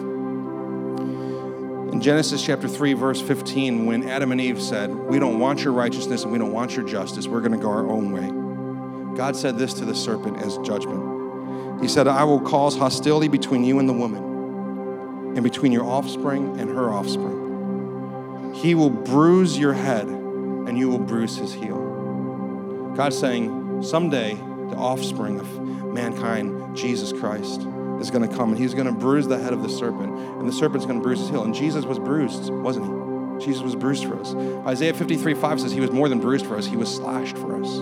In 1.94 2.00
Genesis 2.00 2.42
chapter 2.42 2.70
3, 2.70 2.94
verse 2.94 3.22
15, 3.22 3.86
when 3.86 4.08
Adam 4.08 4.32
and 4.32 4.40
Eve 4.40 4.62
said, 4.62 4.94
We 4.94 5.20
don't 5.20 5.40
want 5.40 5.64
your 5.64 5.74
righteousness 5.74 6.24
and 6.24 6.32
we 6.32 6.38
don't 6.38 6.54
want 6.54 6.76
your 6.76 6.86
justice, 6.86 7.28
we're 7.28 7.42
going 7.42 7.52
to 7.52 7.58
go 7.58 7.70
our 7.70 7.90
own 7.90 8.12
way. 8.12 9.18
God 9.18 9.36
said 9.36 9.58
this 9.58 9.74
to 9.76 9.86
the 9.86 9.94
serpent 9.94 10.38
as 10.42 10.58
judgment. 10.60 11.82
He 11.82 11.90
said, 11.90 12.08
I 12.08 12.24
will 12.24 12.40
cause 12.40 12.78
hostility 12.78 13.28
between 13.28 13.64
you 13.64 13.80
and 13.80 13.90
the 13.90 13.94
woman, 13.94 14.24
and 15.36 15.44
between 15.44 15.72
your 15.72 15.84
offspring 15.84 16.60
and 16.60 16.70
her 16.70 16.92
offspring. 16.92 17.51
He 18.54 18.76
will 18.76 18.90
bruise 18.90 19.58
your 19.58 19.74
head, 19.74 20.08
and 20.08 20.78
you 20.78 20.90
will 20.90 21.00
bruise 21.00 21.36
his 21.36 21.54
heel. 21.54 22.94
God's 22.96 23.18
saying, 23.18 23.84
someday 23.84 24.34
the 24.36 24.78
offspring 24.78 25.40
of 25.40 25.94
mankind, 25.94 26.76
Jesus 26.76 27.12
Christ, 27.12 27.62
is 28.00 28.10
going 28.10 28.28
to 28.28 28.36
come 28.36 28.50
and 28.50 28.58
he's 28.58 28.74
going 28.74 28.88
to 28.88 28.92
bruise 28.92 29.28
the 29.28 29.38
head 29.38 29.54
of 29.54 29.64
the 29.64 29.70
serpent, 29.70 30.18
and 30.40 30.48
the 30.48 30.54
serpent's 30.54 30.86
going 30.86 31.00
to 31.00 31.04
bruise 31.04 31.20
his 31.20 31.30
heel. 31.30 31.44
And 31.44 31.54
Jesus 31.54 31.86
was 31.86 32.00
bruised, 32.00 32.50
wasn't 32.50 32.86
he? 32.86 33.46
Jesus 33.46 33.62
was 33.64 33.76
bruised 33.76 34.06
for 34.06 34.20
us. 34.20 34.36
Isaiah 34.68 34.94
53 34.94 35.34
5 35.34 35.62
says 35.62 35.72
he 35.72 35.80
was 35.80 35.92
more 35.92 36.10
than 36.10 36.20
bruised 36.20 36.46
for 36.46 36.58
us, 36.58 36.66
he 36.66 36.78
was 36.78 36.94
slashed 36.94 37.38
for 37.38 37.62
us. 37.62 37.80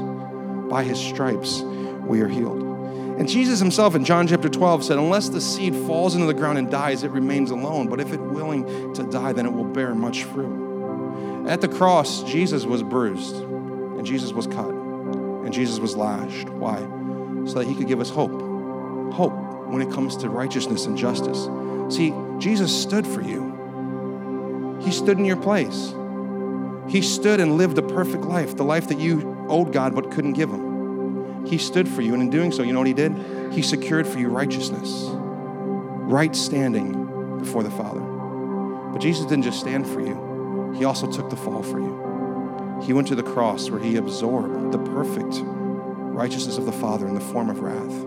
By 0.70 0.84
his 0.84 1.00
stripes, 1.00 1.62
we 1.62 2.22
are 2.22 2.28
healed. 2.28 2.69
And 3.20 3.28
Jesus 3.28 3.60
himself 3.60 3.96
in 3.96 4.06
John 4.06 4.28
chapter 4.28 4.48
12 4.48 4.86
said, 4.86 4.98
Unless 4.98 5.30
the 5.30 5.42
seed 5.42 5.76
falls 5.76 6.16
into 6.16 6.26
the 6.26 6.34
ground 6.34 6.58
and 6.58 6.72
dies, 6.72 7.04
it 7.04 7.12
remains 7.12 7.52
alone. 7.52 7.90
But 7.90 8.00
if 8.00 8.14
it 8.14 8.22
willing 8.22 8.94
to 8.94 9.04
die, 9.04 9.34
then 9.34 9.46
it 9.46 9.52
will 9.52 9.66
bear 9.66 9.94
much 9.94 10.24
fruit. 10.24 11.46
At 11.46 11.60
the 11.60 11.68
cross, 11.68 12.24
Jesus 12.24 12.64
was 12.64 12.82
bruised 12.82 13.36
and 13.36 14.06
Jesus 14.06 14.32
was 14.32 14.48
cut 14.48 14.70
and 14.70 15.54
Jesus 15.54 15.80
was 15.80 15.98
lashed. 15.98 16.48
Why? 16.48 16.78
So 17.46 17.60
that 17.60 17.68
he 17.68 17.76
could 17.76 17.88
give 17.88 18.00
us 18.00 18.10
hope. 18.10 18.32
Hope 19.12 19.34
when 19.68 19.82
it 19.82 19.92
comes 19.92 20.16
to 20.18 20.30
righteousness 20.30 20.86
and 20.86 20.98
justice. 20.98 21.50
See, 21.94 22.14
Jesus 22.38 22.74
stood 22.74 23.06
for 23.06 23.22
you, 23.22 24.78
He 24.82 24.92
stood 24.92 25.18
in 25.20 25.26
your 25.26 25.38
place. 25.38 25.94
He 26.88 27.02
stood 27.02 27.40
and 27.40 27.58
lived 27.58 27.78
a 27.78 27.84
perfect 27.84 28.24
life, 28.24 28.56
the 28.56 28.64
life 28.64 28.88
that 28.88 29.00
you 29.00 29.46
owed 29.50 29.74
God 29.74 29.94
but 29.94 30.10
couldn't 30.10 30.34
give 30.34 30.50
Him. 30.50 30.69
He 31.46 31.58
stood 31.58 31.88
for 31.88 32.02
you, 32.02 32.14
and 32.14 32.22
in 32.22 32.30
doing 32.30 32.52
so, 32.52 32.64
you 32.64 32.74
know 32.74 32.80
what 32.80 32.88
He 32.88 32.94
did? 32.94 33.54
He 33.54 33.62
secured 33.62 34.08
for 34.08 34.20
you 34.20 34.30
righteousness, 34.30 35.06
right 35.08 36.36
standing 36.36 37.38
before 37.40 37.64
the 37.64 37.72
Father. 37.72 38.02
But 38.92 39.00
Jesus 39.00 39.26
didn't 39.26 39.44
just 39.44 39.60
stand 39.60 39.88
for 39.88 40.02
you, 40.02 40.74
He 40.78 40.86
also 40.86 41.10
took 41.12 41.30
the 41.30 41.36
fall 41.36 41.64
for 41.64 41.80
you. 41.80 42.10
He 42.82 42.94
went 42.94 43.08
to 43.10 43.16
the 43.16 43.24
cross 43.24 43.70
where 43.70 43.80
he 43.80 43.98
absorbed 43.98 44.72
the 44.72 44.80
perfect 44.80 45.42
righteousness 45.44 46.58
of 46.58 46.66
the 46.66 46.72
Father 46.72 47.08
in 47.08 47.14
the 47.14 47.20
form 47.20 47.50
of 47.50 47.60
wrath. 47.60 48.06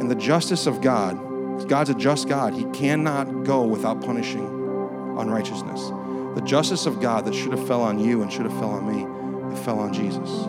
And 0.00 0.10
the 0.10 0.16
justice 0.16 0.66
of 0.66 0.80
God, 0.80 1.68
God's 1.68 1.90
a 1.90 1.94
just 1.94 2.28
God, 2.28 2.54
he 2.54 2.64
cannot 2.64 3.44
go 3.44 3.62
without 3.62 4.00
punishing 4.00 4.46
unrighteousness. 5.18 5.90
The 6.34 6.42
justice 6.44 6.86
of 6.86 7.00
God 7.00 7.24
that 7.26 7.34
should 7.34 7.52
have 7.52 7.66
fell 7.66 7.82
on 7.82 8.00
you 8.00 8.22
and 8.22 8.32
should 8.32 8.46
have 8.46 8.58
fell 8.58 8.70
on 8.70 8.86
me, 8.86 9.54
it 9.54 9.64
fell 9.64 9.78
on 9.78 9.92
Jesus. 9.92 10.48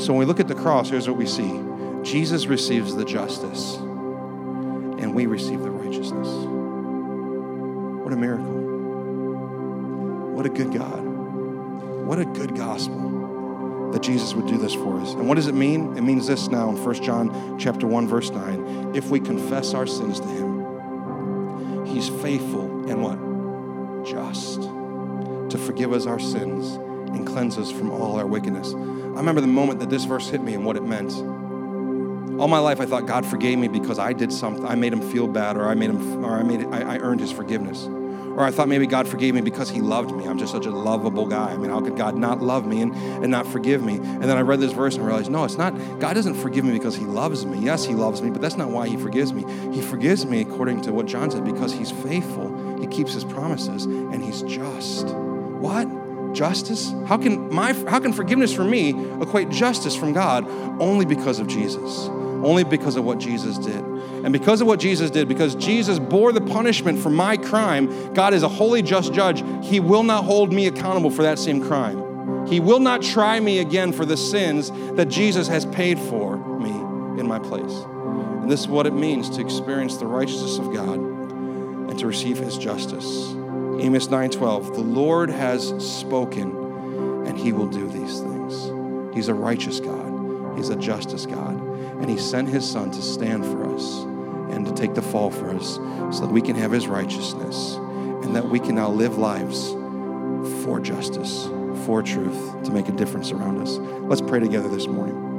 So 0.00 0.14
when 0.14 0.20
we 0.20 0.24
look 0.24 0.40
at 0.40 0.48
the 0.48 0.54
cross, 0.54 0.88
here's 0.88 1.06
what 1.06 1.18
we 1.18 1.26
see. 1.26 1.62
Jesus 2.02 2.46
receives 2.46 2.94
the 2.94 3.04
justice, 3.04 3.76
and 3.76 5.14
we 5.14 5.26
receive 5.26 5.60
the 5.60 5.70
righteousness. 5.70 6.26
What 8.02 8.10
a 8.14 8.16
miracle. 8.16 8.60
What 10.34 10.46
a 10.46 10.48
good 10.48 10.72
God. 10.72 11.04
What 12.06 12.18
a 12.18 12.24
good 12.24 12.56
gospel 12.56 13.90
that 13.92 14.02
Jesus 14.02 14.32
would 14.32 14.46
do 14.46 14.56
this 14.56 14.72
for 14.72 14.98
us. 15.00 15.12
And 15.12 15.28
what 15.28 15.34
does 15.34 15.48
it 15.48 15.54
mean? 15.54 15.94
It 15.98 16.00
means 16.00 16.26
this 16.26 16.48
now 16.48 16.70
in 16.70 16.82
1 16.82 17.02
John 17.02 17.58
chapter 17.58 17.86
1 17.86 18.08
verse 18.08 18.30
9. 18.30 18.94
If 18.94 19.10
we 19.10 19.20
confess 19.20 19.74
our 19.74 19.86
sins 19.86 20.18
to 20.20 20.26
him, 20.26 21.84
he's 21.84 22.08
faithful 22.08 22.88
and 22.88 23.02
what? 23.02 23.18
Just 24.06 24.62
to 24.62 25.58
forgive 25.58 25.92
us 25.92 26.06
our 26.06 26.18
sins 26.18 26.76
and 27.10 27.26
cleanse 27.26 27.58
us 27.58 27.70
from 27.70 27.90
all 27.90 28.16
our 28.18 28.26
wickedness. 28.26 28.72
I 29.14 29.16
remember 29.16 29.40
the 29.40 29.46
moment 29.46 29.80
that 29.80 29.90
this 29.90 30.04
verse 30.04 30.28
hit 30.28 30.42
me 30.42 30.54
and 30.54 30.64
what 30.64 30.76
it 30.76 30.82
meant. 30.82 31.12
All 32.40 32.48
my 32.48 32.58
life 32.58 32.80
I 32.80 32.86
thought 32.86 33.06
God 33.06 33.26
forgave 33.26 33.58
me 33.58 33.68
because 33.68 33.98
I 33.98 34.12
did 34.12 34.32
something. 34.32 34.64
I 34.64 34.74
made 34.74 34.92
him 34.92 35.02
feel 35.02 35.28
bad 35.28 35.56
or 35.56 35.68
I 35.68 35.74
made 35.74 35.90
him 35.90 36.24
or 36.24 36.38
I 36.38 36.42
made 36.42 36.64
I, 36.66 36.94
I 36.94 36.98
earned 36.98 37.20
his 37.20 37.30
forgiveness. 37.30 37.86
Or 37.86 38.44
I 38.44 38.50
thought 38.50 38.68
maybe 38.68 38.86
God 38.86 39.08
forgave 39.08 39.34
me 39.34 39.40
because 39.40 39.68
he 39.68 39.80
loved 39.80 40.14
me. 40.14 40.24
I'm 40.24 40.38
just 40.38 40.52
such 40.52 40.64
a 40.64 40.70
lovable 40.70 41.26
guy. 41.26 41.50
I 41.52 41.56
mean, 41.56 41.70
how 41.70 41.80
could 41.80 41.96
God 41.96 42.16
not 42.16 42.40
love 42.40 42.66
me 42.66 42.80
and, 42.80 42.94
and 42.94 43.30
not 43.30 43.46
forgive 43.46 43.82
me? 43.82 43.96
And 43.96 44.22
then 44.22 44.36
I 44.36 44.40
read 44.40 44.60
this 44.60 44.72
verse 44.72 44.94
and 44.94 45.04
realized, 45.04 45.30
no, 45.30 45.44
it's 45.44 45.58
not. 45.58 45.72
God 45.98 46.14
doesn't 46.14 46.36
forgive 46.36 46.64
me 46.64 46.72
because 46.72 46.94
he 46.94 47.04
loves 47.04 47.44
me. 47.44 47.58
Yes, 47.58 47.84
he 47.84 47.94
loves 47.94 48.22
me, 48.22 48.30
but 48.30 48.40
that's 48.40 48.56
not 48.56 48.70
why 48.70 48.88
he 48.88 48.96
forgives 48.96 49.32
me. 49.32 49.44
He 49.74 49.82
forgives 49.82 50.24
me 50.24 50.40
according 50.40 50.80
to 50.82 50.92
what 50.92 51.06
John 51.06 51.30
said 51.30 51.44
because 51.44 51.72
he's 51.72 51.90
faithful. 51.90 52.78
He 52.80 52.86
keeps 52.86 53.12
his 53.12 53.24
promises 53.24 53.84
and 53.84 54.22
he's 54.22 54.42
just. 54.42 55.08
What? 55.08 55.86
Justice? 56.32 56.92
How 57.06 57.16
can 57.16 57.52
my 57.52 57.72
how 57.88 58.00
can 58.00 58.12
forgiveness 58.12 58.52
from 58.52 58.70
me 58.70 58.90
equate 59.20 59.50
justice 59.50 59.96
from 59.96 60.12
God 60.12 60.46
only 60.80 61.04
because 61.04 61.38
of 61.38 61.46
Jesus? 61.46 62.06
Only 62.42 62.64
because 62.64 62.96
of 62.96 63.04
what 63.04 63.18
Jesus 63.18 63.58
did. 63.58 63.84
And 64.24 64.32
because 64.32 64.60
of 64.60 64.66
what 64.66 64.80
Jesus 64.80 65.10
did, 65.10 65.28
because 65.28 65.54
Jesus 65.54 65.98
bore 65.98 66.32
the 66.32 66.40
punishment 66.40 66.98
for 66.98 67.10
my 67.10 67.36
crime, 67.36 68.12
God 68.14 68.32
is 68.34 68.42
a 68.42 68.48
holy, 68.48 68.82
just 68.82 69.12
judge. 69.12 69.42
He 69.62 69.80
will 69.80 70.02
not 70.02 70.24
hold 70.24 70.52
me 70.52 70.66
accountable 70.66 71.10
for 71.10 71.22
that 71.22 71.38
same 71.38 71.62
crime. 71.62 72.46
He 72.46 72.60
will 72.60 72.80
not 72.80 73.02
try 73.02 73.40
me 73.40 73.58
again 73.58 73.92
for 73.92 74.04
the 74.04 74.16
sins 74.16 74.70
that 74.96 75.06
Jesus 75.06 75.48
has 75.48 75.66
paid 75.66 75.98
for 75.98 76.36
me 76.58 76.70
in 77.20 77.26
my 77.26 77.38
place. 77.38 77.72
And 78.42 78.50
this 78.50 78.60
is 78.60 78.68
what 78.68 78.86
it 78.86 78.94
means 78.94 79.30
to 79.30 79.40
experience 79.40 79.98
the 79.98 80.06
righteousness 80.06 80.58
of 80.58 80.72
God 80.72 80.98
and 80.98 81.98
to 81.98 82.06
receive 82.06 82.38
his 82.38 82.56
justice. 82.56 83.34
Amos 83.80 84.08
9:12, 84.08 84.74
the 84.74 84.82
Lord 84.82 85.30
has 85.30 85.68
spoken 85.78 87.24
and 87.26 87.38
he 87.38 87.52
will 87.52 87.66
do 87.66 87.88
these 87.88 88.20
things. 88.20 88.70
He's 89.14 89.28
a 89.28 89.34
righteous 89.34 89.80
God. 89.80 90.56
He's 90.56 90.68
a 90.68 90.76
justice 90.76 91.24
God. 91.24 91.58
And 92.00 92.10
he 92.10 92.18
sent 92.18 92.48
his 92.48 92.68
son 92.68 92.90
to 92.90 93.00
stand 93.00 93.44
for 93.44 93.74
us 93.74 94.02
and 94.50 94.66
to 94.66 94.72
take 94.72 94.94
the 94.94 95.02
fall 95.02 95.30
for 95.30 95.48
us 95.50 95.76
so 96.16 96.26
that 96.26 96.30
we 96.30 96.42
can 96.42 96.56
have 96.56 96.70
his 96.70 96.88
righteousness 96.88 97.76
and 98.22 98.36
that 98.36 98.48
we 98.48 98.58
can 98.60 98.74
now 98.74 98.90
live 98.90 99.16
lives 99.16 99.70
for 100.62 100.78
justice, 100.78 101.48
for 101.86 102.02
truth, 102.02 102.62
to 102.64 102.72
make 102.72 102.88
a 102.88 102.92
difference 102.92 103.32
around 103.32 103.62
us. 103.62 103.78
Let's 103.78 104.20
pray 104.20 104.40
together 104.40 104.68
this 104.68 104.86
morning. 104.86 105.29